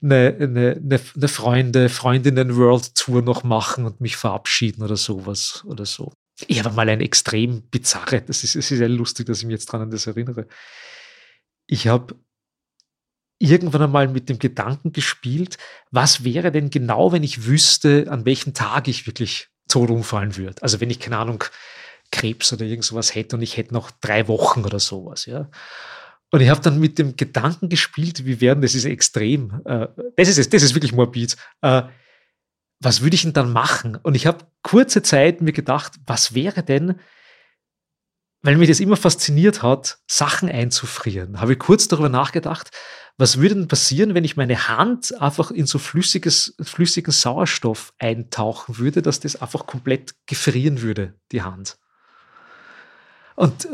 [0.03, 5.85] eine, eine, eine Freunde, Freundinnen World Tour noch machen und mich verabschieden oder sowas oder
[5.85, 6.13] so.
[6.47, 9.55] Ich habe mal ein extrem bizarre, das ist, es ist sehr lustig, dass ich mich
[9.55, 10.47] jetzt dran an das erinnere.
[11.67, 12.15] Ich habe
[13.39, 15.59] irgendwann einmal mit dem Gedanken gespielt,
[15.91, 20.63] was wäre denn genau, wenn ich wüsste, an welchem Tag ich wirklich tot umfallen würde.
[20.63, 21.45] Also wenn ich, keine Ahnung,
[22.11, 25.49] Krebs oder irgend sowas hätte und ich hätte noch drei Wochen oder sowas, ja.
[26.31, 30.29] Und ich habe dann mit dem Gedanken gespielt, wie werden, das ist extrem, äh, das
[30.29, 31.37] ist es, das ist wirklich morbid.
[31.63, 31.83] Äh,
[32.81, 33.97] was würde ich denn dann machen?
[33.97, 37.01] Und ich habe kurze Zeit mir gedacht, was wäre denn,
[38.43, 42.71] weil mich das immer fasziniert hat, Sachen einzufrieren, habe ich kurz darüber nachgedacht,
[43.19, 48.79] was würde denn passieren, wenn ich meine Hand einfach in so flüssiges, flüssigen Sauerstoff eintauchen
[48.79, 51.79] würde, dass das einfach komplett gefrieren würde, die Hand.
[53.35, 53.69] Und äh,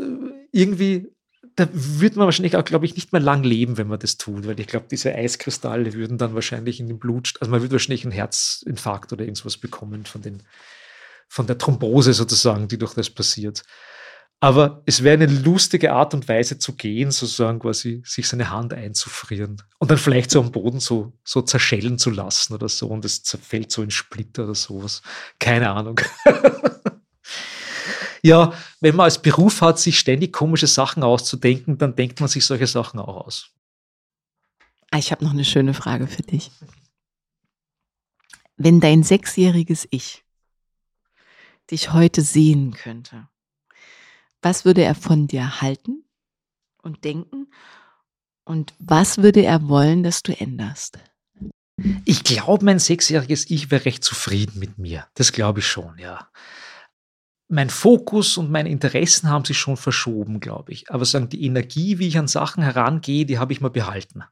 [0.51, 1.11] irgendwie,
[1.55, 4.47] da würde man wahrscheinlich auch, glaube ich, nicht mehr lang leben, wenn man das tut,
[4.47, 8.03] weil ich glaube, diese Eiskristalle würden dann wahrscheinlich in den Blut, also man würde wahrscheinlich
[8.03, 10.41] einen Herzinfarkt oder irgendwas bekommen von den,
[11.27, 13.63] von der Thrombose sozusagen, die durch das passiert.
[14.45, 18.75] Aber es wäre eine lustige Art und Weise zu gehen, sozusagen quasi sich seine Hand
[18.75, 23.03] einzufrieren und dann vielleicht so am Boden so, so zerschellen zu lassen oder so und
[23.05, 25.01] es zerfällt so in Splitter oder sowas.
[25.39, 25.99] Keine Ahnung.
[28.21, 32.45] ja, wenn man als Beruf hat, sich ständig komische Sachen auszudenken, dann denkt man sich
[32.45, 33.49] solche Sachen auch aus.
[34.91, 36.51] Ah, ich habe noch eine schöne Frage für dich.
[38.57, 40.23] Wenn dein sechsjähriges Ich
[41.71, 43.27] dich heute sehen könnte,
[44.45, 46.05] was würde er von dir halten
[46.83, 47.47] und denken?
[48.45, 50.99] Und was würde er wollen, dass du änderst?
[52.05, 55.07] Ich glaube, mein sechsjähriges Ich wäre recht zufrieden mit mir.
[55.15, 56.29] Das glaube ich schon, ja
[57.47, 60.89] mein Fokus und meine Interessen haben sich schon verschoben, glaube ich.
[60.89, 64.23] Aber sagen, die Energie, wie ich an Sachen herangehe, die habe ich mal behalten.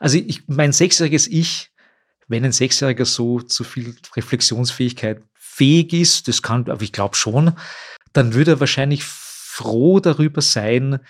[0.00, 1.70] Also ich, mein sechsjähriges Ich,
[2.26, 7.52] wenn ein Sechsjähriger so zu viel Reflexionsfähigkeit fähig ist, das kann, aber ich glaube schon,
[8.12, 9.04] dann würde er wahrscheinlich
[9.56, 11.00] froh darüber sein,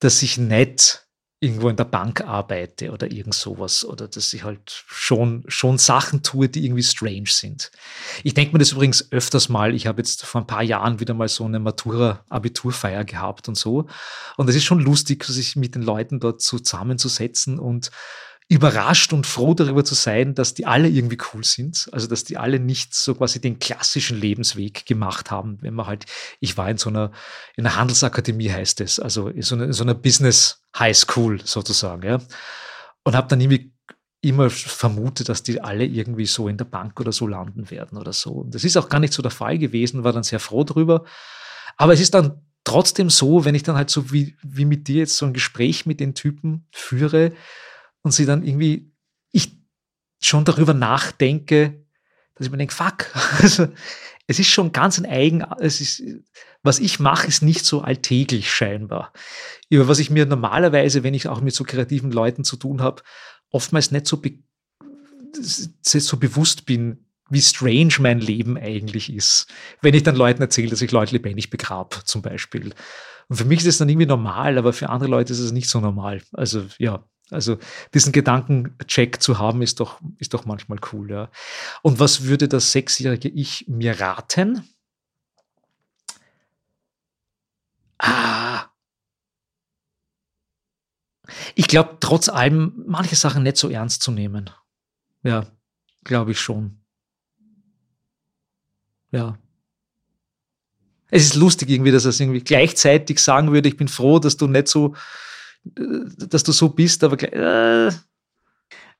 [0.00, 1.06] dass ich nicht
[1.40, 6.22] irgendwo in der Bank arbeite oder irgend sowas oder dass ich halt schon, schon Sachen
[6.22, 7.70] tue, die irgendwie strange sind.
[8.22, 9.74] Ich denke mir das übrigens öfters mal.
[9.74, 13.86] Ich habe jetzt vor ein paar Jahren wieder mal so eine Matura-Abiturfeier gehabt und so.
[14.36, 17.90] Und es ist schon lustig, sich mit den Leuten dort zusammenzusetzen und
[18.48, 21.88] überrascht und froh darüber zu sein, dass die alle irgendwie cool sind.
[21.90, 25.58] Also, dass die alle nicht so quasi den klassischen Lebensweg gemacht haben.
[25.62, 26.06] Wenn man halt,
[26.38, 27.10] ich war in so einer,
[27.56, 31.40] in einer Handelsakademie heißt es, also in so einer, in so einer Business High School
[31.44, 32.18] sozusagen, ja.
[33.02, 33.72] Und habe dann irgendwie
[34.20, 38.12] immer vermutet, dass die alle irgendwie so in der Bank oder so landen werden oder
[38.12, 38.30] so.
[38.30, 41.04] Und das ist auch gar nicht so der Fall gewesen, war dann sehr froh drüber.
[41.76, 44.98] Aber es ist dann trotzdem so, wenn ich dann halt so wie, wie mit dir
[44.98, 47.32] jetzt so ein Gespräch mit den Typen führe,
[48.06, 48.92] und sie dann irgendwie,
[49.32, 49.58] ich
[50.22, 51.84] schon darüber nachdenke,
[52.36, 53.06] dass ich mir denke, fuck,
[53.42, 53.66] also,
[54.28, 56.04] es ist schon ganz ein eigen, es ist,
[56.62, 59.12] was ich mache, ist nicht so alltäglich scheinbar.
[59.70, 63.02] Über was ich mir normalerweise, wenn ich auch mit so kreativen Leuten zu tun habe,
[63.50, 64.38] oftmals nicht so, be
[65.82, 69.48] so bewusst bin, wie strange mein Leben eigentlich ist.
[69.82, 72.72] Wenn ich dann Leuten erzähle, dass ich Leute lebendig begrab, zum Beispiel.
[73.26, 75.68] Und für mich ist es dann irgendwie normal, aber für andere Leute ist es nicht
[75.68, 76.22] so normal.
[76.32, 77.58] Also ja, also
[77.92, 81.10] diesen Gedankencheck zu haben, ist doch, ist doch manchmal cool.
[81.10, 81.30] Ja.
[81.82, 84.68] Und was würde das sechsjährige Ich mir raten?
[87.98, 88.66] Ah.
[91.54, 94.50] Ich glaube, trotz allem, manche Sachen nicht so ernst zu nehmen.
[95.22, 95.46] Ja,
[96.04, 96.78] glaube ich schon.
[99.10, 99.38] Ja.
[101.08, 104.36] Es ist lustig irgendwie, dass er es irgendwie gleichzeitig sagen würde, ich bin froh, dass
[104.36, 104.94] du nicht so
[105.74, 107.92] dass du so bist, aber äh.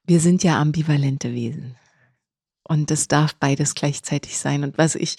[0.05, 1.77] wir sind ja ambivalente Wesen.
[2.69, 4.65] Und das darf beides gleichzeitig sein.
[4.65, 5.19] Und was ich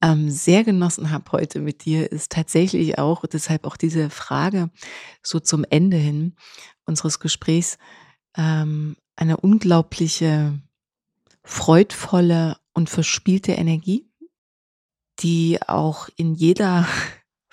[0.00, 4.70] ähm, sehr genossen habe heute mit dir, ist tatsächlich auch, deshalb auch diese Frage
[5.22, 6.36] so zum Ende hin
[6.84, 7.78] unseres Gesprächs,
[8.36, 10.60] ähm, eine unglaubliche,
[11.42, 14.08] freudvolle und verspielte Energie,
[15.20, 16.86] die auch in jeder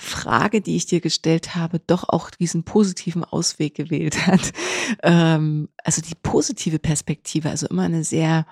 [0.01, 4.51] Frage, die ich dir gestellt habe, doch auch diesen positiven Ausweg gewählt hat.
[5.03, 8.45] Ähm, also die positive Perspektive, also immer eine sehr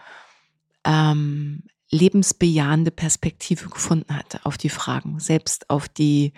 [0.85, 5.19] ähm, lebensbejahende Perspektive gefunden hat auf die Fragen.
[5.19, 6.31] Selbst auf die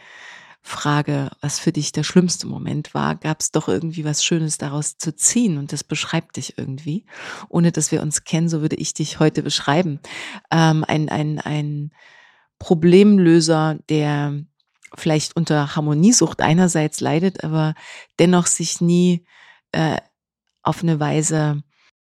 [0.64, 4.98] Frage, was für dich der schlimmste Moment war, gab es doch irgendwie was Schönes daraus
[4.98, 7.06] zu ziehen und das beschreibt dich irgendwie.
[7.50, 10.00] Ohne dass wir uns kennen, so würde ich dich heute beschreiben.
[10.50, 11.92] Ähm, ein, ein, ein
[12.60, 14.46] Problemlöser, der
[14.96, 17.76] vielleicht unter Harmoniesucht einerseits leidet, aber
[18.20, 19.26] dennoch sich nie
[19.72, 19.98] äh,
[20.64, 21.64] auf eine Weise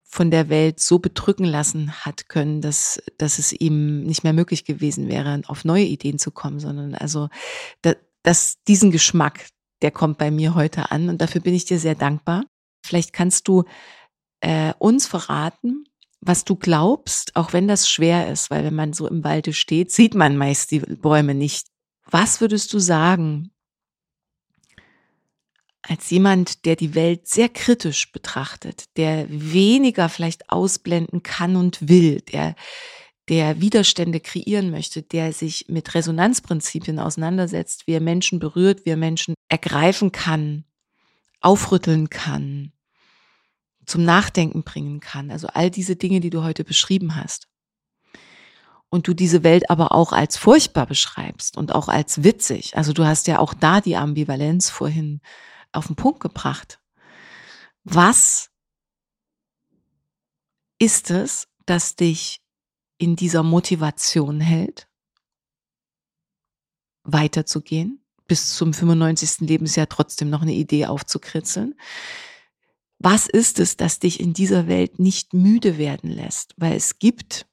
[0.05, 4.65] von der Welt so bedrücken lassen hat können, dass, dass es ihm nicht mehr möglich
[4.67, 7.29] gewesen wäre, auf neue Ideen zu kommen, sondern also
[7.81, 9.49] da, dass diesen Geschmack,
[9.81, 12.45] der kommt bei mir heute an und dafür bin ich dir sehr dankbar.
[12.85, 13.65] Vielleicht kannst du
[14.41, 15.85] äh, uns verraten,
[16.21, 19.91] was du glaubst, auch wenn das schwer ist, weil wenn man so im Walde steht,
[19.91, 21.69] sieht man meist die Bäume nicht.
[22.13, 23.53] Was würdest du sagen
[25.81, 32.21] als jemand, der die Welt sehr kritisch betrachtet, der weniger vielleicht ausblenden kann und will,
[32.21, 32.55] der,
[33.31, 38.99] der Widerstände kreieren möchte, der sich mit Resonanzprinzipien auseinandersetzt, wie er Menschen berührt, wie er
[38.99, 40.65] Menschen ergreifen kann,
[41.41, 42.73] aufrütteln kann,
[43.87, 45.31] zum Nachdenken bringen kann.
[45.31, 47.49] Also all diese Dinge, die du heute beschrieben hast
[48.93, 52.77] und du diese Welt aber auch als furchtbar beschreibst und auch als witzig.
[52.77, 55.23] Also du hast ja auch da die Ambivalenz vorhin
[55.73, 56.79] auf den Punkt gebracht.
[57.85, 58.51] Was
[60.79, 62.43] ist es, das dich
[62.99, 64.89] in dieser Motivation hält,
[67.05, 69.49] weiterzugehen, bis zum 95.
[69.49, 71.77] Lebensjahr trotzdem noch eine Idee aufzukritzeln?
[72.99, 76.53] Was ist es, das dich in dieser Welt nicht müde werden lässt?
[76.59, 77.47] Weil es gibt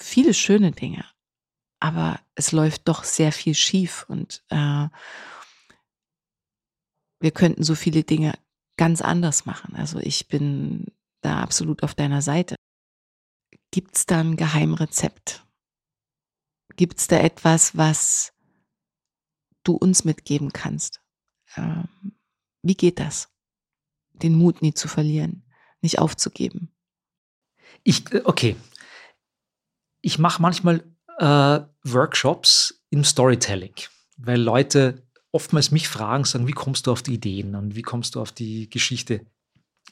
[0.00, 1.04] viele schöne Dinge,
[1.78, 4.88] aber es läuft doch sehr viel schief und äh,
[7.20, 8.34] wir könnten so viele Dinge
[8.76, 9.76] ganz anders machen.
[9.76, 10.86] Also ich bin
[11.20, 12.56] da absolut auf deiner Seite.
[13.70, 15.46] Gibt es da ein Geheimrezept?
[16.76, 18.32] Gibt es da etwas, was
[19.64, 21.02] du uns mitgeben kannst?
[21.56, 21.88] Ähm,
[22.62, 23.28] wie geht das?
[24.12, 25.44] Den Mut nie zu verlieren,
[25.82, 26.74] nicht aufzugeben.
[27.82, 28.56] Ich, äh, okay,
[30.02, 30.84] ich mache manchmal
[31.18, 33.74] äh, Workshops im Storytelling,
[34.16, 38.14] weil Leute oftmals mich fragen, sagen, wie kommst du auf die Ideen und wie kommst
[38.14, 39.26] du auf die Geschichte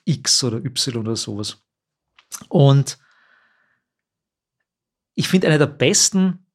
[0.05, 1.63] X oder Y oder sowas.
[2.49, 2.99] Und
[5.15, 6.47] ich finde, eine der besten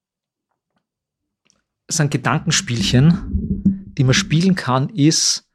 [1.88, 5.50] sind Gedankenspielchen, die man spielen kann, ist,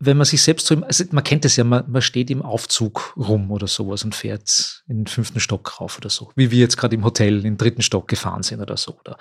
[0.00, 2.42] wenn man sich selbst so, im, also man kennt es ja, man, man steht im
[2.42, 6.58] Aufzug rum oder sowas und fährt in den fünften Stock rauf oder so, wie wir
[6.58, 8.98] jetzt gerade im Hotel in den dritten Stock gefahren sind oder so.
[8.98, 9.16] Oder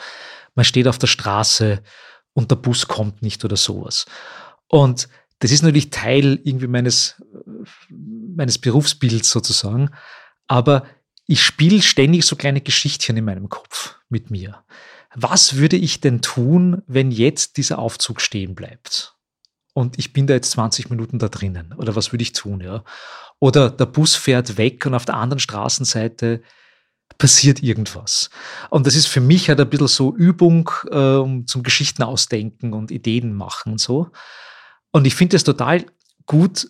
[0.55, 1.81] man steht auf der Straße
[2.33, 4.05] und der Bus kommt nicht oder sowas.
[4.67, 5.07] Und
[5.39, 7.21] das ist natürlich Teil irgendwie meines,
[7.89, 9.89] meines Berufsbilds sozusagen.
[10.47, 10.85] Aber
[11.27, 14.63] ich spiele ständig so kleine Geschichtchen in meinem Kopf mit mir.
[15.15, 19.12] Was würde ich denn tun, wenn jetzt dieser Aufzug stehen bleibt?
[19.73, 21.73] Und ich bin da jetzt 20 Minuten da drinnen.
[21.73, 22.83] Oder was würde ich tun, ja?
[23.39, 26.41] Oder der Bus fährt weg und auf der anderen Straßenseite
[27.17, 28.29] passiert irgendwas.
[28.69, 32.91] Und das ist für mich halt ein bisschen so Übung äh, zum Geschichten ausdenken und
[32.91, 34.11] Ideen machen und so.
[34.91, 35.85] Und ich finde es total
[36.25, 36.67] gut,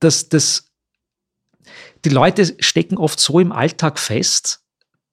[0.00, 0.72] dass das,
[2.04, 4.65] die Leute stecken oft so im Alltag fest,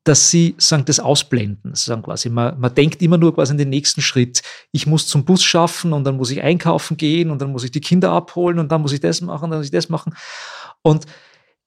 [0.03, 1.75] dass sie sagen, das ausblenden.
[1.75, 4.41] Sagen quasi, man, man denkt immer nur quasi an den nächsten Schritt.
[4.71, 7.71] Ich muss zum Bus schaffen und dann muss ich einkaufen gehen und dann muss ich
[7.71, 10.13] die Kinder abholen und dann muss ich das machen, dann muss ich das machen.
[10.81, 11.05] Und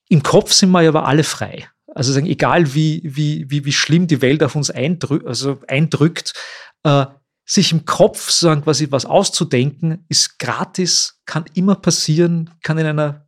[0.08, 1.68] im Kopf sind wir ja aber alle frei.
[1.94, 6.34] Also sagen, egal wie, wie, wie, wie schlimm die Welt auf uns eindrückt, also eindrückt
[6.82, 7.06] äh,
[7.46, 13.26] sich im Kopf sagen, quasi was auszudenken, ist gratis, kann immer passieren, kann in einer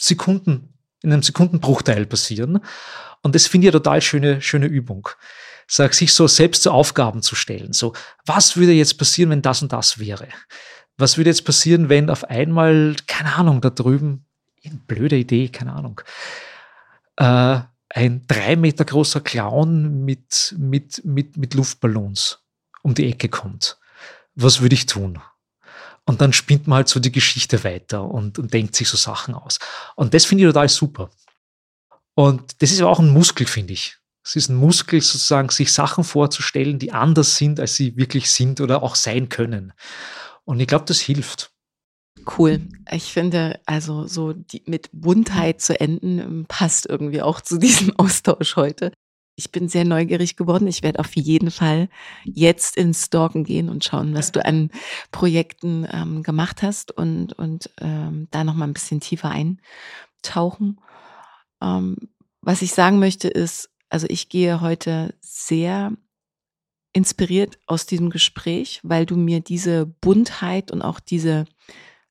[0.00, 2.60] Sekunden, in einem Sekundenbruchteil passieren.
[3.24, 5.08] Und das finde ich eine total schöne, schöne Übung.
[5.66, 7.72] Sag, sich so selbst zu Aufgaben zu stellen.
[7.72, 7.94] So,
[8.26, 10.28] was würde jetzt passieren, wenn das und das wäre?
[10.98, 14.26] Was würde jetzt passieren, wenn auf einmal, keine Ahnung, da drüben,
[14.86, 16.02] blöde Idee, keine Ahnung,
[17.16, 22.40] äh, ein drei Meter großer Clown mit, mit, mit, mit Luftballons
[22.82, 23.78] um die Ecke kommt.
[24.34, 25.18] Was würde ich tun?
[26.04, 29.34] Und dann spinnt man halt so die Geschichte weiter und, und denkt sich so Sachen
[29.34, 29.58] aus.
[29.94, 31.08] Und das finde ich total super.
[32.14, 33.98] Und das ist aber auch ein Muskel, finde ich.
[34.24, 38.60] Es ist ein Muskel, sozusagen, sich Sachen vorzustellen, die anders sind, als sie wirklich sind
[38.60, 39.72] oder auch sein können.
[40.44, 41.50] Und ich glaube, das hilft.
[42.38, 42.60] Cool.
[42.90, 48.56] Ich finde, also so die, mit Buntheit zu enden passt irgendwie auch zu diesem Austausch
[48.56, 48.92] heute
[49.36, 50.68] ich bin sehr neugierig geworden.
[50.68, 51.88] Ich werde auf jeden Fall
[52.24, 54.70] jetzt ins Stalken gehen und schauen, was du an
[55.10, 60.78] Projekten ähm, gemacht hast und, und ähm, da noch mal ein bisschen tiefer eintauchen.
[61.64, 61.96] Ähm,
[62.42, 65.92] was ich sagen möchte ist, also ich gehe heute sehr
[66.92, 71.46] inspiriert aus diesem Gespräch, weil du mir diese Buntheit und auch diese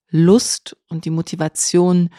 [0.09, 2.09] Lust und die Motivation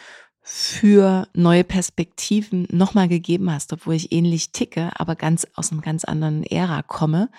[0.41, 6.05] für neue Perspektiven nochmal gegeben hast, obwohl ich ähnlich ticke, aber ganz aus einem ganz
[6.05, 7.29] anderen Ära komme.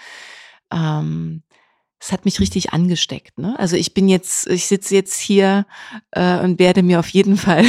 [0.72, 1.42] Ähm,
[2.00, 3.38] es hat mich richtig angesteckt.
[3.38, 3.58] Ne?
[3.58, 5.66] Also ich bin jetzt, ich sitze jetzt hier
[6.10, 7.64] äh, und werde mir auf jeden Fall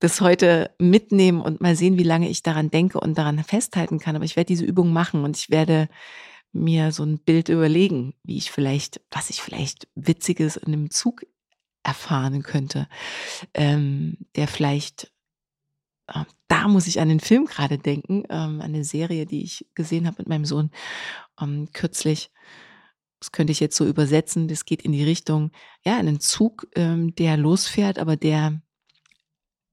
[0.00, 4.16] das heute mitnehmen und mal sehen, wie lange ich daran denke und daran festhalten kann.
[4.16, 5.88] Aber ich werde diese Übung machen und ich werde
[6.52, 11.26] mir so ein Bild überlegen, wie ich vielleicht, was ich vielleicht Witziges in einem Zug
[11.82, 12.88] erfahren könnte,
[13.54, 15.12] ähm, der vielleicht,
[16.08, 19.66] äh, da muss ich an den Film gerade denken, ähm, an eine Serie, die ich
[19.74, 20.70] gesehen habe mit meinem Sohn
[21.40, 22.30] ähm, kürzlich.
[23.20, 24.48] Das könnte ich jetzt so übersetzen.
[24.48, 25.52] Das geht in die Richtung,
[25.84, 28.62] ja, einen Zug, ähm, der losfährt, aber der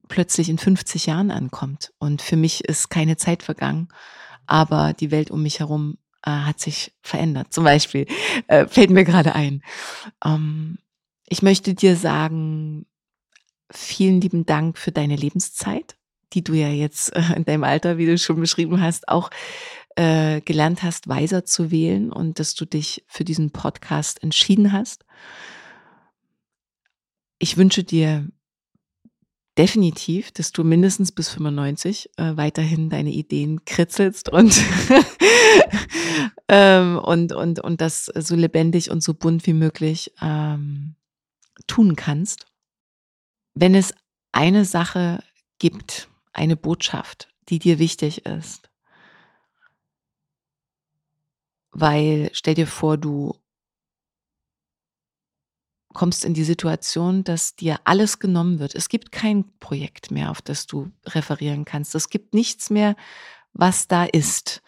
[0.08, 1.94] plötzlich in 50 Jahren ankommt.
[2.00, 3.90] Und für mich ist keine Zeit vergangen,
[4.46, 7.54] aber die Welt um mich herum äh, hat sich verändert.
[7.54, 8.08] Zum Beispiel
[8.48, 9.64] äh, fällt mir gerade ein.
[10.24, 10.78] Ähm,
[11.28, 12.86] ich möchte dir sagen,
[13.72, 15.98] vielen lieben Dank für deine Lebenszeit,
[16.34, 19.30] die du ja jetzt äh, in deinem Alter, wie du schon beschrieben hast, auch
[19.96, 25.06] äh, gelernt hast, weiser zu wählen und dass du dich für diesen Podcast entschieden hast.
[27.40, 28.28] Ich wünsche dir
[29.58, 34.62] definitiv, dass du mindestens bis 95 äh, weiterhin deine Ideen kritzelst und,
[36.48, 40.96] ähm, und, und, und das so lebendig und so bunt wie möglich ähm,
[41.66, 42.46] tun kannst,
[43.56, 43.94] wenn es
[44.32, 45.24] eine Sache
[45.60, 48.70] gibt, eine Botschaft, die dir wichtig ist.
[51.72, 53.36] Weil stell dir vor, du
[55.98, 58.76] kommst in die Situation, dass dir alles genommen wird.
[58.76, 61.96] Es gibt kein Projekt mehr, auf das du referieren kannst.
[61.96, 62.96] Es gibt nichts mehr,
[63.54, 64.62] was da ist.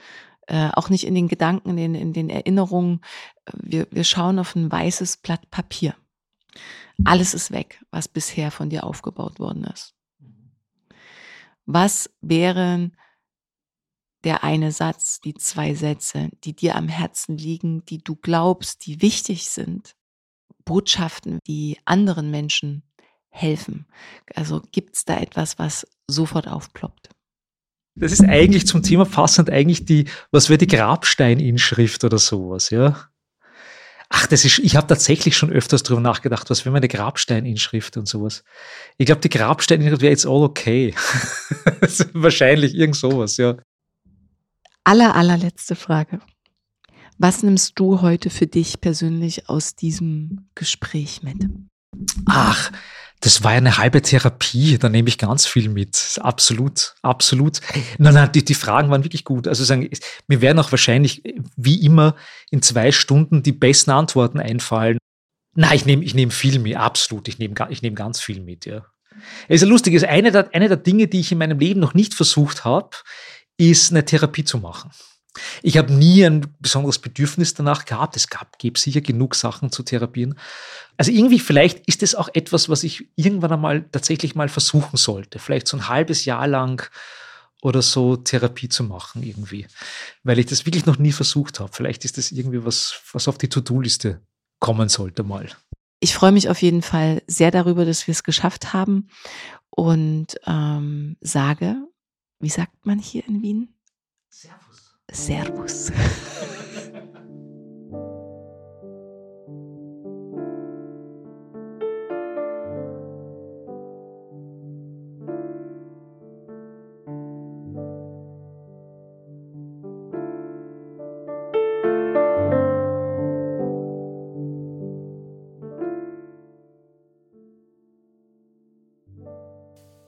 [0.48, 3.02] Äh, auch nicht in den Gedanken, in, in den Erinnerungen.
[3.54, 5.96] Wir, wir schauen auf ein weißes Blatt Papier.
[7.06, 9.94] Alles ist weg, was bisher von dir aufgebaut worden ist.
[11.68, 12.98] Was wären
[14.24, 19.04] der eine Satz, die zwei Sätze, die dir am Herzen liegen, die du glaubst, die
[19.04, 19.96] wichtig sind?
[20.66, 22.84] Botschaften, die anderen Menschen
[23.30, 23.86] helfen.
[24.36, 27.10] Also gibt es da etwas, was sofort aufploppt?
[27.96, 33.10] Das ist eigentlich zum Thema passend eigentlich die, was wäre die Grabsteininschrift oder sowas, ja?
[34.12, 38.08] Ach, das ist, ich habe tatsächlich schon öfters drüber nachgedacht, was wäre meine Grabsteininschrift und
[38.08, 38.44] sowas.
[38.98, 40.96] Ich glaube, die Grabsteininschrift wäre jetzt all okay.
[42.14, 43.58] Wahrscheinlich irgend sowas, ja.
[44.84, 46.20] Aller, allerletzte Frage.
[47.22, 51.50] Was nimmst du heute für dich persönlich aus diesem Gespräch mit?
[52.26, 52.72] Ach,
[53.20, 56.18] das war eine halbe Therapie, da nehme ich ganz viel mit.
[56.22, 57.60] Absolut, absolut.
[57.98, 59.50] Nein, nein, die, die Fragen waren wirklich gut.
[59.50, 59.90] Also sagen,
[60.28, 61.22] mir werden auch wahrscheinlich,
[61.58, 62.16] wie immer,
[62.52, 64.98] in zwei Stunden die besten Antworten einfallen.
[65.56, 67.28] Nein, ich nehme ich nehme viel mit, absolut.
[67.28, 68.86] Ich nehme ich nehme ganz viel mit, ja.
[69.50, 71.82] Es ist ja lustig, ist eine der, eine der Dinge, die ich in meinem Leben
[71.82, 72.92] noch nicht versucht habe,
[73.58, 74.92] ist eine Therapie zu machen.
[75.62, 78.16] Ich habe nie ein besonderes Bedürfnis danach gehabt.
[78.16, 80.38] Es gab, gibt sicher genug Sachen zu therapieren.
[80.98, 85.40] Also irgendwie, vielleicht ist es auch etwas, was ich irgendwann einmal tatsächlich mal versuchen sollte.
[85.40, 86.90] Vielleicht so ein halbes Jahr lang
[87.62, 89.68] oder so Therapie zu machen irgendwie.
[90.24, 91.72] Weil ich das wirklich noch nie versucht habe.
[91.74, 94.22] Vielleicht ist das irgendwie was, was auf die To-Do-Liste
[94.60, 95.50] kommen sollte mal.
[96.00, 99.10] Ich freue mich auf jeden Fall sehr darüber, dass wir es geschafft haben
[99.70, 101.76] und ähm, sage,
[102.40, 103.74] wie sagt man hier in Wien?
[104.30, 104.69] Servus.
[105.12, 105.92] Servus.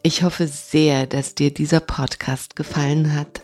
[0.04, 3.44] Ich hoffe sehr, dass dir dieser Podcast gefallen hat